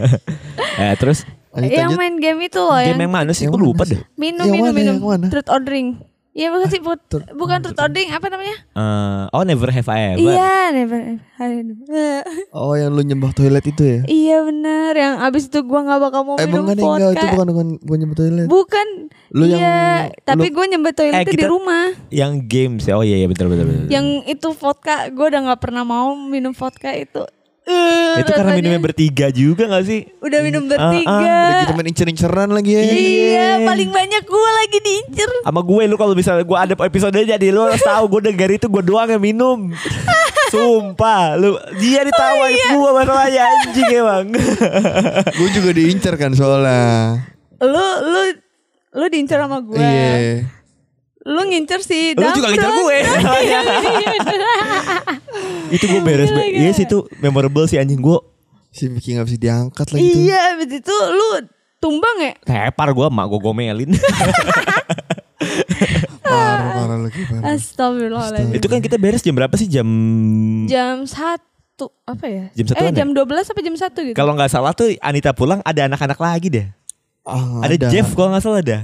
eh 0.78 0.94
terus 0.94 1.26
Lanjut, 1.50 1.72
Yang 1.72 1.88
lanjut. 1.90 1.98
main 1.98 2.14
game 2.20 2.40
itu 2.44 2.60
loh 2.60 2.76
game 2.76 2.94
yang 2.94 3.00
yang 3.00 3.10
mana 3.10 3.30
sih? 3.32 3.48
yang 3.48 3.50
Gue 3.50 3.64
lupa 3.64 3.82
deh. 3.82 3.98
minum 4.14 4.44
Yang 4.44 4.52
minum 4.52 4.66
mana, 4.68 4.76
minum 4.76 4.94
yang 4.94 5.08
mana? 5.08 5.26
truth 5.26 5.48
or 5.48 5.58
drink. 5.58 6.05
Iya 6.36 6.52
bukan 6.52 6.68
sih 6.68 6.84
put, 6.84 7.00
bukan 7.32 7.64
drink 7.64 8.12
apa 8.12 8.28
namanya? 8.28 8.56
Eh, 8.76 9.22
oh 9.32 9.40
never 9.40 9.72
have 9.72 9.88
I 9.88 10.12
ever. 10.12 10.20
Iya, 10.20 10.68
never. 10.70 11.00
never. 11.40 12.20
Oh 12.52 12.76
yang 12.76 12.92
lu 12.92 13.00
nyembah 13.00 13.32
toilet 13.32 13.64
itu 13.64 13.80
ya? 13.80 14.00
Iya 14.04 14.36
benar, 14.44 14.92
yang 14.92 15.14
abis 15.18 15.48
itu 15.48 15.64
gua 15.64 15.80
nggak 15.82 15.96
bakal 15.98 16.20
mau 16.22 16.36
Emang 16.36 16.68
minum 16.68 16.76
enggak 16.92 17.08
vodka. 17.08 17.16
itu 17.16 17.26
bukan 17.32 17.46
dengan 17.46 17.66
gua 17.80 17.96
nyembah 17.96 18.16
toilet. 18.16 18.46
Bukan. 18.46 18.86
Lu 19.28 19.44
yang- 19.44 19.58
iya, 19.58 19.80
tapi 20.22 20.46
lu- 20.46 20.54
gue 20.54 20.64
nyembah 20.68 20.92
toilet 20.92 21.14
Eh, 21.14 21.22
itu 21.22 21.30
di 21.30 21.38
kita- 21.38 21.50
rumah. 21.50 21.86
Yang 22.10 22.32
games 22.46 22.82
ya. 22.84 22.94
Oh 22.94 23.02
iya 23.02 23.16
iya 23.16 23.26
betul 23.26 23.48
betul 23.48 23.64
betul. 23.64 23.88
Yang 23.88 24.06
itu 24.28 24.48
vodka, 24.52 25.08
gue 25.08 25.26
udah 25.26 25.40
nggak 25.42 25.60
pernah 25.60 25.82
mau 25.82 26.12
minum 26.14 26.52
vodka 26.52 26.92
itu. 26.92 27.24
Eh, 27.66 28.22
itu 28.22 28.30
karena 28.30 28.54
minumnya 28.54 28.78
bertiga 28.78 29.26
juga 29.28 29.66
gak 29.66 29.84
sih? 29.84 30.06
Udah 30.22 30.38
minum 30.38 30.64
Ah, 30.64 30.70
bertiga. 30.70 31.18
Udah 31.18 31.58
kita 31.66 31.72
main 31.74 31.88
incer-inceran 31.90 32.48
lagi 32.48 32.70
ya. 32.72 32.82
Iya, 32.86 33.48
paling 33.66 33.90
banyak 33.90 34.22
gue 34.22 34.50
lagi 34.54 34.78
diincer. 34.78 35.30
Sama 35.42 35.60
gue 35.60 35.82
lu 35.84 35.98
kalau 35.98 36.14
misalnya 36.14 36.46
gue 36.46 36.54
ada 36.54 36.74
episode 36.78 37.10
jadi 37.12 37.46
lu 37.50 37.66
harus 37.66 37.82
tahu 37.82 38.06
gue 38.06 38.30
denger 38.30 38.54
itu 38.54 38.66
gue 38.70 38.82
doang 38.86 39.10
yang 39.10 39.18
minum. 39.18 39.74
Sumpah 40.54 41.34
lu 41.34 41.58
dia 41.76 42.06
ditawain 42.06 42.54
gue 42.70 42.90
masalahnya 42.94 43.42
anjing 43.42 43.90
emang. 43.90 44.26
Gue 45.42 45.48
juga 45.50 45.70
diincer 45.74 46.14
kan 46.14 46.30
soalnya. 46.32 47.18
Lu 47.58 47.86
lu 48.06 48.20
lu 48.94 49.06
diincer 49.10 49.42
sama 49.42 49.58
gue. 49.58 49.74
Iya. 49.74 50.46
Lu 51.26 51.42
ngincer 51.42 51.82
si 51.82 52.14
Lu 52.14 52.30
juga 52.30 52.48
ngincer 52.48 52.70
gue. 52.72 52.98
itu 55.74 55.84
gue 55.84 56.00
beres. 56.00 56.30
be- 56.30 56.54
Iya 56.56 56.70
sih 56.72 56.86
itu 56.86 57.02
memorable 57.18 57.66
sih 57.66 57.76
anjing 57.76 57.98
gue. 57.98 58.18
Si 58.70 58.86
Vicky 58.86 59.12
gak 59.12 59.26
bisa 59.26 59.36
diangkat 59.36 59.86
lagi 59.88 60.04
tuh. 60.04 60.20
Iya, 60.22 60.40
abis 60.54 60.70
itu 60.76 60.94
lu 61.10 61.28
tumbang 61.78 62.16
ya? 62.20 62.32
Tepar 62.40 62.92
gue 62.92 63.06
mak 63.08 63.26
gue 63.26 63.40
gomelin. 63.40 63.90
Parah, 66.22 66.74
parah 66.74 66.98
lagi 66.98 67.22
parah. 67.24 67.54
Astagfirullahaladzim. 67.54 68.56
itu 68.56 68.66
kan 68.66 68.80
kita 68.80 68.96
beres 68.96 69.22
jam 69.22 69.30
berapa 69.32 69.54
sih 69.54 69.68
jam? 69.68 69.86
Jam 70.66 71.06
satu 71.06 71.92
apa 72.02 72.26
ya? 72.26 72.44
Jam 72.52 72.66
satuan 72.66 72.90
eh, 72.90 72.96
jam 72.96 73.08
12 73.10 73.46
sampai 73.46 73.62
jam 73.62 73.76
1 73.76 73.86
gitu. 74.10 74.16
Kalau 74.16 74.32
nggak 74.34 74.50
salah 74.50 74.72
tuh 74.72 74.90
Anita 74.98 75.30
pulang 75.30 75.62
ada 75.62 75.86
anak-anak 75.86 76.18
lagi 76.18 76.48
deh. 76.50 76.66
Ah, 77.22 77.62
Ada, 77.62 77.90
Jeff 77.90 78.10
kalau 78.12 78.30
nggak 78.30 78.42
salah 78.42 78.58
ada. 78.60 78.78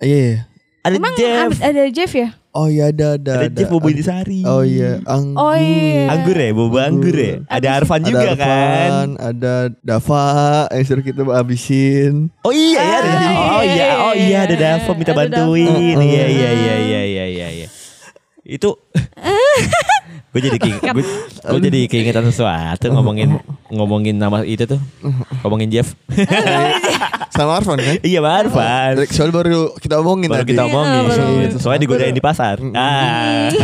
Iya. 0.00 0.16
iya. 0.36 0.36
Ada 0.80 0.96
Emang 0.96 1.12
Jeff. 1.12 1.60
ada 1.60 1.82
Jeff 1.92 2.12
ya? 2.16 2.28
Oh 2.50 2.66
iya 2.66 2.90
ada 2.90 3.14
ada. 3.14 3.32
Ada 3.46 3.46
Jeff 3.52 3.68
Bobo 3.70 3.92
Intisari. 3.92 4.42
Oh 4.42 4.64
iya 4.64 4.98
anggur. 5.06 5.38
Oh 5.38 5.54
iya. 5.54 6.08
Anggur 6.10 6.34
ya, 6.34 6.50
bobo 6.50 6.76
anggur 6.80 7.14
ya. 7.14 7.36
Ada 7.46 7.68
Arfan 7.78 8.00
Ada 8.02 8.08
juga 8.10 8.28
Arfan, 8.32 8.40
kan. 8.40 9.08
Ada 9.20 9.52
Dava 9.84 10.24
yang 10.72 10.84
suruh 10.88 11.04
kita 11.04 11.22
habisin. 11.30 12.32
Oh 12.42 12.50
iya 12.50 12.80
ya, 12.80 12.96
ada. 12.98 13.10
Ah, 13.12 13.20
Oh 13.20 13.62
iya, 13.62 13.74
iya, 13.76 13.88
oh 14.02 14.14
iya 14.16 14.38
ada 14.48 14.54
iya. 14.56 14.62
Davo 14.80 14.90
minta 14.96 15.12
Ada 15.14 15.20
bantuin. 15.20 15.96
Iya 16.00 16.24
iya 16.26 16.50
iya 16.50 16.50
iya 16.50 17.00
iya 17.06 17.24
iya 17.28 17.46
iya. 17.60 17.68
Itu 18.42 18.80
gue 20.30 20.40
jadi 20.40 20.58
keinget, 20.58 20.94
gue, 20.94 21.02
gue 21.42 21.60
jadi 21.60 21.80
keingetan 21.90 22.22
sesuatu 22.24 22.86
ngomongin 22.88 23.42
ngomongin 23.66 24.14
nama 24.14 24.46
itu 24.46 24.62
tuh 24.62 24.78
ngomongin 25.42 25.66
Jeff 25.68 25.90
Sama 27.34 27.58
Arfan 27.58 27.78
kan? 27.78 27.98
iya 28.02 28.22
Arfan 28.22 28.94
Soal 29.08 29.30
baru 29.30 29.74
kita 29.76 29.98
omongin 29.98 30.30
baru 30.30 30.42
tadi. 30.42 30.54
kita 30.54 30.62
omongin 30.64 31.02
omongin. 31.04 31.50
soalnya 31.58 31.82
digodain 31.82 32.14
di 32.14 32.22
pasar 32.22 32.62
ah 32.72 33.50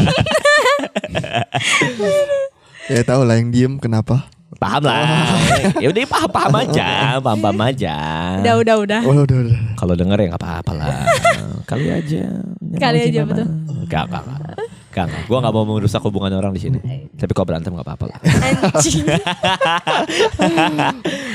Ya 2.86 3.02
tahu 3.02 3.22
lah 3.22 3.34
yang 3.34 3.50
diem 3.50 3.74
kenapa? 3.78 4.30
paham 4.56 4.88
lah 4.88 5.36
ya 5.84 5.92
udah 5.92 6.00
paham 6.08 6.30
paham 6.32 6.54
aja 6.56 6.86
paham 7.20 7.38
paham 7.44 7.60
aja 7.60 7.94
Udah, 8.40 8.54
udah, 8.56 8.74
udah. 8.80 9.00
Oh 9.04 9.12
udah 9.20 9.36
udah. 9.44 9.58
kalau 9.76 9.92
denger 9.92 10.16
ya 10.16 10.26
nggak 10.32 10.40
apa-apa 10.40 10.72
lah 10.72 10.88
kali 11.68 11.92
aja 11.92 12.24
Kali 12.76 12.98
aja, 13.04 13.20
betul. 13.22 13.46
Gak, 13.86 14.04
gak, 14.08 14.22
gak. 14.24 14.65
Gak, 14.96 15.12
gak. 15.12 15.22
Gue 15.28 15.36
gak 15.36 15.52
mau 15.52 15.68
merusak 15.68 16.00
hubungan 16.08 16.32
orang 16.40 16.56
di 16.56 16.60
sini. 16.64 16.80
Tapi 17.20 17.32
kalau 17.36 17.44
berantem 17.52 17.76
gak 17.76 17.84
apa-apa 17.84 18.16
lah. 18.16 18.18
Anjing. 18.80 19.04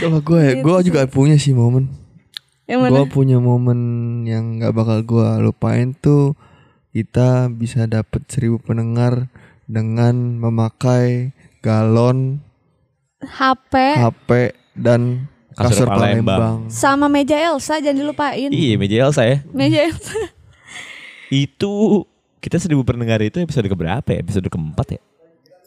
Kalau 0.01 0.20
gue 0.26 0.39
ya, 0.41 0.53
gue 0.66 0.76
juga 0.89 1.05
punya 1.05 1.38
sih 1.38 1.53
momen. 1.53 1.93
Yang 2.66 2.80
mana? 2.82 2.91
Gue 2.97 3.05
punya 3.14 3.38
momen 3.38 3.80
yang 4.26 4.57
nggak 4.57 4.74
bakal 4.74 4.97
gue 5.05 5.28
lupain 5.45 5.93
tuh 5.93 6.34
kita 6.89 7.53
bisa 7.53 7.86
dapet 7.86 8.26
seribu 8.28 8.57
pendengar 8.57 9.30
dengan 9.70 10.41
memakai 10.41 11.32
galon, 11.62 12.41
HP 13.22 13.74
HP 14.01 14.30
dan 14.74 15.30
Kasur 15.51 15.84
kasur, 15.84 15.88
Palembang. 15.91 16.26
Palembang. 16.26 16.57
sama 16.72 17.12
meja 17.12 17.36
Elsa 17.36 17.78
jangan 17.84 18.07
dilupain. 18.07 18.49
Iya, 18.49 18.80
media 18.80 19.05
Elsa 19.05 19.28
ya. 19.28 19.43
Meja 19.51 19.84
Elsa. 19.91 20.16
Itu 21.28 22.07
kita 22.42 22.58
seribu 22.58 22.82
pendengar 22.82 23.22
itu 23.22 23.38
episode 23.38 23.70
keberapa 23.70 24.04
ya? 24.04 24.18
Episode 24.20 24.50
keempat 24.50 24.98
ya? 24.98 25.02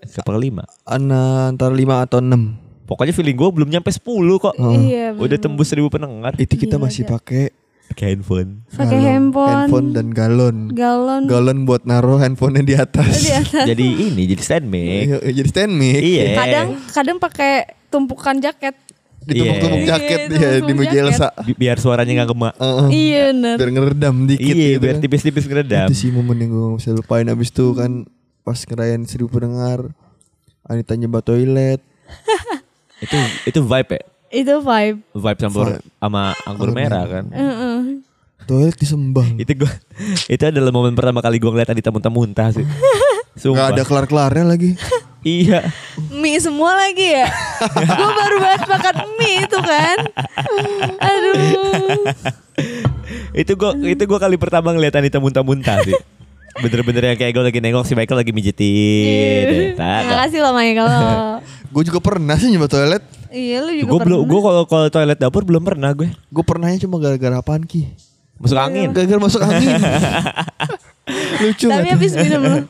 Ke 0.05 0.21
kelima. 0.21 0.67
Ana 0.85 1.49
antara 1.49 1.73
5 1.73 2.05
atau 2.05 2.19
6 2.21 2.61
Pokoknya 2.85 3.17
feeling 3.17 3.33
gue 3.33 3.49
belum 3.49 3.69
nyampe 3.73 3.89
10 3.89 4.05
kok. 4.37 4.53
Iya. 4.61 5.17
Udah 5.17 5.25
bener. 5.25 5.41
tembus 5.41 5.73
seribu 5.73 5.89
pendengar. 5.89 6.37
Itu 6.37 6.61
kita 6.61 6.77
Gila, 6.77 6.85
masih 6.85 7.09
pakai 7.09 7.49
Pakai 7.85 8.17
handphone. 8.17 8.65
pakai 8.73 8.97
handphone, 8.97 9.49
handphone 9.69 9.89
dan 9.93 10.09
galon. 10.13 10.57
galon 10.73 11.29
Galon 11.29 11.59
buat 11.69 11.85
naruh 11.85 12.17
handphonenya 12.17 12.65
di 12.65 12.75
atas. 12.77 13.13
di 13.21 13.33
atas. 13.33 13.65
jadi 13.69 13.87
ini 14.09 14.25
jadi 14.25 14.43
stand 14.43 14.67
mic. 14.69 15.05
Iya, 15.05 15.19
Jadi 15.33 15.49
stand 15.53 15.73
mic. 15.77 16.01
Iya. 16.01 16.25
kadang 16.33 16.69
kadang 16.91 17.17
pakai 17.21 17.53
tumpukan 17.93 18.41
jaket 18.41 18.73
Ditumpuk-tumpuk 19.25 19.79
Iya. 19.79 19.89
jaket 19.91 20.21
Iya, 20.27 20.39
ya 20.39 20.59
di 20.61 20.73
meja. 20.73 20.99
Elsa. 20.99 21.29
Bi- 21.41 21.57
Biar 21.57 21.77
suaranya 21.77 22.13
nggak 22.15 22.31
gemak. 22.31 22.55
Heeh. 22.55 22.89
iya 22.91 23.23
bener 23.31 23.57
Biar 23.57 23.71
ngeredam 23.71 24.15
dikit 24.25 24.45
Iya, 24.49 24.67
gitu 24.71 24.79
biar 24.81 24.95
kan. 24.95 25.03
tipis-tipis 25.03 25.45
ngeredam. 25.45 25.87
Itu 25.87 25.97
sih 25.97 26.11
momen 26.11 26.37
yang 26.37 26.51
gue 26.51 26.65
gak 26.67 26.79
bisa 26.79 26.91
lupain 26.93 27.27
Abis 27.27 27.49
itu 27.49 27.67
kan 27.73 27.93
Pas 28.41 28.61
ngerayain 28.61 29.03
seribu 29.03 29.33
pendengar 29.33 29.89
Anita 30.63 30.93
nyebat 30.93 31.23
toilet 31.23 31.81
itu 33.01 33.17
itu 33.47 33.61
vibe 33.61 33.91
ya. 33.91 34.03
itu 34.35 34.55
vibe 34.59 34.99
Vibe 35.11 35.39
campur 35.39 35.67
sama 35.95 36.23
anggur 36.43 36.71
merah 36.71 37.05
kan. 37.07 37.25
Heeh. 37.29 38.01
Toilet 38.43 38.75
disembah 38.75 39.25
itu 39.35 39.53
gua 39.57 39.73
itu 40.29 40.43
adalah 40.43 40.69
momen 40.71 40.93
pertama 40.93 41.19
kali 41.19 41.37
gua 41.37 41.51
ngeliat 41.51 41.71
Adita 41.71 41.89
muntah-muntah 41.89 42.53
sih. 42.53 42.65
Gak 42.65 43.41
Sumpah. 43.41 43.71
ada 43.71 43.83
kelar-kelarnya 43.83 44.45
lagi 44.47 44.77
Iya. 45.25 45.73
mie 46.13 46.37
semua 46.37 46.77
lagi 46.77 47.17
ya 47.17 47.25
gue 47.99 48.11
baru 48.13 48.37
banget 48.45 48.63
makan 48.69 48.97
mie 49.17 49.37
itu 49.49 49.59
kan 49.59 49.99
aduh 51.01 51.35
itu 53.35 53.53
gua 53.59 53.75
itu 53.83 54.03
gua 54.07 54.19
kali 54.23 54.39
pertama 54.39 54.71
ngeliat 54.71 54.95
Anita 54.95 55.19
muntah-muntah 55.19 55.83
sih. 55.83 55.95
Bener-bener 56.63 57.03
yang 57.11 57.19
kayak 57.19 57.35
gue 57.35 57.45
lagi 57.51 57.59
nengok 57.59 57.83
si 57.83 57.99
Michael 57.99 58.23
lagi 58.23 58.31
mijitin. 58.31 59.75
Tak, 59.75 60.07
Terima 60.07 60.17
kasih 60.23 60.39
loh 60.39 60.55
kalau 60.55 61.03
Gue 61.75 61.83
juga 61.83 61.99
pernah 61.99 62.39
sih 62.39 62.47
nyebat 62.55 62.71
toilet 62.71 63.03
iya 63.35 63.59
lu 63.59 63.75
juga 63.75 63.91
Gue 63.91 64.01
belum, 64.07 64.21
pernah. 64.23 64.31
gue 64.31 64.41
kalau 64.47 64.63
kalau 64.71 64.87
toilet 64.87 65.19
dapur 65.19 65.43
belum 65.43 65.67
pernah 65.67 65.91
gue. 65.91 66.15
Gue 66.15 66.45
pernahnya 66.47 66.79
cuma 66.87 67.03
gara-gara 67.03 67.43
apaan 67.43 67.67
Ki 67.67 67.91
Masuk 68.39 68.55
angin. 68.55 68.95
Gara-gara 68.95 69.19
masuk 69.19 69.43
angin 69.43 69.75
Lucu 71.43 71.67
tapi 71.67 71.89
habis 71.91 72.15
minum 72.15 72.41
lu 72.47 72.61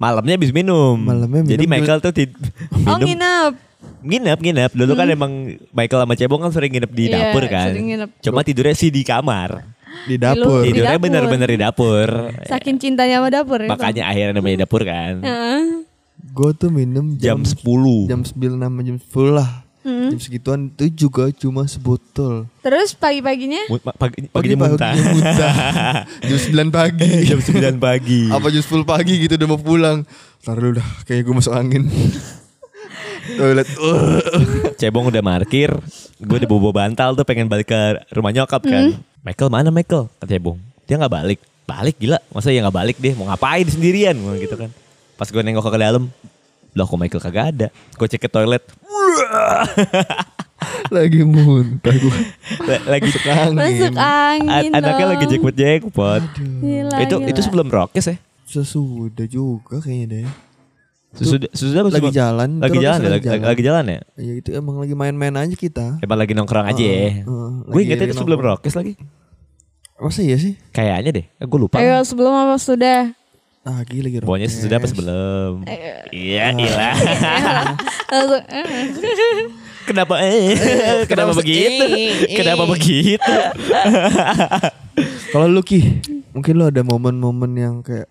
Malamnya 0.00 0.34
habis 0.34 0.50
minum. 0.50 0.96
Malamnya 0.96 1.44
minum 1.44 1.52
Jadi. 1.52 1.64
Michael 1.68 2.00
tuh 2.00 2.10
tid- 2.10 2.32
oh 2.88 2.96
minum 2.96 3.04
nginep 3.04 3.52
nginep 4.00 4.38
nginep. 4.40 4.70
Dulu 4.72 4.92
kan 4.94 5.06
emang 5.06 5.32
Michael 5.70 6.00
sama 6.02 6.14
Cebong 6.16 6.40
kan 6.40 6.50
sering 6.50 6.72
nginep 6.72 6.90
di 6.90 7.04
Iya, 7.06 7.14
dapur 7.30 7.44
kan. 7.46 7.68
sering 7.68 7.86
nginep. 7.86 8.08
Cuma 8.18 8.40
tidurnya 8.40 8.72
sih 8.72 8.88
di 8.88 9.04
kamar. 9.04 9.60
Di 10.00 10.16
dapur 10.16 10.64
Di 10.64 10.72
Tidurnya 10.72 10.96
bener-bener 10.96 11.44
di 11.46 11.58
dapur. 11.60 12.08
saking 12.46 12.80
cintanya 12.80 13.20
sama 13.20 13.28
dapur 13.28 13.58
ya 13.58 13.68
Makanya 13.68 14.02
akhirnya 14.06 14.32
namanya 14.32 14.64
dapur 14.64 14.82
kan. 14.82 15.20
Heeh. 15.20 15.84
Gue 16.30 16.50
tuh 16.54 16.70
minum 16.70 17.16
Jam 17.16 17.42
jam 17.42 17.60
10. 17.60 18.08
Jam 18.08 18.20
9 18.22 18.32
sama 18.56 18.80
jam 18.80 18.96
10 18.96 19.36
lah 19.36 19.50
Hmm. 19.80 20.12
Jam 20.12 20.20
segituan 20.20 20.68
itu 20.68 21.08
juga 21.08 21.32
cuma 21.32 21.64
sebotol 21.64 22.44
terus 22.60 22.92
pagi-paginya 22.92 23.64
Pagi, 23.96 24.28
paginya 24.28 24.68
muntah. 24.68 24.92
paginya 24.92 25.08
muntah. 25.10 25.54
jam 26.28 26.38
9 26.68 26.68
pagi 26.68 27.10
Jam 27.32 27.40
9 27.40 27.80
pagi. 27.80 28.28
Apa 28.28 28.46
jam 28.46 28.60
10 28.60 28.84
pagi 28.84 29.14
gitu 29.18 29.34
udah 29.34 29.48
mau 29.48 29.56
pulang 29.56 29.98
Ntar 30.40 30.56
dulu 30.56 30.76
dah 30.76 30.88
kayaknya 31.04 31.22
gue 31.22 31.34
masuk 31.34 31.52
angin 31.52 31.88
Toilet. 33.30 33.68
Cebong 34.74 35.06
udah 35.06 35.22
markir, 35.22 35.70
gue 36.16 36.36
udah 36.36 36.48
bobo 36.48 36.72
bantal 36.72 37.14
tuh 37.14 37.22
pengen 37.22 37.46
balik 37.46 37.68
ke 37.68 37.80
rumah 38.10 38.32
nyokap 38.32 38.58
kan. 38.60 38.96
Michael 39.22 39.50
mana 39.52 39.68
Michael? 39.70 40.08
Kata 40.18 40.26
Cebong. 40.26 40.58
Dia 40.84 40.98
nggak 40.98 41.12
balik. 41.12 41.38
Balik 41.62 41.96
gila. 41.96 42.18
Masa 42.32 42.50
ya 42.50 42.64
nggak 42.64 42.74
balik 42.74 42.96
deh? 42.98 43.14
Mau 43.14 43.28
ngapain 43.28 43.62
sendirian? 43.62 44.18
Gua 44.18 44.34
gitu 44.34 44.56
kan. 44.56 44.72
Pas 45.14 45.28
gue 45.28 45.38
nengok 45.38 45.62
ke 45.62 45.78
dalam, 45.78 46.08
loh 46.72 46.84
kok 46.84 46.96
Michael 46.96 47.22
kagak 47.22 47.46
ada. 47.50 47.68
Gue 47.92 48.06
cek 48.06 48.20
ke 48.20 48.28
toilet, 48.28 48.62
Lagi 50.90 51.22
muntah 51.22 51.94
gue 51.94 52.18
la- 52.62 52.84
lagi 52.90 53.08
masuk 53.08 53.24
angin 53.96 54.50
An- 54.68 54.74
anaknya 54.76 54.92
dong. 54.98 55.10
lagi 55.10 55.24
jackpot 55.26 55.54
jackpot. 55.54 56.22
Gila, 56.36 56.96
itu 57.00 57.16
gila. 57.16 57.26
itu 57.26 57.40
sebelum 57.40 57.66
rokes 57.66 58.04
ya? 58.04 58.16
Sesudah 58.44 59.24
juga 59.24 59.78
kayaknya 59.78 60.06
deh 60.20 60.26
Sesudah 61.10 61.48
sesudah 61.50 61.80
Lagi 61.82 61.96
sebelum- 61.96 62.14
jalan, 62.14 62.50
Lagi 62.58 62.78
jalan, 62.78 62.98
rokes 62.98 63.00
ya? 63.00 63.08
lagi 63.08 63.16
lagi, 63.16 63.26
jalan. 63.32 63.48
lagi 63.48 63.62
jalan 63.64 63.84
ya? 63.86 64.00
Ya 64.16 64.32
itu 64.36 64.48
emang 64.52 64.76
lagi 64.78 64.94
main-main 64.94 65.34
aja 65.38 65.54
kita 65.54 65.86
Emang 65.98 66.18
lagi 66.18 66.32
nongkrong 66.34 66.66
aja 66.66 66.82
ya. 66.82 66.98
heeh, 67.16 67.22
Gue 67.24 67.72
lagi 67.72 67.80
ingetnya 67.80 67.96
itu 67.96 68.04
lagi 68.06 68.20
sebelum 68.20 68.38
rokes 68.40 68.74
lagi. 68.74 68.92
Masa 69.96 70.20
iya 70.20 70.36
sih? 70.36 70.54
Kayaknya 70.70 71.10
deh, 71.14 71.24
gue 71.38 71.58
lupa. 71.58 71.76
ayo 71.76 72.00
sebelum 72.02 72.32
apa 72.32 72.56
sudah 72.56 73.12
Ah 73.60 73.84
gila 73.84 74.08
lagi 74.08 74.24
Pokoknya 74.24 74.48
sesudah 74.48 74.80
apa 74.80 74.88
sebelum? 74.88 75.68
Iya, 76.08 76.48
iya. 76.56 76.88
langsung 78.10 78.40
eh. 78.48 78.88
Kenapa 79.84 80.14
eh? 80.24 80.56
Kenapa 81.04 81.36
begitu? 81.36 81.84
Kenapa 82.32 82.64
begitu? 82.64 83.20
Kalau 85.36 85.46
lu 85.46 85.60
Ki 85.60 86.00
Mungkin 86.32 86.52
lu 86.56 86.64
ada 86.72 86.80
momen-momen 86.80 87.52
yang 87.52 87.74
kayak 87.84 88.08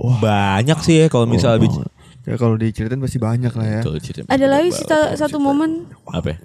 Banyak 0.00 0.80
sih 0.80 1.04
ya 1.04 1.06
kalau 1.12 1.28
misal 1.28 1.60
oh, 1.60 1.84
Ya 2.24 2.40
kalau 2.40 2.56
diceritain 2.56 3.00
pasti 3.00 3.20
banyak 3.20 3.52
lah 3.52 3.66
ya 3.68 3.82
ada 4.28 4.46
lagi 4.48 4.70
satu 5.16 5.40
momen 5.40 5.88
apa? 6.08 6.36
ya? 6.36 6.38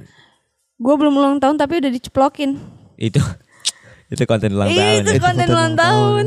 gue 0.75 0.95
belum 0.95 1.13
ulang 1.15 1.35
tahun 1.39 1.55
tapi 1.55 1.79
udah 1.83 1.91
diceplokin 1.91 2.59
Itu 2.99 3.19
itu 4.11 4.23
konten 4.27 4.55
ulang 4.55 4.71
tahun. 4.71 5.01
itu 5.03 5.11
ya. 5.15 5.21
konten 5.23 5.47
ulang 5.51 5.73
tahun 5.75 6.25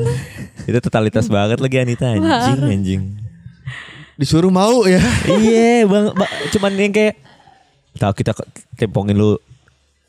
Itu 0.69 0.79
totalitas 0.85 1.33
banget 1.33 1.65
lagi 1.65 1.77
Anita 1.81 2.13
anjing 2.13 2.61
anjing. 2.61 3.03
Disuruh 4.21 4.53
mau 4.53 4.85
ya 4.85 5.01
iya, 5.41 5.87
Bang, 5.89 6.13
Bang, 6.13 6.31
cuman 6.53 6.73
yang 6.77 6.93
kayak 6.93 7.17
tahu 7.97 8.13
kita 8.19 8.37
tempongin 8.77 9.17
lu 9.17 9.39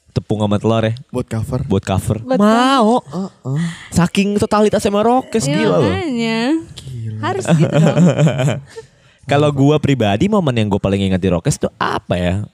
tepung 0.09 0.41
sama 0.41 0.57
telur 0.57 0.81
ya 0.83 0.93
Buat 1.13 1.27
cover 1.29 1.59
buat 1.63 1.83
cover. 1.85 2.17
Buat 2.25 2.41
Mau. 2.41 2.99
Heeh. 3.05 3.61
Saking 3.93 4.35
totalitas 4.41 4.81
sama 4.83 5.05
rokes 5.05 5.45
Iya, 5.47 5.55
gila 5.55 5.77
loh. 5.79 5.93
harus 7.23 7.45
gitu 7.47 7.75
dong 7.79 7.97
Kalau 9.29 9.53
gua 9.53 9.77
pribadi 9.77 10.25
momen 10.25 10.57
yang 10.57 10.67
gue 10.73 10.81
paling 10.81 11.05
ingat 11.05 11.21
di 11.21 11.29
Rokes 11.29 11.61
tuh 11.61 11.69
apa 11.77 12.17
ya? 12.17 12.49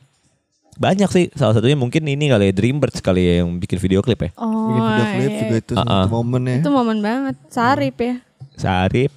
Banyak 0.75 1.07
sih. 1.07 1.25
Salah 1.31 1.53
satunya 1.53 1.73
mungkin 1.73 2.03
ini 2.03 2.27
kali 2.27 2.49
ya 2.49 2.53
Dreambirds 2.53 2.99
kali 2.99 3.23
ya 3.23 3.33
yang 3.41 3.55
bikin 3.55 3.77
video 3.77 3.99
klip 3.99 4.19
ya. 4.19 4.29
oh 4.35 4.67
Bikin 4.67 4.81
video 4.81 5.05
klip 5.07 5.29
iya. 5.29 5.39
juga 5.39 5.55
itu 5.57 5.73
Ah, 5.73 5.79
satu 5.79 5.91
ah. 5.93 6.05
momen 6.11 6.41
ya 6.43 6.55
itu 6.57 6.69
momen 6.69 6.97
banget 6.99 7.35
Sarip 7.47 7.95
ya 7.97 8.15
Sarip. 8.53 9.11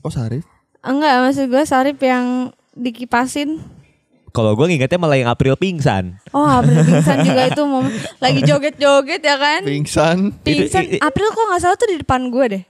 Oh 0.00 0.08
Sarif 0.08 0.42
enggak 0.80 1.14
maksud 1.22 1.46
gue 1.46 1.62
Sarip 1.62 1.98
yang 1.98 2.50
dikipasin 2.74 3.62
Kalau 4.28 4.52
gue 4.52 4.66
ngingetnya 4.66 4.98
malah 4.98 5.14
yang 5.14 5.28
April 5.28 5.54
pingsan. 5.54 6.18
Oh 6.30 6.42
April 6.42 6.82
pingsan 6.82 7.22
juga 7.22 7.42
itu 7.46 7.62
momen 7.64 7.94
Lagi 8.18 8.42
joget-joget 8.42 9.22
ya 9.22 9.36
kan 9.36 9.62
Pingsan 9.62 10.34
Pingsan 10.36 10.82
Itu- 10.84 10.92
i- 10.92 11.00
April 11.00 11.30
kok 11.30 11.46
gak 11.46 11.60
salah 11.60 11.76
tuh 11.76 11.86
di 11.86 11.96
depan 11.96 12.26
gue 12.28 12.46
deh 12.50 12.62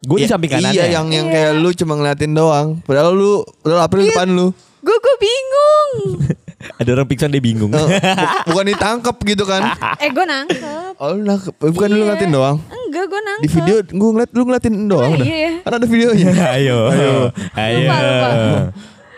Gue 0.00 0.16
di 0.16 0.26
Iya, 0.26 0.30
samping 0.30 0.50
kanannya. 0.52 0.74
Iya 0.74 0.86
yang 0.92 1.06
yang 1.08 1.26
kayak 1.26 1.52
lu 1.56 1.70
cuma 1.72 1.94
ngeliatin 1.94 2.30
doang 2.30 2.82
Padahal 2.82 3.10
lu 3.12 3.46
Padahal 3.56 3.82
April 3.84 4.02
Iya. 4.02 4.10
depan 4.12 4.28
lu 4.28 4.46
Gue 4.80 4.96
gue 4.96 5.14
bingung 5.16 5.90
Ada 6.74 6.90
orang 6.92 7.06
pingsan 7.06 7.30
dia 7.30 7.38
bingung. 7.38 7.70
Eh, 7.70 7.78
bu- 7.78 8.48
Bukan 8.50 8.64
ditangkap 8.66 9.14
gitu 9.20 9.44
kan 9.44 9.62
Eh 9.96 10.10
gue 10.10 10.24
nangkep 10.24 10.94
Oh 10.96 11.12
lu 11.12 11.22
nangkep 11.22 11.54
Bukan 11.54 11.86
lu 11.86 11.94
Iya. 11.94 12.04
ngeliatin 12.04 12.30
doang 12.30 12.56
Enggak 12.66 13.04
gue 13.06 13.20
nangkep 13.20 13.42
Di 13.42 13.48
video 13.48 13.76
Gue 13.84 14.10
ngeliat 14.10 14.30
Lu 14.32 14.42
ngeliatin 14.42 14.74
doang 14.84 15.10
Oh, 15.12 15.16
dah 15.16 15.26
iya. 15.28 15.50
Kan 15.60 15.72
ada 15.72 15.86
videonya 15.86 16.28
ayo, 16.56 16.78
ayo, 16.88 17.12
ayo. 17.54 17.78
Lupa, 17.80 17.96
lupa. 17.96 18.28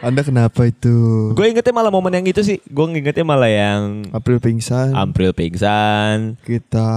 Anda 0.00 0.20
kenapa 0.22 0.60
itu 0.64 0.96
Gue 1.32 1.46
ingetnya 1.46 1.70
malah 1.70 1.88
momen 1.88 2.08
yang 2.10 2.24
itu 2.24 2.40
sih. 2.40 2.56
Gue 2.62 2.88
ingetnya 2.90 3.20
malah 3.22 3.48
yang 3.48 4.04
April 4.10 4.36
pingsan 4.36 4.92
April 4.92 5.32
pingsan. 5.32 6.36
Kita 6.40 6.88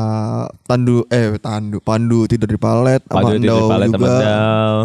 Tandu 0.61 1.03
Eh 1.07 1.35
tandu 1.37 1.79
Pandu 1.79 2.23
tidur 2.25 2.47
di 2.47 2.55
palet 2.55 2.99
Sama 3.05 3.27
Padu 3.29 3.35
di 3.37 3.47
palet 3.47 3.87
sama 3.89 4.07
Dau. 4.19 4.79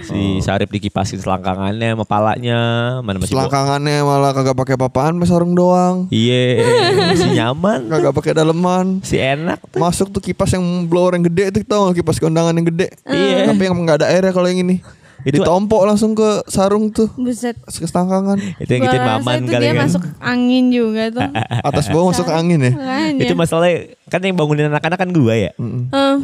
Si 0.00 0.20
Sarip 0.40 0.68
dikipasin 0.68 1.16
selangkangannya 1.16 1.94
sama 1.94 2.02
palanya, 2.02 2.60
mana 3.00 3.16
masih 3.16 3.32
Selangkangannya 3.32 4.02
malah 4.02 4.32
kagak 4.32 4.52
pakai 4.54 4.74
papaan 4.74 5.14
Mas 5.14 5.28
sarung 5.28 5.54
doang. 5.54 6.10
Iya, 6.10 6.60
masih 7.08 7.30
nyaman. 7.32 7.86
Kagak 7.86 8.12
pakai 8.12 8.32
daleman. 8.32 9.00
Si 9.00 9.16
enak. 9.16 9.62
tuh. 9.64 9.78
Masuk 9.78 10.10
tuh 10.10 10.20
kipas 10.20 10.50
yang 10.50 10.62
blower 10.84 11.14
yang 11.14 11.24
gede 11.24 11.44
itu 11.50 11.58
tau 11.62 11.88
kipas 11.90 12.18
kondangan 12.18 12.52
yang 12.52 12.66
gede. 12.66 12.90
Iya. 13.04 13.46
Tapi 13.46 13.62
yang 13.62 13.76
nggak 13.76 14.02
ada 14.02 14.06
airnya 14.08 14.30
kalau 14.30 14.44
yang 14.44 14.60
ini. 14.60 14.82
Itu- 15.24 15.40
Ditompok 15.40 15.88
langsung 15.88 16.12
ke 16.12 16.44
sarung 16.46 16.92
tuh. 16.92 17.08
Buset. 17.16 17.56
Ke 17.56 17.88
selangkangan. 17.88 18.36
Itu 18.60 18.70
yang 18.70 18.84
Gua 18.84 18.92
gituin 18.92 19.08
maman 19.08 19.34
itu 19.40 19.52
kali 19.52 19.62
dia 19.62 19.72
kan. 19.72 19.82
masuk 19.88 20.02
angin 20.20 20.64
juga 20.68 21.02
tuh. 21.08 21.22
Atas 21.70 21.86
bawah 21.88 22.12
masuk 22.12 22.28
angin 22.28 22.60
ya? 22.60 22.72
Makanya. 22.76 23.22
Itu 23.24 23.32
masalahnya 23.32 23.76
kan 24.12 24.20
yang 24.20 24.36
bangunin 24.36 24.68
anak-anak 24.68 24.98
kan 25.00 25.08
gue 25.08 25.34
ya. 25.40 25.50
Eh, 25.56 26.16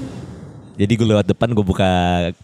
Jadi 0.80 0.96
gue 0.96 1.04
lewat 1.12 1.28
depan 1.28 1.52
gue 1.52 1.60
buka 1.60 1.90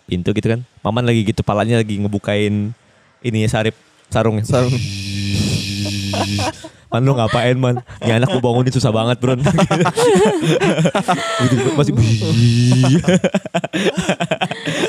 pintu 0.04 0.36
gitu 0.36 0.52
kan. 0.52 0.60
Maman 0.84 1.08
lagi 1.08 1.24
gitu 1.24 1.40
palanya 1.40 1.80
lagi 1.80 1.96
ngebukain 1.96 2.76
ini 3.24 3.48
Sarip 3.48 3.72
sarungnya. 4.12 4.44
Sarung 4.44 4.76
Man 6.86 7.02
lu 7.02 7.18
ngapain 7.18 7.58
man? 7.58 7.82
Ini 7.98 8.22
anak 8.22 8.30
gue 8.30 8.38
bangunin 8.38 8.70
susah 8.70 8.94
banget 8.94 9.18
bro. 9.18 9.34
masih 11.74 11.92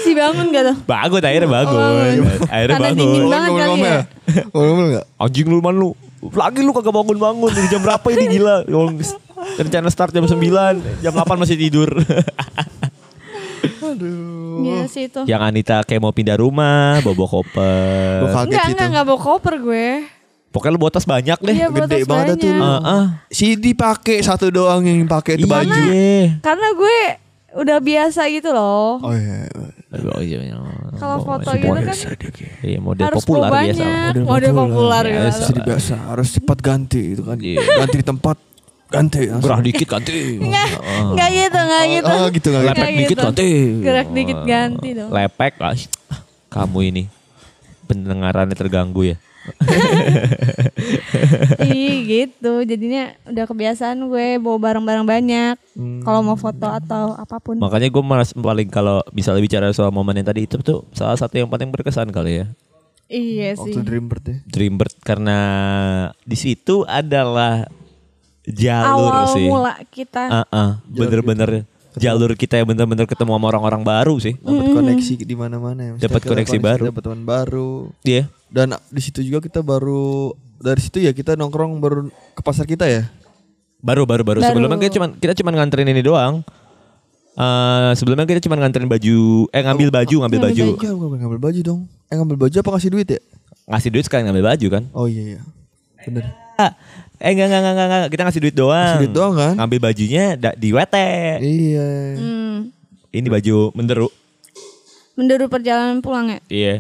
Si 0.06 0.12
bangun 0.14 0.46
gak 0.54 0.64
tuh 0.72 0.78
bagus 0.86 1.22
akhirnya 1.26 1.50
bagus. 1.50 1.74
Oh, 1.74 2.06
Akhirnya 2.54 2.76
karena 2.78 2.94
dingin 2.94 3.24
banget 3.26 3.50
kali 3.50 3.82
ya 3.82 4.06
Ngomel-ngomel 4.54 4.88
gak? 4.94 5.06
Anjing 5.18 5.48
lu 5.50 5.58
man 5.64 5.76
lu. 5.76 5.90
Lagi 6.38 6.62
lu 6.62 6.72
kagak 6.76 6.94
bangun-bangun. 6.94 7.52
Jam 7.72 7.82
berapa 7.82 8.08
ini 8.14 8.26
gila? 8.38 8.62
Rencana 9.58 9.90
start 9.90 10.14
jam 10.14 10.26
9, 10.26 11.02
jam 11.02 11.14
8 11.14 11.42
masih 11.42 11.58
tidur. 11.58 11.90
Iya 14.60 14.82
sih 14.86 15.08
itu. 15.08 15.22
Yang 15.24 15.42
Anita 15.44 15.76
kayak 15.82 16.00
mau 16.00 16.12
pindah 16.12 16.36
rumah, 16.36 17.00
bobo 17.02 17.24
Gue 17.24 17.44
koper. 17.44 18.20
kaget 18.28 18.46
Enggak, 18.48 18.64
itu. 18.64 18.72
enggak, 18.74 18.88
enggak 18.90 19.06
bawa 19.06 19.20
koper 19.20 19.56
gue. 19.58 19.88
Pokoknya 20.48 20.74
lu 20.74 20.80
bawa 20.80 20.92
tas 20.92 21.06
banyak 21.06 21.38
deh. 21.40 21.54
Iya, 21.54 21.68
bawa 21.68 21.78
Gede 21.84 21.94
tas 21.94 22.08
banget 22.08 22.36
tuh. 22.36 22.50
banyak. 22.50 22.82
Heeh. 22.82 23.04
CD 23.30 23.66
pakai 23.72 24.18
satu 24.20 24.48
doang 24.48 24.82
yang 24.82 25.06
pakai 25.06 25.38
itu 25.38 25.46
baju. 25.46 25.70
Iya. 25.70 26.40
Karena 26.40 26.68
gue 26.74 26.98
udah 27.58 27.78
biasa 27.80 28.22
gitu 28.28 28.50
loh. 28.50 28.98
Oh 28.98 29.14
iya. 29.14 29.46
Oh, 29.88 30.20
iya, 30.20 30.40
iya. 30.44 30.56
Kalau 30.98 31.22
foto 31.22 31.48
Model- 31.48 31.80
gitu 31.80 31.80
kan 31.80 31.96
Iya, 32.60 32.80
model 32.82 33.04
harus 33.08 33.24
populer 33.24 33.40
bawa 33.44 33.62
biasa. 33.62 33.80
banyak. 33.80 34.14
Model 34.26 34.52
populer 34.52 35.04
Biasa. 35.06 35.16
gitu. 35.16 35.42
Jadi 35.48 35.60
biasa 35.64 35.94
harus 36.10 36.28
cepat 36.32 36.58
ganti 36.60 37.02
itu 37.14 37.22
kan. 37.22 37.38
Iya. 37.38 37.60
Ganti 37.78 37.96
di 37.96 38.06
tempat 38.06 38.38
ganti. 38.88 39.22
langsung. 39.28 39.44
Gerah 39.48 39.62
dikit 39.64 39.88
ganti. 39.88 40.20
Enggak, 40.40 40.70
enggak 40.80 41.30
gitu, 41.32 41.60
enggak 41.60 41.84
gitu. 41.88 42.12
Oh 42.12 42.26
gitu 42.32 42.48
nggak 42.48 42.64
gitu. 42.64 42.72
Lepek 42.72 42.82
Kayak 42.82 42.98
dikit 42.98 43.10
gitu. 43.10 43.24
ganti. 43.24 43.50
Gerak 43.84 44.08
dikit 44.12 44.40
ganti 44.44 44.90
dong. 44.96 45.10
Lepek. 45.12 45.54
ah, 45.60 45.76
Kamu 46.48 46.80
ini 46.84 47.04
pendengarannya 47.88 48.56
terganggu 48.56 49.16
ya. 49.16 49.18
Iya 51.64 51.94
gitu. 52.04 52.54
Jadinya 52.68 53.16
udah 53.24 53.46
kebiasaan 53.48 53.98
gue 54.08 54.40
bawa 54.40 54.58
barang-barang 54.60 55.06
banyak. 55.08 55.56
Hmm. 55.76 56.02
Kalau 56.04 56.20
mau 56.24 56.36
foto 56.36 56.68
atau 56.68 57.16
apa 57.16 57.40
pun. 57.40 57.56
Makanya 57.60 57.88
gue 57.88 58.04
malas 58.04 58.36
paling 58.36 58.68
kalau 58.68 59.00
misalnya 59.12 59.40
bicara 59.40 59.72
soal 59.72 59.92
momen 59.92 60.20
yang 60.20 60.28
tadi 60.28 60.46
itu 60.46 60.60
tuh 60.60 60.84
salah 60.92 61.16
satu 61.16 61.40
yang 61.40 61.48
paling 61.48 61.72
berkesan 61.72 62.12
kali 62.12 62.44
ya. 62.44 62.48
Iya 63.08 63.56
sih. 63.56 63.72
Waktu 63.72 63.88
Dreambird 63.88 64.24
ya. 64.28 64.38
Dreambird 64.44 64.96
karena 65.00 65.38
di 66.28 66.36
situ 66.36 66.84
adalah 66.84 67.64
jalur 68.48 69.12
Awal 69.12 69.26
sih. 69.36 69.46
mula 69.48 69.74
kita. 69.92 70.24
Ah, 70.32 70.46
ah, 70.50 70.72
bener-bener 70.88 71.68
jalur 71.98 72.32
kita 72.38 72.62
yang 72.62 72.68
bener-bener 72.70 73.04
ketemu 73.10 73.36
sama 73.36 73.46
orang-orang 73.52 73.82
baru 73.84 74.16
sih. 74.22 74.38
Dapat 74.40 74.68
koneksi 74.72 75.14
di 75.26 75.36
mana-mana 75.36 75.82
ya. 75.84 75.94
Dapat 76.08 76.22
koneksi 76.24 76.58
baru. 76.62 76.84
Dapat 76.94 77.04
teman 77.04 77.24
baru. 77.26 77.92
Iya. 78.06 78.32
Dan 78.48 78.78
di 78.88 79.02
situ 79.04 79.20
juga 79.26 79.44
kita 79.44 79.60
baru 79.60 80.32
dari 80.58 80.80
situ 80.80 81.04
ya 81.04 81.12
kita 81.12 81.36
nongkrong 81.36 81.84
baru 81.84 82.08
ke 82.38 82.42
pasar 82.46 82.64
kita 82.64 82.88
ya. 82.88 83.10
Baru 83.84 84.08
baru 84.08 84.24
baru. 84.24 84.40
Baru. 84.40 84.50
Sebelumnya 84.56 84.78
kita 84.80 84.94
cuman 84.98 85.10
kita 85.20 85.34
cuman 85.36 85.54
nganterin 85.60 85.90
ini 85.92 86.02
doang. 86.06 86.46
Eh 87.38 87.92
sebelumnya 87.94 88.26
kita 88.26 88.42
cuma 88.50 88.58
nganterin 88.58 88.90
baju, 88.90 89.46
eh 89.54 89.62
ngambil 89.62 89.90
baju, 89.94 90.16
ngambil 90.26 90.40
baju. 90.50 90.66
Iya, 90.74 90.94
bukan 90.98 91.18
ngambil 91.22 91.42
baju 91.42 91.60
dong. 91.62 91.82
Eh 92.10 92.16
ngambil 92.18 92.38
baju 92.48 92.56
apa 92.58 92.70
ngasih 92.74 92.90
duit 92.90 93.08
ya? 93.14 93.20
Ngasih 93.70 93.90
duit 93.94 94.04
sekalian 94.10 94.32
ngambil 94.32 94.46
baju 94.56 94.68
kan. 94.74 94.84
Oh 94.96 95.06
iya 95.06 95.38
iya. 95.38 95.42
Bener. 96.08 96.47
Eh 97.18 97.34
enggak 97.34 97.50
enggak 97.50 97.62
enggak 97.64 97.86
enggak, 97.88 98.10
kita 98.10 98.22
ngasih 98.24 98.42
duit 98.42 98.56
doang. 98.56 98.78
Ngasih 98.78 99.02
duit 99.02 99.16
doang 99.16 99.34
kan? 99.34 99.54
Ngambil 99.58 99.80
bajunya 99.82 100.24
da- 100.34 100.54
di 100.54 100.70
WT. 100.70 100.96
Iya. 101.40 101.90
Hmm. 102.14 102.58
Ini 103.10 103.28
baju 103.28 103.56
menderu. 103.74 104.08
Menderu 105.14 105.46
perjalanan 105.48 105.98
pulang 105.98 106.30
ya? 106.30 106.40
Iya, 106.48 106.74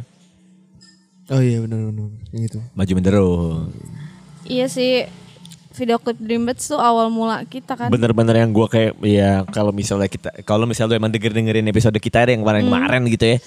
Oh 1.28 1.41
iya 1.41 1.59
benar 1.59 1.84
benar. 1.84 2.07
Yang 2.30 2.43
itu. 2.47 2.59
baju 2.71 2.91
menderu. 2.93 3.32
Iya 4.43 4.65
sih. 4.67 5.09
Video 5.73 5.97
klip 5.97 6.17
Dreambirds 6.17 6.65
tuh 6.67 6.78
awal 6.78 7.09
mula 7.09 7.41
kita 7.43 7.73
kan. 7.73 7.89
Bener-bener 7.89 8.38
yang 8.39 8.49
gua 8.49 8.65
kayak 8.65 8.97
ya 8.99 9.41
kalau 9.47 9.69
misalnya 9.69 10.05
kita 10.05 10.30
kalau 10.41 10.65
misalnya 10.65 10.93
lu 10.93 11.01
emang 11.01 11.11
denger 11.11 11.34
dengerin 11.34 11.65
episode 11.67 11.93
kita 11.97 12.23
ada 12.23 12.32
yang 12.32 12.41
kemarin-kemarin 12.41 13.01
Hmm. 13.01 13.11
gitu 13.11 13.25
ya. 13.28 13.38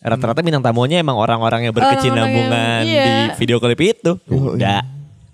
Rata-rata 0.00 0.40
bintang 0.40 0.60
tamunya 0.60 1.00
emang 1.00 1.16
orang-orang 1.16 1.64
yang 1.64 1.72
berkecinambungan 1.72 2.80
yang- 2.80 2.84
di 2.84 2.92
iya. 3.30 3.36
video 3.36 3.56
klip 3.56 3.80
itu. 3.80 4.12
Oh, 4.28 4.52
Udah 4.52 4.84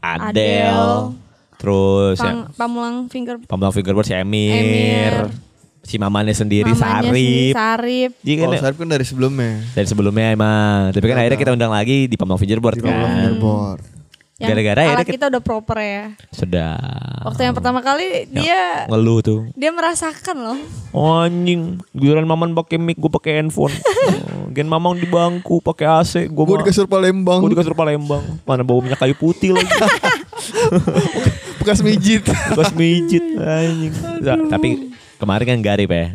Adele, 0.00 0.32
Adele. 0.32 1.14
terus 1.56 2.16
yang 2.18 2.48
Pang, 2.48 2.56
Pamulang 2.56 2.96
finger 3.06 3.36
Pamulang 3.42 3.70
Fingerboard 3.70 4.04
si 4.04 4.12
Emir, 4.12 4.56
Emir. 4.56 5.14
si 5.82 5.96
mamanya 5.96 6.32
sendiri 6.32 6.70
mamanya 6.70 7.08
Sarip. 7.08 7.52
Sarip. 7.52 8.10
Iya 8.20 8.34
kan 8.36 8.46
Oh, 8.46 8.52
ya? 8.52 8.60
Sarip 8.62 8.76
kan 8.76 8.88
dari 8.88 9.04
sebelumnya. 9.04 9.52
dari 9.70 9.86
sebelumnya 9.86 10.26
emang. 10.30 10.90
Tapi 10.90 11.04
kan 11.04 11.16
akhirnya 11.16 11.38
kita 11.38 11.52
undang 11.52 11.70
lagi 11.70 12.04
di 12.04 12.16
Pamulang 12.16 12.38
Fingerboard 12.38 12.76
kan. 12.78 12.88
fingerboard. 12.88 13.80
Yang 14.40 14.48
Gara-gara 14.50 14.80
akhirnya 14.80 14.96
alat 14.96 15.04
kita- 15.04 15.16
kita 15.20 15.26
udah 15.28 15.42
proper 15.44 15.76
ya. 15.78 16.04
Sudah. 16.32 16.72
Waktu 17.22 17.40
yang 17.44 17.52
pertama 17.52 17.78
kali 17.78 18.24
dia 18.26 18.88
Ngeluh 18.88 19.20
tuh. 19.20 19.40
dia 19.52 19.68
merasakan 19.68 20.36
loh. 20.40 20.58
Oh, 20.90 21.20
anjing, 21.20 21.76
giliran 21.92 22.24
maman 22.24 22.50
pakai 22.54 22.74
mic, 22.74 22.96
gue 22.96 23.12
pakai 23.12 23.36
handphone. 23.36 23.70
oh, 23.70 24.48
gen 24.56 24.64
mamang 24.64 24.96
di 24.96 25.04
bangku 25.04 25.60
pakai 25.60 25.86
AC, 25.94 26.12
gue 26.26 26.44
di 26.56 26.64
kasur 26.64 26.88
Palembang. 26.88 27.38
Gue 27.38 27.52
di 27.52 27.58
kasur 27.58 27.76
Palembang. 27.76 28.24
Mana 28.42 28.64
bau 28.64 28.80
minyak 28.80 28.96
kayu 28.98 29.12
putih 29.12 29.52
lagi. 29.52 29.68
bekas 31.60 31.84
mijit. 31.84 32.24
Bekas 32.24 32.72
mijit 32.72 33.20
anjing. 33.36 33.92
Tapi 34.48 34.68
kemarin 35.16 35.44
kan 35.46 35.56
gak 35.60 35.76
Rip 35.78 35.92
ya. 35.92 36.06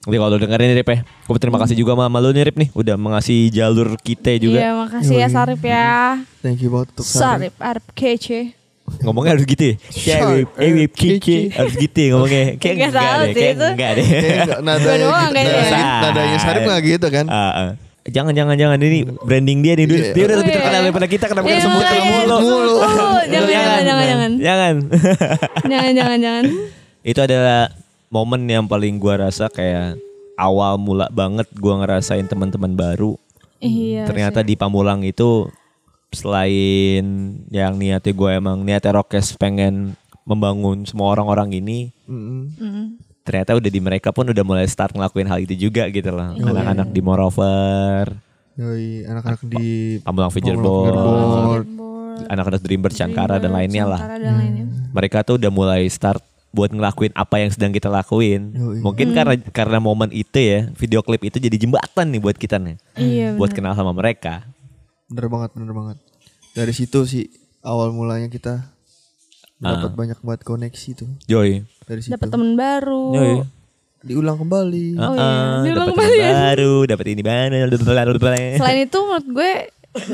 Nanti 0.00 0.16
kalau 0.16 0.30
lu 0.30 0.38
dengerin 0.38 0.66
nih 0.66 0.76
Rip 0.78 0.88
ya. 0.88 0.98
Gue 1.22 1.36
terima 1.36 1.58
kasih 1.58 1.74
juga 1.74 1.92
sama 1.92 2.18
lu 2.18 2.30
nih 2.30 2.44
Rip 2.44 2.56
nih. 2.56 2.68
Udah 2.72 2.96
mengasih 2.96 3.48
jalur 3.48 3.96
kita 3.96 4.32
juga. 4.36 4.58
Iya 4.58 4.70
makasih 4.74 5.16
ya 5.16 5.28
Sarip 5.28 5.60
ya. 5.60 6.20
Thank 6.40 6.60
you 6.60 6.68
banget 6.68 6.92
untuk 6.92 7.04
Sarip. 7.04 7.52
Sarip 7.52 7.54
Arab 7.58 7.84
kece. 7.92 8.40
Ngomongnya 9.00 9.38
harus 9.38 9.44
gitu 9.44 9.62
ya. 9.62 9.74
Sarip, 9.88 10.48
Rip 10.56 10.92
Kici. 10.92 11.46
Harus 11.48 11.74
gitu 11.74 11.94
ya 11.94 12.08
ngomongnya. 12.10 12.44
Kayak 12.60 12.74
Nggak 12.74 12.88
enggak 12.90 13.04
tahu 13.06 13.20
deh. 13.20 13.30
Kayak 13.30 13.52
itu. 13.54 13.66
enggak 13.70 13.90
deh. 13.94 14.06
Gitu, 14.08 14.54
nadanya- 14.66 16.00
nadanya 16.02 16.38
Sarip 16.38 16.62
nggak 16.66 16.80
gitu 16.82 17.06
kan? 17.06 17.26
Ah, 17.28 17.38
ah. 17.54 17.70
Jangan 18.00 18.32
jangan 18.32 18.56
jangan 18.56 18.78
ini 18.80 19.04
branding 19.22 19.60
dia 19.60 19.76
nih. 19.76 19.84
Dia, 19.86 19.94
Iya. 19.94 20.12
dia 20.16 20.24
udah 20.24 20.36
lebih 20.40 20.50
Iya. 20.50 20.56
terkenal 20.58 20.80
daripada 20.82 21.06
kita 21.06 21.24
kenapa 21.28 21.46
Iya, 21.46 21.54
kita 21.54 21.64
sebut 21.68 21.84
mulu. 22.02 22.36
Mulu. 22.40 22.74
Jangan 23.30 23.46
jangan 23.46 24.04
jangan. 24.10 24.30
Jangan. 24.40 24.74
Jangan 25.62 25.92
jangan 25.94 26.18
jangan. 26.18 26.44
itu 27.10 27.20
adalah 27.20 27.60
momen 28.10 28.44
yang 28.50 28.66
paling 28.66 28.98
gua 28.98 29.30
rasa 29.30 29.46
kayak 29.46 29.96
awal 30.34 30.76
mula 30.76 31.06
banget 31.08 31.46
gua 31.56 31.80
ngerasain 31.80 32.26
teman-teman 32.26 32.74
baru. 32.74 33.14
Iya. 33.60 34.04
Ternyata 34.08 34.42
di 34.44 34.58
Pamulang 34.58 35.06
itu 35.06 35.48
selain 36.10 37.04
yang 37.54 37.78
niatnya 37.78 38.10
gue 38.10 38.30
emang 38.34 38.66
niatnya 38.66 38.98
Rokes 38.98 39.38
pengen 39.38 39.94
membangun 40.26 40.82
semua 40.82 41.14
orang-orang 41.14 41.54
ini, 41.54 41.94
Mm-mm. 42.06 42.50
Mm. 42.58 42.86
ternyata 43.22 43.54
udah 43.54 43.70
di 43.70 43.80
mereka 43.82 44.10
pun 44.10 44.26
udah 44.26 44.42
mulai 44.42 44.66
start 44.66 44.94
ngelakuin 44.94 45.30
hal 45.30 45.38
itu 45.42 45.54
juga 45.54 45.86
gitu 45.90 46.10
loh. 46.10 46.34
Anak-anak 46.34 46.90
di 46.90 47.00
Moreover, 47.02 48.04
Yoi, 48.58 49.06
anak-anak 49.06 49.42
di 49.46 49.98
Pamulang 50.02 50.32
Fingerboard. 50.34 51.66
Anak-anak 52.20 52.60
Dreambird, 52.60 52.92
Shankara 52.92 53.40
dan 53.40 53.56
lainnya 53.56 53.88
lah. 53.88 54.02
Dan 54.04 54.36
lainnya. 54.36 54.64
Mereka 54.92 55.24
tuh 55.24 55.40
udah 55.40 55.48
mulai 55.48 55.88
start 55.88 56.20
buat 56.50 56.74
ngelakuin 56.74 57.14
apa 57.14 57.38
yang 57.38 57.50
sedang 57.54 57.70
kita 57.70 57.86
lakuin. 57.86 58.54
Yoi. 58.54 58.78
Mungkin 58.82 59.14
karena 59.14 59.34
karena 59.54 59.78
momen 59.78 60.10
itu 60.10 60.38
ya, 60.38 60.66
video 60.74 61.00
klip 61.00 61.22
itu 61.22 61.38
jadi 61.38 61.54
jembatan 61.54 62.10
nih 62.10 62.20
buat 62.20 62.36
kita 62.36 62.58
nih. 62.58 62.76
Iya 62.98 63.28
buat 63.38 63.54
kenal 63.54 63.78
sama 63.78 63.94
mereka. 63.94 64.46
Bener 65.06 65.30
banget, 65.30 65.50
bener 65.54 65.72
banget. 65.74 65.96
Dari 66.54 66.72
situ 66.74 67.06
sih 67.06 67.30
awal 67.62 67.94
mulanya 67.94 68.26
kita 68.26 68.66
dapat 69.60 69.92
banyak 69.94 70.18
banget 70.24 70.40
koneksi 70.42 70.90
tuh. 70.98 71.10
Joy. 71.30 71.62
Dari 71.86 72.00
situ. 72.02 72.12
Dapat 72.16 72.28
teman 72.34 72.58
baru. 72.58 73.04
Yoi. 73.14 73.34
Diulang 74.00 74.40
kembali. 74.40 74.96
Oh 74.96 75.12
iya, 75.12 75.28
Heeh, 75.28 75.56
diulang 75.68 75.88
dapat 75.92 75.92
kembali 75.92 76.16
teman 76.16 76.24
ya. 76.24 76.32
baru, 76.32 76.74
dapat 76.88 77.06
ini 77.12 77.22
mana, 77.22 77.56
Selain 78.56 78.78
itu 78.88 78.98
menurut 79.04 79.26
gue 79.28 79.50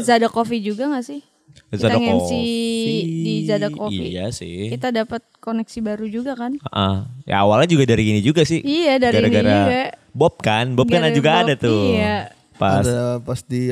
Zada 0.02 0.26
Coffee 0.26 0.58
juga 0.58 0.90
gak 0.90 1.06
sih? 1.06 1.22
Kita 1.66 1.82
Zada 1.82 1.96
nge-MC 1.96 2.30
Coffee. 2.30 3.02
di 3.20 3.34
Zada 3.42 3.68
Coffee. 3.68 4.08
Iya 4.08 4.26
sih. 4.30 4.70
Kita 4.70 4.88
dapat 4.88 5.22
koneksi 5.38 5.78
baru 5.80 6.06
juga 6.06 6.32
kan? 6.32 6.54
Heeh. 6.54 6.96
Ya 7.24 7.42
awalnya 7.42 7.66
juga 7.68 7.84
dari 7.84 8.06
ini 8.06 8.20
juga 8.20 8.42
sih. 8.42 8.60
Iya, 8.60 8.98
dari 8.98 9.18
ini 9.18 9.26
Gara-gara 9.28 9.50
juga. 9.52 9.82
Bob 10.10 10.34
kan, 10.38 10.72
Bob 10.72 10.86
kan 10.86 11.02
Gara-gara 11.02 11.12
juga 11.12 11.30
Bob, 11.32 11.42
ada 11.42 11.54
tuh. 11.56 11.82
iya. 11.92 12.16
Pas 12.54 12.80
Ada 12.80 13.18
pas 13.18 13.40
di 13.42 13.68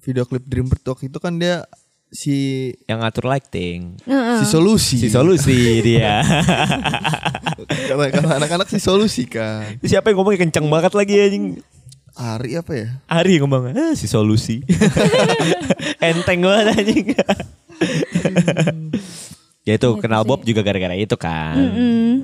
video 0.00 0.24
klip 0.24 0.44
Dreambird 0.44 0.80
Talk 0.80 1.02
itu 1.02 1.18
kan 1.18 1.34
dia 1.34 1.66
si 2.08 2.34
yang 2.86 3.02
ngatur 3.02 3.26
lighting. 3.26 3.98
si 4.38 4.44
solusi. 4.46 4.96
Si 4.96 5.10
solusi 5.10 5.52
dia. 5.82 6.22
Kata 7.90 8.06
kata 8.10 8.28
anak-anak 8.36 8.68
si 8.68 8.78
solusi 8.78 9.26
kan. 9.26 9.78
Siapa 9.80 10.08
yang 10.08 10.18
ngomongnya 10.18 10.46
kenceng 10.46 10.66
banget 10.66 10.92
lagi 10.92 11.14
anjing? 11.18 11.44
Ari 12.14 12.54
apa 12.54 12.72
ya? 12.78 12.88
Ari 13.10 13.36
yang 13.36 13.50
ngomong, 13.50 13.74
ah, 13.74 13.92
si 13.98 14.06
solusi. 14.06 14.62
Enteng 15.98 16.46
banget 16.46 16.66
anjing. 16.78 17.06
ya 19.66 19.72
itu 19.74 19.88
kenal 19.98 20.22
Bob 20.22 20.46
juga 20.46 20.62
gara-gara 20.62 20.94
itu 20.94 21.18
kan. 21.18 21.58
Mm. 21.58 22.14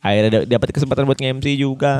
Akhirnya 0.00 0.30
da- 0.32 0.48
dapat 0.56 0.72
kesempatan 0.72 1.04
buat 1.04 1.20
nge-MC 1.20 1.60
juga 1.60 1.92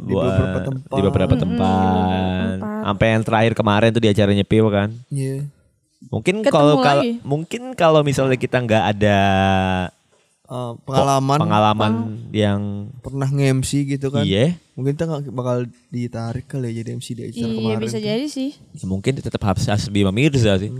Di 0.00 0.10
buat- 0.10 0.26
beberapa 0.32 0.58
tempat. 0.64 0.88
Di 0.90 1.00
beberapa 1.04 1.34
tempat. 1.36 2.54
Sampai 2.58 3.06
yang 3.14 3.22
terakhir 3.22 3.52
kemarin 3.54 3.90
tuh 3.92 4.02
di 4.02 4.08
acaranya 4.10 4.44
Pio 4.48 4.66
kan. 4.72 4.90
Iya. 5.12 5.44
Mungkin 6.08 6.46
kalau 6.46 6.78
mungkin 7.22 7.74
kalau 7.74 8.00
misalnya 8.02 8.38
kita 8.38 8.62
nggak 8.62 8.84
ada 8.96 9.18
Eh, 10.48 10.72
pengalaman 10.80 11.36
pengalaman 11.38 11.92
yang 12.32 12.88
pernah 13.04 13.28
nge-MC 13.28 13.84
gitu 13.84 14.08
kan. 14.08 14.24
iya, 14.24 14.56
Mungkin 14.72 14.96
kita 14.96 15.04
bakal 15.28 15.68
ditarik 15.92 16.48
kali 16.48 16.72
ya 16.72 16.80
jadi 16.80 16.96
MC 16.96 17.08
di 17.12 17.22
acara 17.28 17.36
Iya 17.44 17.52
kemarin. 17.52 17.80
bisa 17.84 17.92
tuh. 17.92 18.00
jadi 18.08 18.24
sih. 18.26 18.50
ya 18.72 18.84
mungkin 18.88 19.12
tetap 19.20 19.44
harus 19.44 19.68
Hasbi 19.68 20.08
Mirza 20.08 20.56
sih. 20.56 20.72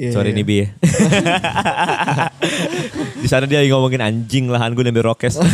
Iya, 0.00 0.16
Sorry 0.16 0.32
iya. 0.32 0.36
nih 0.40 0.44
Bi 0.48 0.56
ya. 0.64 0.68
Di 3.20 3.28
sana 3.28 3.44
dia 3.44 3.60
ngomongin 3.68 4.00
anjing 4.00 4.48
lahan 4.48 4.72
gue 4.72 4.80
ngambil 4.80 5.12
rokes. 5.12 5.36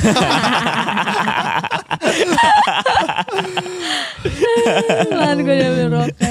Lahan 5.11 5.39
gue 5.43 5.55
udah 5.57 5.89
rokes. 5.91 6.31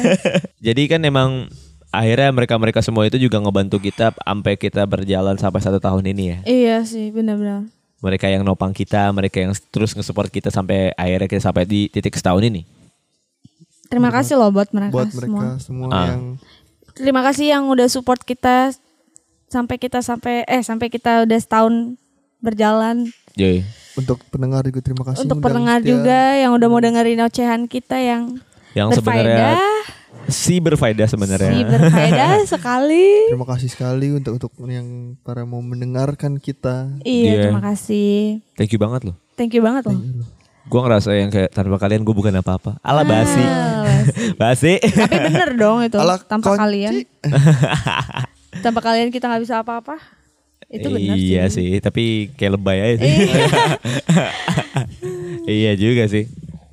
Jadi 0.60 0.82
kan 0.88 1.02
emang 1.04 1.48
akhirnya 1.96 2.30
mereka-mereka 2.32 2.80
semua 2.80 3.04
itu 3.04 3.18
juga 3.18 3.38
ngebantu 3.38 3.80
kita 3.80 4.12
sampai 4.14 4.54
kita 4.56 4.84
berjalan 4.84 5.36
sampai 5.36 5.60
satu 5.60 5.80
tahun 5.80 6.04
ini 6.08 6.24
ya. 6.26 6.38
Iya 6.43 6.78
sih, 6.84 7.10
benar-benar. 7.10 7.68
Mereka 8.00 8.28
yang 8.28 8.43
nopang 8.43 8.70
kita, 8.70 9.08
mereka 9.10 9.39
yang 9.39 9.52
terus 9.70 9.91
nge-support 9.91 10.28
kita 10.28 10.50
sampai 10.50 10.93
akhirnya 10.93 11.26
kita 11.26 11.41
sampai 11.41 11.64
di 11.64 11.88
titik 11.88 12.14
setahun 12.14 12.43
ini. 12.43 12.62
Terima 13.86 14.10
kasih 14.10 14.36
loh 14.36 14.50
buat 14.50 14.70
mereka 14.70 14.91
Buat 14.91 15.10
semua. 15.10 15.41
mereka 15.41 15.50
semua 15.58 15.88
Ah. 15.89 16.08
yang 16.10 16.24
Terima 16.91 17.22
kasih 17.22 17.46
yang 17.50 17.68
udah 17.68 17.88
support 17.88 18.22
kita 18.22 18.72
sampai 19.46 19.76
kita 19.76 20.00
sampai 20.00 20.43
eh 20.43 20.62
sampai 20.62 20.88
kita 20.88 21.24
udah 21.24 21.38
setahun 21.38 22.00
berjalan. 22.39 23.10
Yoi. 23.36 23.64
untuk 23.96 24.20
pendengar 24.28 24.64
juga 24.64 24.80
terima 24.82 25.04
kasih. 25.04 25.24
Untuk 25.24 25.39
pendengar 25.39 25.80
setia. 25.80 25.88
juga 25.88 26.20
yang 26.36 26.52
udah 26.52 26.68
mau 26.68 26.80
dengerin 26.80 27.20
ocehan 27.22 27.64
kita 27.64 27.96
yang 27.96 28.39
Yang 28.72 29.00
sebenarnya 29.00 29.56
berfaedah, 29.56 29.80
si 30.28 30.58
berfaedah 30.58 31.06
sebenarnya. 31.06 31.52
si 31.52 31.62
berfaedah 31.64 32.32
sekali. 32.54 33.30
Terima 33.30 33.46
kasih 33.46 33.68
sekali 33.68 34.08
untuk 34.10 34.36
untuk 34.36 34.52
yang 34.64 35.18
para 35.20 35.44
mau 35.44 35.60
mendengarkan 35.60 36.36
kita. 36.36 36.90
Iya, 37.02 37.24
Iya. 37.30 37.42
terima 37.46 37.62
kasih. 37.64 38.42
Thank 38.54 38.72
you 38.72 38.80
banget 38.80 39.06
loh. 39.06 39.16
Thank 39.34 39.52
you 39.52 39.62
banget 39.62 39.86
loh. 39.86 40.00
Gue 40.66 40.80
ngerasa 40.80 41.14
yang 41.14 41.30
kayak 41.30 41.52
tanpa 41.52 41.78
kalian 41.78 42.02
gue 42.02 42.12
bukan 42.12 42.34
apa-apa. 42.36 42.82
Ala 42.82 43.02
basi. 43.02 43.44
basi. 44.42 44.82
Tapi 44.82 45.16
bener 45.24 45.54
dong 45.54 45.82
itu 45.82 45.96
Ala 45.96 46.18
tanpa 46.18 46.52
konci. 46.52 46.60
kalian. 46.60 46.94
tanpa 48.66 48.80
kalian 48.82 49.10
kita 49.10 49.26
nggak 49.26 49.44
bisa 49.44 49.62
apa-apa. 49.62 50.02
Itu 50.66 50.90
benar 50.90 51.14
iya 51.14 51.46
sih. 51.46 51.70
sih, 51.70 51.78
tapi 51.78 52.34
kayak 52.34 52.58
lebay 52.58 52.78
aja 52.82 52.96
sih. 52.98 53.14
iya 55.46 55.78
juga 55.78 56.10
sih. 56.10 56.26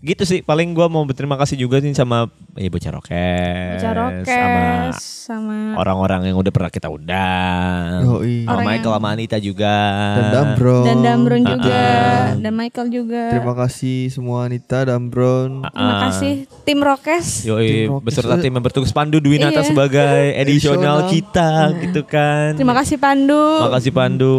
Gitu 0.03 0.27
sih, 0.27 0.43
paling 0.43 0.75
gua 0.75 0.91
mau 0.91 1.07
berterima 1.07 1.39
kasih 1.39 1.55
juga 1.57 1.79
nih 1.79 1.95
sama 1.95 2.27
ya 2.53 2.67
bocah 2.67 2.91
rokes, 2.91 3.79
Bocah 3.79 3.79
sama 3.79 3.95
Rokes 3.95 4.99
sama 5.23 5.59
orang-orang 5.79 6.27
yang 6.27 6.37
udah 6.37 6.51
pernah 6.51 6.67
kita 6.69 6.91
undang. 6.91 8.03
Yoi. 8.03 8.43
Sama 8.43 8.51
Orang 8.53 8.67
Michael 8.67 8.83
yang- 8.85 8.99
sama 8.99 9.09
Anita 9.09 9.37
juga. 9.39 9.77
Dan 10.13 10.27
Dambron. 10.29 10.83
dan 10.83 10.97
Damron 11.01 11.43
juga 11.47 11.79
Ah. 11.79 12.35
dan 12.35 12.53
Michael 12.53 12.89
juga. 12.91 13.23
Terima 13.31 13.55
kasih 13.55 14.11
semua 14.11 14.39
Anita 14.43 14.83
Dambron. 14.83 15.63
Terima 15.65 15.95
kasih 16.05 16.33
tim 16.61 16.79
Rokes. 16.83 17.47
Yoi, 17.47 17.69
Tim 17.87 17.91
Rokes. 17.95 18.03
beserta 18.03 18.35
tim 18.37 18.51
yang 18.51 18.65
bertugas 18.67 18.91
Pandu 18.91 19.23
Dwinata 19.23 19.63
Iya. 19.63 19.71
sebagai 19.71 20.19
edisional 20.35 21.07
Edisional. 21.07 21.15
kita 21.15 21.51
gitu 21.81 22.03
kan. 22.03 22.59
Terima 22.59 22.75
kasih 22.75 22.99
Pandu. 22.99 23.71
Makasih 23.71 23.95
Pandu. 23.95 24.35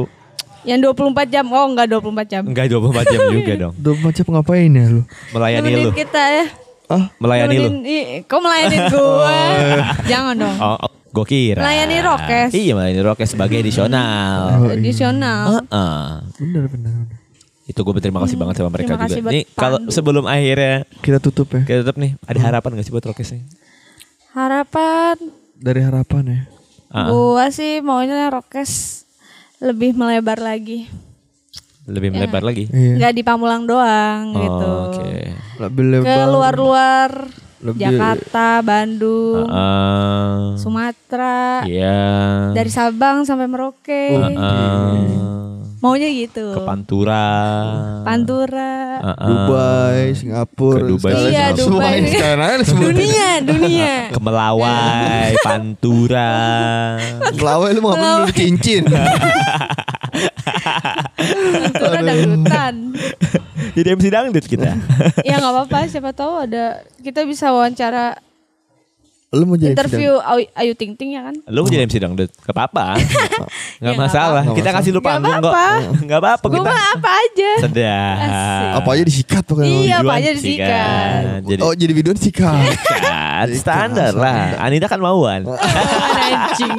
Yang 0.63 0.79
24 0.89 1.27
jam. 1.27 1.45
Oh, 1.47 1.65
enggak 1.67 1.87
24 1.91 2.27
jam. 2.27 2.43
Enggak 2.47 2.65
24 2.71 3.03
jam 3.05 3.19
juga 3.29 3.53
dong. 3.59 3.73
Udah 3.83 3.93
macam 3.99 4.25
ngapain 4.31 4.69
ya 4.69 4.85
lu? 4.87 5.01
Melayani 5.31 5.63
Nemenin 5.63 5.85
lu. 5.85 5.91
kita 5.91 6.23
ya. 6.23 6.45
Ah, 6.87 7.03
Melayani 7.19 7.55
lu. 7.55 7.63
Nemenin- 7.63 7.85
ih, 7.85 8.03
Kok 8.25 8.39
melayanin 8.39 8.81
gua? 8.87 9.37
Jangan 10.11 10.35
dong. 10.35 10.55
Oh, 10.57 10.77
oh 10.79 10.91
gue 11.13 11.25
kira. 11.27 11.61
Melayani 11.61 11.97
Rokes. 11.99 12.51
Iya, 12.51 12.71
melayani 12.73 13.01
Rokes 13.01 13.29
sebagai 13.29 13.57
edisional. 13.59 14.65
Tradisional. 14.65 15.45
Heeh. 15.69 16.03
bener 16.39 16.63
bener. 16.67 16.93
bener. 16.97 17.21
Itu 17.63 17.79
gue 17.79 17.93
berterima 17.95 18.19
kasih 18.19 18.35
banget 18.35 18.59
sama 18.59 18.71
mereka 18.71 18.99
juga. 18.99 19.29
Nih, 19.31 19.47
kalau 19.55 19.79
sebelum 19.87 20.27
akhirnya 20.27 20.83
Kita 20.99 21.19
tutup 21.19 21.47
ya. 21.53 21.63
kita 21.63 21.87
tutup 21.87 21.95
nih, 21.95 22.19
ada 22.23 22.39
harapan 22.41 22.75
gak 22.75 22.83
sih 22.83 22.91
buat 22.91 23.03
Rokes 23.03 23.31
nih? 23.31 23.43
Harapan 24.31 25.15
Dari 25.55 25.79
harapan 25.79 26.23
ya. 26.25 26.39
Ah, 26.91 27.07
gua 27.09 27.47
sih 27.49 27.79
maunya 27.79 28.27
Rokes 28.29 29.02
lebih 29.63 29.95
melebar 29.95 30.37
lagi. 30.37 30.85
lebih 31.83 32.15
melebar 32.15 32.39
lagi. 32.41 32.63
Iya. 32.65 32.95
Nggak 32.95 33.13
di 33.13 33.23
Pamulang 33.23 33.63
doang 33.63 34.31
Oh, 34.31 34.39
gitu. 34.39 34.69
Oke. 34.87 35.11
Lebih 35.59 35.83
Ke 35.83 35.91
lebar. 35.93 36.27
luar-luar 36.29 37.11
Lebih- 37.59 37.79
Jakarta, 37.81 38.47
Bandung, 38.59 39.47
Ah, 39.47 40.55
Sumatera, 40.55 41.63
Iya. 41.63 42.51
dari 42.51 42.67
Sabang 42.67 43.23
sampai 43.23 43.47
Merauke. 43.47 44.15
Ah, 44.15 44.95
Maunya 45.83 46.07
gitu. 46.07 46.55
ke 46.55 46.63
Pantura. 46.63 47.27
Pantura. 48.07 48.73
Ah, 49.03 49.09
ah. 49.19 49.27
Dubai, 49.27 50.15
Singapura, 50.15 50.79
Ke 50.79 50.87
Dubai, 50.87 51.11
sekalian 51.11 51.27
Iya. 51.27 51.45
Dubai. 51.51 51.99
semua. 52.63 52.87
dunia, 52.87 53.27
dunia. 53.43 53.93
Ke 54.15 54.19
Melawai, 54.23 55.29
Pantura. 55.43 56.31
Melawai 57.35 57.69
lu 57.75 57.83
mau 57.83 57.91
ngapain 57.91 58.23
lu 58.23 58.31
cincin? 58.31 58.87
Pantura 61.67 61.99
dangdutan. 61.99 62.73
Jadi 63.75 63.87
MC 63.91 64.05
dangdut 64.07 64.45
kita. 64.47 64.79
ya 65.19 65.35
nggak 65.35 65.51
apa-apa, 65.51 65.79
siapa 65.91 66.15
tahu 66.15 66.47
ada 66.47 66.79
kita 67.03 67.27
bisa 67.27 67.51
wawancara 67.51 68.15
Lu 69.33 69.49
mau 69.49 69.57
jadi 69.57 69.73
interview 69.73 70.13
Ayu, 70.21 70.45
Ayu 70.53 70.73
Ting 70.77 70.93
Ting 70.93 71.17
ya 71.17 71.25
kan? 71.25 71.33
Lu 71.49 71.65
mau 71.65 71.69
jadi 71.69 71.89
MC 71.89 71.97
dangdut? 71.97 72.29
Gak 72.37 72.53
apa-apa. 72.53 72.93
Gak 73.01 73.49
Ya, 73.81 73.89
nggak 73.89 73.97
masalah. 73.97 74.43
Kita 74.53 74.69
kasih 74.69 74.91
lu 74.93 75.01
panggung 75.01 75.41
kok. 75.41 75.49
apa-apa. 75.49 75.89
Gak 76.09 76.19
apa-apa 76.21 76.45
Gue 76.45 76.61
kita. 76.61 76.69
mah 76.69 76.85
apa 76.93 77.09
aja. 77.11 77.51
Sedap. 77.59 78.17
Apa 78.77 78.89
aja 78.93 79.03
disikat 79.03 79.43
pokoknya. 79.43 79.73
Iya, 79.73 79.95
apa 79.99 80.13
aja 80.21 80.29
disikat. 80.37 81.21
Oh 81.65 81.73
jadi 81.73 81.91
video 81.91 82.13
disikat. 82.13 82.61
sikat. 82.77 83.47
Standar 83.57 84.13
lah. 84.13 84.61
Anita 84.61 84.85
kan 84.85 85.01
mauan. 85.01 85.49
Anjing. 86.23 86.77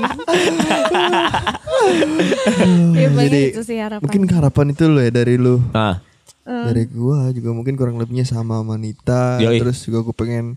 ya, 2.94 3.08
Jadi 3.10 3.40
itu 3.50 3.62
sih 3.62 3.76
harapan. 3.76 4.02
mungkin 4.02 4.22
harapan 4.30 4.66
itu 4.70 4.84
lo 4.86 5.00
ya 5.02 5.10
dari 5.10 5.34
lu. 5.36 5.58
Nah, 5.70 5.98
Dari 6.44 6.84
gua 6.86 7.32
juga 7.32 7.50
mungkin 7.50 7.74
kurang 7.74 7.96
lebihnya 7.96 8.22
sama 8.22 8.62
Manita. 8.62 9.42
Terus 9.42 9.82
juga 9.82 10.04
gue 10.04 10.14
pengen 10.14 10.54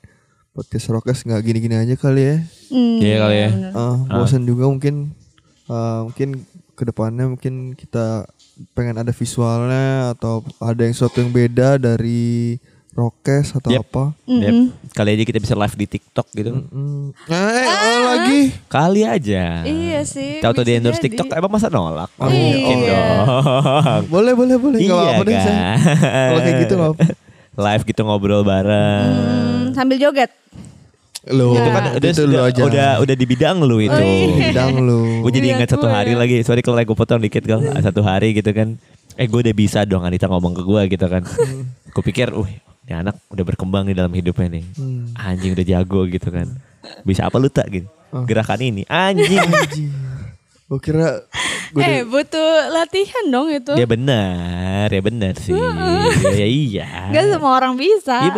podcast 0.58 0.90
Rokes 0.90 1.22
nggak 1.22 1.38
gini-gini 1.40 1.78
aja 1.78 1.94
kali 1.94 2.22
ya. 2.26 2.38
Hmm, 2.68 2.98
Iya 2.98 3.16
kali 3.22 3.38
ya. 3.38 3.50
Ah, 3.72 3.96
bosan 4.12 4.42
juga 4.42 4.66
mungkin 4.66 5.14
ah, 5.68 6.02
mungkin 6.04 6.42
ke 6.74 6.84
depannya 6.84 7.26
mungkin 7.28 7.54
kita 7.72 8.26
pengen 8.74 8.98
ada 8.98 9.10
visualnya 9.12 10.12
atau 10.12 10.42
ada 10.58 10.82
yang 10.82 10.92
sesuatu 10.92 11.22
yang 11.22 11.30
beda 11.30 11.78
dari 11.78 12.58
Rokes 12.92 13.54
atau 13.54 13.70
Yep. 13.70 13.82
apa. 13.84 14.04
Yep. 14.26 14.54
Kali 14.92 15.10
aja 15.14 15.24
kita 15.24 15.38
bisa 15.38 15.54
live 15.54 15.76
di 15.76 15.86
TikTok 15.88 16.28
gitu. 16.34 16.50
Hmm. 16.50 17.14
Eh, 17.30 17.66
oh, 17.70 18.00
lagi. 18.10 18.42
Kali 18.66 19.06
aja. 19.06 19.62
Iya 19.62 20.02
sih. 20.02 20.42
Tahu 20.42 20.52
tuh 20.52 20.66
di 20.66 20.74
endorse 20.74 20.98
jadi. 20.98 21.14
TikTok 21.14 21.30
emang 21.32 21.54
masa 21.54 21.70
nolak? 21.70 22.10
Oh, 22.18 22.26
Mungkin 22.26 22.78
iya. 22.80 22.90
dong. 22.90 24.10
Boleh, 24.14 24.34
boleh, 24.34 24.58
boleh. 24.58 24.80
Iya 24.82 24.90
apa-apa 24.92 25.24
deh, 25.24 25.38
kan. 25.38 25.46
saya. 25.46 25.72
Kalau 26.26 26.42
kayak 26.42 26.58
gitu 26.60 26.74
apa. 26.76 27.06
Live 27.58 27.84
gitu 27.86 28.02
ngobrol 28.02 28.42
bareng. 28.42 29.06
Hmm, 29.06 29.57
sambil 29.78 30.02
joget. 30.02 30.34
Lo 31.28 31.52
Itu 31.54 31.70
kan 31.70 31.84
udah, 32.00 32.10
itu 32.10 32.24
lu 32.24 32.34
udah, 32.40 32.44
aja. 32.48 32.62
udah 32.64 32.90
udah 33.04 33.16
di 33.20 33.26
bidang 33.28 33.58
lu 33.62 33.78
itu. 33.84 33.92
Oh, 33.94 34.02
iya. 34.02 34.48
bidang 34.50 34.74
lu. 34.80 35.00
Gue 35.28 35.32
jadi 35.36 35.48
Iya, 35.52 35.56
ingat 35.60 35.70
satu 35.76 35.88
hari 35.92 36.16
lagi. 36.16 36.40
Sorry 36.42 36.64
kalau 36.64 36.80
gue 36.80 36.98
potong 36.98 37.20
dikit 37.20 37.44
kal. 37.44 37.60
Satu 37.84 38.02
hari 38.02 38.32
gitu 38.32 38.50
kan. 38.56 38.80
Eh 39.20 39.28
gue 39.28 39.40
udah 39.44 39.56
bisa 39.56 39.84
dong 39.84 40.08
Anita 40.08 40.32
ngomong 40.32 40.56
ke 40.56 40.64
gue 40.64 40.82
gitu 40.98 41.06
kan. 41.06 41.22
gue 41.94 42.04
pikir, 42.04 42.32
uh 42.32 42.48
ini 42.88 42.94
anak 42.96 43.20
udah 43.28 43.44
berkembang 43.44 43.84
nih 43.92 43.96
dalam 44.00 44.14
hidupnya 44.16 44.48
nih. 44.48 44.64
Hmm. 44.80 45.12
Anjing 45.20 45.52
udah 45.52 45.66
jago 45.68 46.08
gitu 46.08 46.32
kan. 46.32 46.48
Bisa 47.04 47.28
apa 47.28 47.36
lu 47.36 47.52
tak 47.52 47.68
gitu. 47.68 47.88
Gerakan 48.24 48.64
ini. 48.64 48.88
Anjing. 48.88 49.44
Gue 50.68 50.80
kira 50.84 51.24
gue 51.68 51.80
eh, 51.80 52.04
butuh 52.04 52.52
latihan 52.70 53.24
dong 53.28 53.48
itu. 53.48 53.72
ya 53.72 53.88
benar. 53.88 54.88
Ya 54.88 55.00
benar 55.00 55.34
sih. 55.36 55.56
ya, 55.56 56.36
ya 56.36 56.48
iya. 56.48 56.88
Gak 57.08 57.24
semua 57.32 57.56
orang 57.56 57.76
bisa. 57.76 58.20
Iya. 58.20 58.36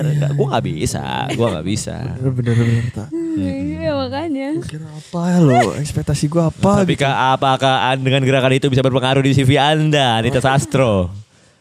Nggak, 0.00 0.30
Gue 0.34 0.46
gak 0.48 0.64
bisa. 0.64 1.04
Gue 1.30 1.46
gak 1.46 1.66
bisa. 1.66 1.96
bener 2.16 2.32
bener 2.32 2.54
bener 2.56 2.84
tak. 2.90 3.08
Iya 3.36 3.90
makanya. 3.94 4.48
Kira 4.62 4.88
apa 4.88 5.20
ya 5.26 5.38
lo? 5.38 5.60
Ekspektasi 5.76 6.24
gue 6.26 6.42
apa? 6.42 6.70
Tapi 6.80 6.96
gitu. 6.96 7.04
kah, 7.04 7.36
apakah 7.36 7.74
an- 7.86 8.00
dengan 8.00 8.24
gerakan 8.24 8.52
itu 8.52 8.66
bisa 8.66 8.80
berpengaruh 8.80 9.20
di 9.20 9.32
CV 9.32 9.56
Anda, 9.56 10.16
Anita 10.16 10.40
Sastro? 10.40 11.12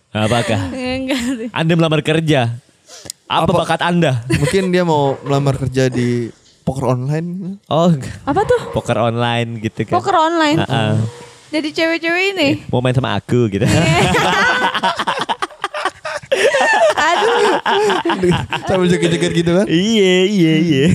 Apakah? 0.10 0.72
Enggak 0.72 1.20
sih. 1.38 1.48
Anda 1.52 1.74
melamar 1.76 2.00
kerja? 2.02 2.56
Apa, 3.30 3.46
Apa? 3.46 3.62
bakat 3.62 3.82
Anda? 3.84 4.24
Mungkin 4.32 4.72
dia 4.72 4.82
mau 4.82 5.20
melamar 5.22 5.60
kerja 5.60 5.86
di 5.86 6.32
poker 6.70 6.86
online. 6.86 7.58
Oh, 7.66 7.90
Apa 8.30 8.46
tuh? 8.46 8.62
poker 8.78 9.02
online 9.02 9.58
gitu 9.58 9.90
kan. 9.90 9.98
Poker 9.98 10.14
online. 10.14 10.62
Ah, 10.62 10.94
ah. 10.94 11.02
Jadi 11.50 11.74
cewek-cewek 11.74 12.38
ini. 12.38 12.62
Mau 12.70 12.78
main 12.78 12.94
sama 12.94 13.18
aku 13.18 13.50
gitu. 13.50 13.66
Aduh. 17.00 17.58
Sambil 18.70 18.86
joget-joget 18.86 19.34
gitu 19.34 19.50
kan? 19.58 19.66
iya, 19.66 20.30
iya, 20.30 20.54
iya. 20.62 20.86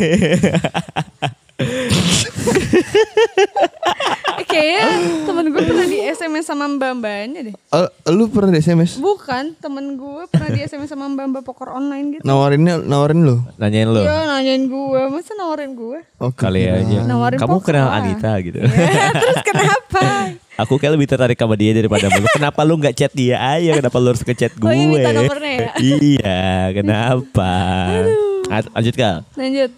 Kayaknya 4.55 4.87
temen 5.25 5.45
gue 5.47 5.63
pernah 5.65 5.85
di 5.85 5.99
SMS 6.01 6.45
sama 6.45 6.65
mbak-mbaknya 6.69 7.41
deh. 7.43 7.55
Eh, 7.55 7.89
lu 8.09 8.31
pernah 8.31 8.51
di 8.51 8.61
SMS? 8.61 8.97
Bukan, 8.97 9.59
temen 9.59 9.95
gue 9.95 10.23
pernah 10.27 10.49
di 10.49 10.61
SMS 10.61 10.89
sama 10.89 11.11
mbak-mbak 11.11 11.43
poker 11.43 11.69
online 11.69 12.15
gitu. 12.15 12.23
Nawarinnya 12.23 12.79
nawarin 12.79 13.21
lu? 13.21 13.43
Nanyain 13.57 13.87
lo. 13.87 14.01
Iya 14.01 14.19
nanyain 14.25 14.65
gue, 14.65 15.01
masa 15.11 15.35
nawarin 15.35 15.75
gue? 15.75 15.99
Oke. 16.19 16.39
Kali 16.39 16.63
aja. 16.63 17.03
Nawarin 17.03 17.37
Kamu 17.37 17.59
poker 17.59 17.75
kenal. 17.75 17.91
Anita 17.91 18.31
gitu. 18.39 18.59
Terus 19.25 19.43
kenapa? 19.43 20.03
Aku 20.55 20.79
kayak 20.79 20.95
lebih 20.95 21.11
tertarik 21.11 21.35
sama 21.35 21.59
dia 21.59 21.75
daripada 21.75 22.07
lu. 22.07 22.23
Kenapa 22.31 22.61
lu 22.63 22.79
nggak 22.79 22.95
chat 22.95 23.11
dia 23.11 23.43
aja? 23.43 23.75
Kenapa 23.75 23.97
lu 23.99 24.15
harus 24.15 24.23
ke 24.23 24.33
chat 24.33 24.55
gue? 24.55 24.65
Oh, 24.65 24.71
iya, 24.71 24.87
minta 24.87 25.11
nomornya 25.11 25.51
ya? 25.51 25.69
iya, 26.07 26.39
kenapa? 26.71 27.53
Ad- 28.47 28.71
Lanjut 28.71 28.95
Kak. 28.95 29.17
Lanjut. 29.35 29.71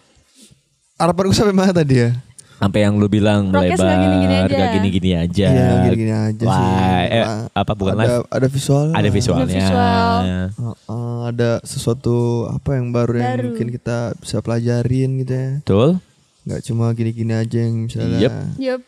Harapan 0.97 1.23
gue 1.25 1.37
sampai 1.37 1.57
mana 1.57 1.73
tadi 1.73 1.95
ya? 1.97 2.11
Sampai 2.57 2.89
yang 2.89 2.97
lu 2.97 3.05
bilang 3.07 3.53
Prokes 3.53 3.77
melebar, 3.77 3.85
nggak 3.85 3.99
gini-gini 4.01 4.35
aja. 4.35 4.49
nggak 4.49 4.71
gini-gini 4.73 5.11
aja. 5.13 5.47
Iya, 5.47 5.69
gini-gini 5.85 6.15
aja 6.15 6.45
sih. 6.45 6.65
Wah, 6.65 7.01
eh, 7.05 7.25
apa 7.53 7.73
bukan 7.77 7.95
ada, 7.95 8.01
live? 8.01 8.17
Ada 8.33 8.47
visual. 8.49 8.87
Ada 8.97 9.09
visualnya. 9.13 9.45
Ada 9.45 9.53
visual. 9.53 10.17
Heeh, 10.57 11.19
ada 11.29 11.51
sesuatu 11.63 12.17
apa 12.49 12.71
yang 12.81 12.97
baru, 12.97 13.13
yang 13.21 13.29
Baru. 13.37 13.45
mungkin 13.53 13.69
kita 13.69 13.99
bisa 14.17 14.41
pelajarin 14.41 15.11
gitu 15.21 15.33
ya. 15.33 15.51
Betul? 15.61 15.91
Nggak 16.49 16.61
cuma 16.65 16.85
gini-gini 16.97 17.33
aja 17.37 17.59
yang 17.61 17.75
misalnya 17.85 18.19
Yep. 18.25 18.33
Yup. 18.57 18.81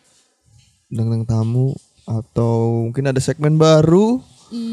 undang 0.89 1.29
tamu 1.29 1.77
atau 2.09 2.89
mungkin 2.89 3.13
ada 3.13 3.21
segmen 3.21 3.61
baru. 3.61 4.25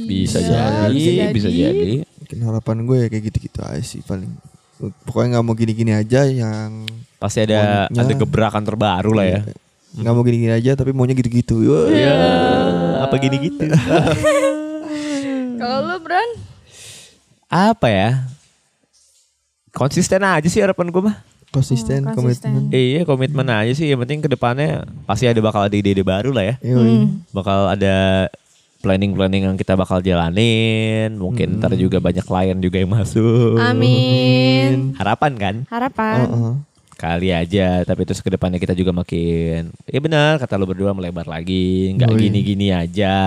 Bisa 0.07 0.39
Iya, 0.39 0.87
jadi, 0.87 1.35
bisa 1.35 1.49
jadi. 1.51 2.07
Mungkin 2.07 2.37
harapan 2.47 2.77
gue 2.87 2.97
ya 3.03 3.07
kayak 3.11 3.23
gitu-gitu 3.27 3.59
aja 3.59 3.83
sih 3.83 3.99
paling. 3.99 4.31
Pokoknya 4.77 5.27
nggak 5.33 5.45
mau 5.45 5.53
gini-gini 5.53 5.91
aja 5.91 6.23
yang 6.23 6.83
Pasti 7.15 7.41
ada 7.41 7.87
Maunya- 7.87 8.01
ada 8.01 8.13
gebrakan 8.13 8.61
terbaru 8.61 9.11
lah 9.11 9.25
ya. 9.25 9.41
nggak 9.95 10.11
mau 10.11 10.21
gini-gini 10.21 10.51
aja 10.51 10.75
tapi 10.75 10.91
maunya 10.91 11.13
gitu-gitu. 11.13 11.63
Wah. 11.63 11.87
Iya, 11.87 12.15
apa 13.01 13.15
gini 13.15 13.37
gitu. 13.41 13.63
Kalau 15.55 15.79
lu 15.85 15.97
Bran? 15.99 16.29
apa 17.47 17.87
ya? 17.87 18.09
Konsisten 19.71 20.19
aja 20.21 20.43
sih 20.43 20.59
harapan 20.59 20.87
gue 20.87 21.01
mah. 21.01 21.17
Konsisten, 21.49 22.03
konsisten. 22.05 22.51
komitmen. 22.51 22.67
Iya 22.69 23.01
komitmen 23.03 23.47
aja 23.47 23.71
sih. 23.71 23.87
Yang 23.87 23.99
penting 24.03 24.19
ke 24.19 24.29
depannya 24.29 24.83
pasti 25.05 25.23
ada 25.23 25.39
bakal 25.39 25.63
ada 25.63 25.71
ide-ide 25.71 26.03
baru 26.03 26.35
lah 26.35 26.43
ya. 26.43 26.55
Yoi. 26.59 27.07
Bakal 27.31 27.79
ada 27.79 28.27
planning-planning 28.85 29.49
yang 29.49 29.57
kita 29.57 29.73
bakal 29.73 29.97
jalanin. 29.99 31.17
Mungkin 31.17 31.57
ntar 31.57 31.73
juga 31.73 31.97
banyak 31.97 32.21
klien 32.21 32.57
juga 32.61 32.77
yang 32.77 32.93
masuk. 32.93 33.57
Amin. 33.57 34.93
Harapan 34.93 35.31
kan? 35.33 35.55
Harapan. 35.67 36.17
Heeh. 36.21 36.53
Kali 36.95 37.29
aja. 37.33 37.81
Tapi 37.81 38.05
terus 38.05 38.21
ke 38.21 38.29
depannya 38.29 38.61
kita 38.61 38.77
juga 38.77 38.93
makin. 38.93 39.73
Ya 39.89 39.97
benar 39.97 40.37
kata 40.37 40.55
lu 40.55 40.69
berdua 40.69 40.93
melebar 40.93 41.25
lagi. 41.25 41.97
Nggak 41.97 42.13
gini-gini 42.13 42.69
aja. 42.69 43.17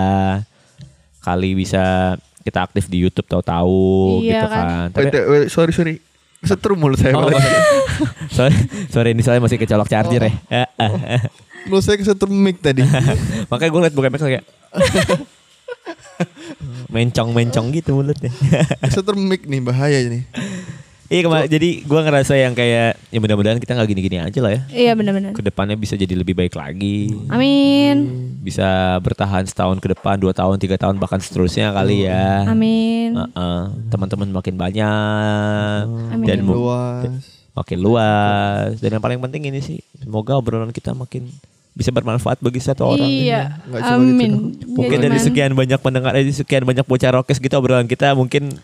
Kali 1.19 1.51
bisa 1.53 2.15
kita 2.39 2.63
aktif 2.63 2.87
di 2.87 3.03
YouTube 3.03 3.27
tahu-tahu 3.27 4.23
Iya 4.23 4.31
gitu 4.41 4.47
kan. 4.47 4.63
kan. 4.63 4.87
Wait, 4.95 5.11
Tapi 5.11 5.17
wait, 5.27 5.47
sorry 5.51 5.75
sorry. 5.75 5.95
Setrum 6.39 6.79
mulut 6.79 6.95
saya. 6.95 7.19
Oh, 7.19 7.27
malah. 7.27 7.35
sorry, 8.31 8.55
sorry 8.95 9.09
ini 9.11 9.19
soalnya 9.19 9.43
masih 9.43 9.59
kecolok 9.59 9.91
charger 9.91 10.23
ya. 10.23 10.31
Mulut 11.67 11.83
saya 11.83 11.99
kesetrum 11.99 12.31
mic 12.47 12.63
tadi. 12.63 12.79
Makanya 13.51 13.69
gue 13.69 13.81
liat 13.83 13.93
bukan 13.93 14.09
Max 14.09 14.23
kayak 14.23 14.47
mencong-mencong 16.93 17.65
gitu 17.71 17.95
mulutnya. 17.95 18.31
kesetrum 18.83 19.19
mic 19.21 19.45
nih 19.45 19.61
bahaya 19.61 19.99
nih. 20.05 20.23
iya 21.09 21.25
kemarin 21.25 21.49
jadi 21.49 21.69
gue 21.81 21.99
ngerasa 22.05 22.37
yang 22.37 22.53
kayak 22.53 22.93
ya 23.09 23.17
mudah-mudahan 23.17 23.57
kita 23.57 23.73
nggak 23.73 23.89
gini-gini 23.89 24.17
aja 24.21 24.39
lah 24.39 24.51
ya. 24.53 24.61
Iya 24.69 24.91
benar-benar. 24.93 25.33
Ke 25.33 25.41
depannya 25.41 25.73
bisa 25.73 25.93
jadi 25.93 26.13
lebih 26.13 26.37
baik 26.37 26.53
lagi. 26.53 27.09
Amin. 27.27 27.97
Bisa 28.39 28.93
bertahan 29.01 29.41
setahun 29.43 29.81
ke 29.81 29.89
depan, 29.89 30.21
dua 30.21 30.31
tahun, 30.31 30.55
tiga 30.55 30.77
tahun 30.77 31.01
bahkan 31.01 31.17
seterusnya 31.17 31.73
kali 31.73 32.05
ya. 32.05 32.45
Amin. 32.45 33.17
Heeh. 33.17 33.61
Teman-teman 33.89 34.29
makin 34.29 34.53
banyak 34.53 35.83
Amin. 36.13 36.25
dan 36.25 36.39
Luas. 36.45 37.41
makin 37.49 37.79
luas 37.81 38.79
dan 38.79 38.95
yang 38.95 39.03
paling 39.03 39.19
penting 39.19 39.51
ini 39.51 39.59
sih 39.59 39.83
semoga 39.99 40.39
obrolan 40.39 40.71
kita 40.71 40.95
makin 40.95 41.27
bisa 41.79 41.95
bermanfaat 41.95 42.43
bagi 42.43 42.59
satu 42.59 42.83
orang. 42.91 43.07
Iya. 43.07 43.63
Gitu 43.63 43.87
Amin. 43.87 44.29
dong. 44.29 44.43
Mungkin 44.75 44.97
Jadi 44.99 45.05
dari 45.07 45.15
man- 45.15 45.23
sekian 45.23 45.51
banyak 45.55 45.79
pendengar, 45.79 46.11
dari 46.11 46.33
sekian 46.35 46.63
banyak 46.67 46.83
bocah 46.83 47.11
rokes 47.15 47.39
kita 47.39 47.55
obrolan 47.55 47.87
kita 47.87 48.11
mungkin 48.11 48.59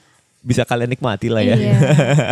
bisa 0.46 0.62
kalian 0.62 0.88
nikmati 0.88 1.26
lah 1.26 1.42
ya. 1.42 1.58
Iya. 1.58 1.78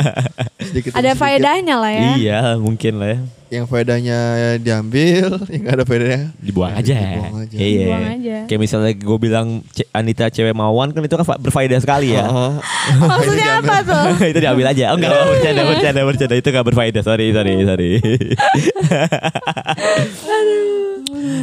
Sedikit 0.69 0.93
Ada 0.93 1.11
faedahnya 1.13 1.75
lah 1.75 1.89
ya. 1.89 2.09
iya, 2.15 2.39
mungkin 2.55 3.01
lah 3.01 3.09
ya. 3.09 3.19
Yang 3.49 3.65
faedahnya 3.67 4.17
diambil, 4.57 5.27
yang 5.53 5.65
ada 5.67 5.83
faedahnya 5.83 6.29
Dibuang 6.37 6.73
aja. 6.73 6.93
Dibuang 6.93 7.35
aja. 7.41 7.57
Iya. 7.57 7.81
Dibuang 7.81 8.05
aja. 8.07 8.37
Kayak 8.45 8.61
misalnya 8.61 8.91
gue 8.93 9.17
bilang 9.19 9.47
Ce- 9.69 9.89
Anita 9.91 10.25
cewek 10.27 10.53
mauan 10.53 10.89
kan 10.89 11.01
itu 11.01 11.15
kan 11.15 11.25
fa- 11.25 11.37
berfaedah 11.37 11.79
sekali 11.79 12.13
ya. 12.13 12.23
Heeh. 12.23 12.53
Maksudnya 13.03 13.49
apa 13.59 13.75
tuh? 13.81 14.05
itu 14.23 14.39
diambil 14.39 14.65
aja. 14.69 14.85
Oh 14.89 14.95
enggak, 14.95 15.11
bercanda, 15.11 15.61
bercanda, 15.67 16.01
bercanda. 16.03 16.35
Itu 16.35 16.47
gak 16.49 16.65
berfaedah. 16.65 17.01
Sorry, 17.01 17.27
sorry, 17.29 17.53
sorry. 17.59 17.91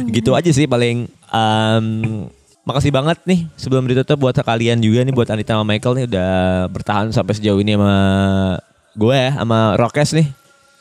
gitu 0.09 0.31
aja 0.31 0.49
sih 0.49 0.65
paling. 0.65 1.07
em, 1.31 1.85
makasih 2.61 2.93
banget 2.93 3.17
nih 3.25 3.49
sebelum 3.57 3.89
ditutup 3.89 4.21
buat 4.21 4.37
kalian 4.37 4.77
juga 4.77 5.01
nih 5.01 5.13
buat 5.13 5.29
Anita 5.33 5.57
sama 5.57 5.65
Michael 5.65 5.93
nih 5.97 6.05
udah 6.13 6.31
bertahan 6.69 7.09
sampai 7.09 7.33
sejauh 7.33 7.57
ini 7.57 7.73
sama 7.73 7.93
gue 8.93 9.15
ya 9.15 9.31
sama 9.37 9.79
Rokes 9.79 10.11
nih. 10.13 10.27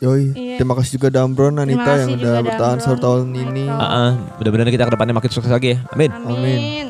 Yoi. 0.00 0.32
Iya. 0.32 0.56
Terima 0.56 0.72
kasih 0.80 0.96
juga 0.96 1.12
Damron 1.12 1.60
Anita 1.60 1.84
kasih 1.84 2.00
yang 2.08 2.10
udah 2.16 2.34
bertahan 2.40 2.78
satu 2.80 2.96
tahun 2.96 3.36
ini. 3.36 3.68
Heeh, 3.68 4.10
mudah-mudahan 4.40 4.72
kita 4.72 4.84
ke 4.88 4.92
depannya 4.96 5.14
makin 5.16 5.30
sukses 5.32 5.52
lagi 5.52 5.76
ya. 5.76 5.78
Amin. 5.92 6.10
Amin. 6.24 6.86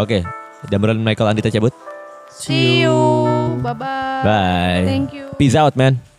Oke, 0.00 0.24
Damron 0.72 0.96
Michael 1.04 1.36
Anita 1.36 1.52
cabut. 1.52 1.76
See 2.32 2.80
you. 2.80 2.96
Bye 3.60 3.76
bye. 3.76 4.24
Bye. 4.24 4.84
Thank 4.88 5.12
you. 5.12 5.28
Peace 5.36 5.52
out 5.52 5.76
man. 5.76 6.09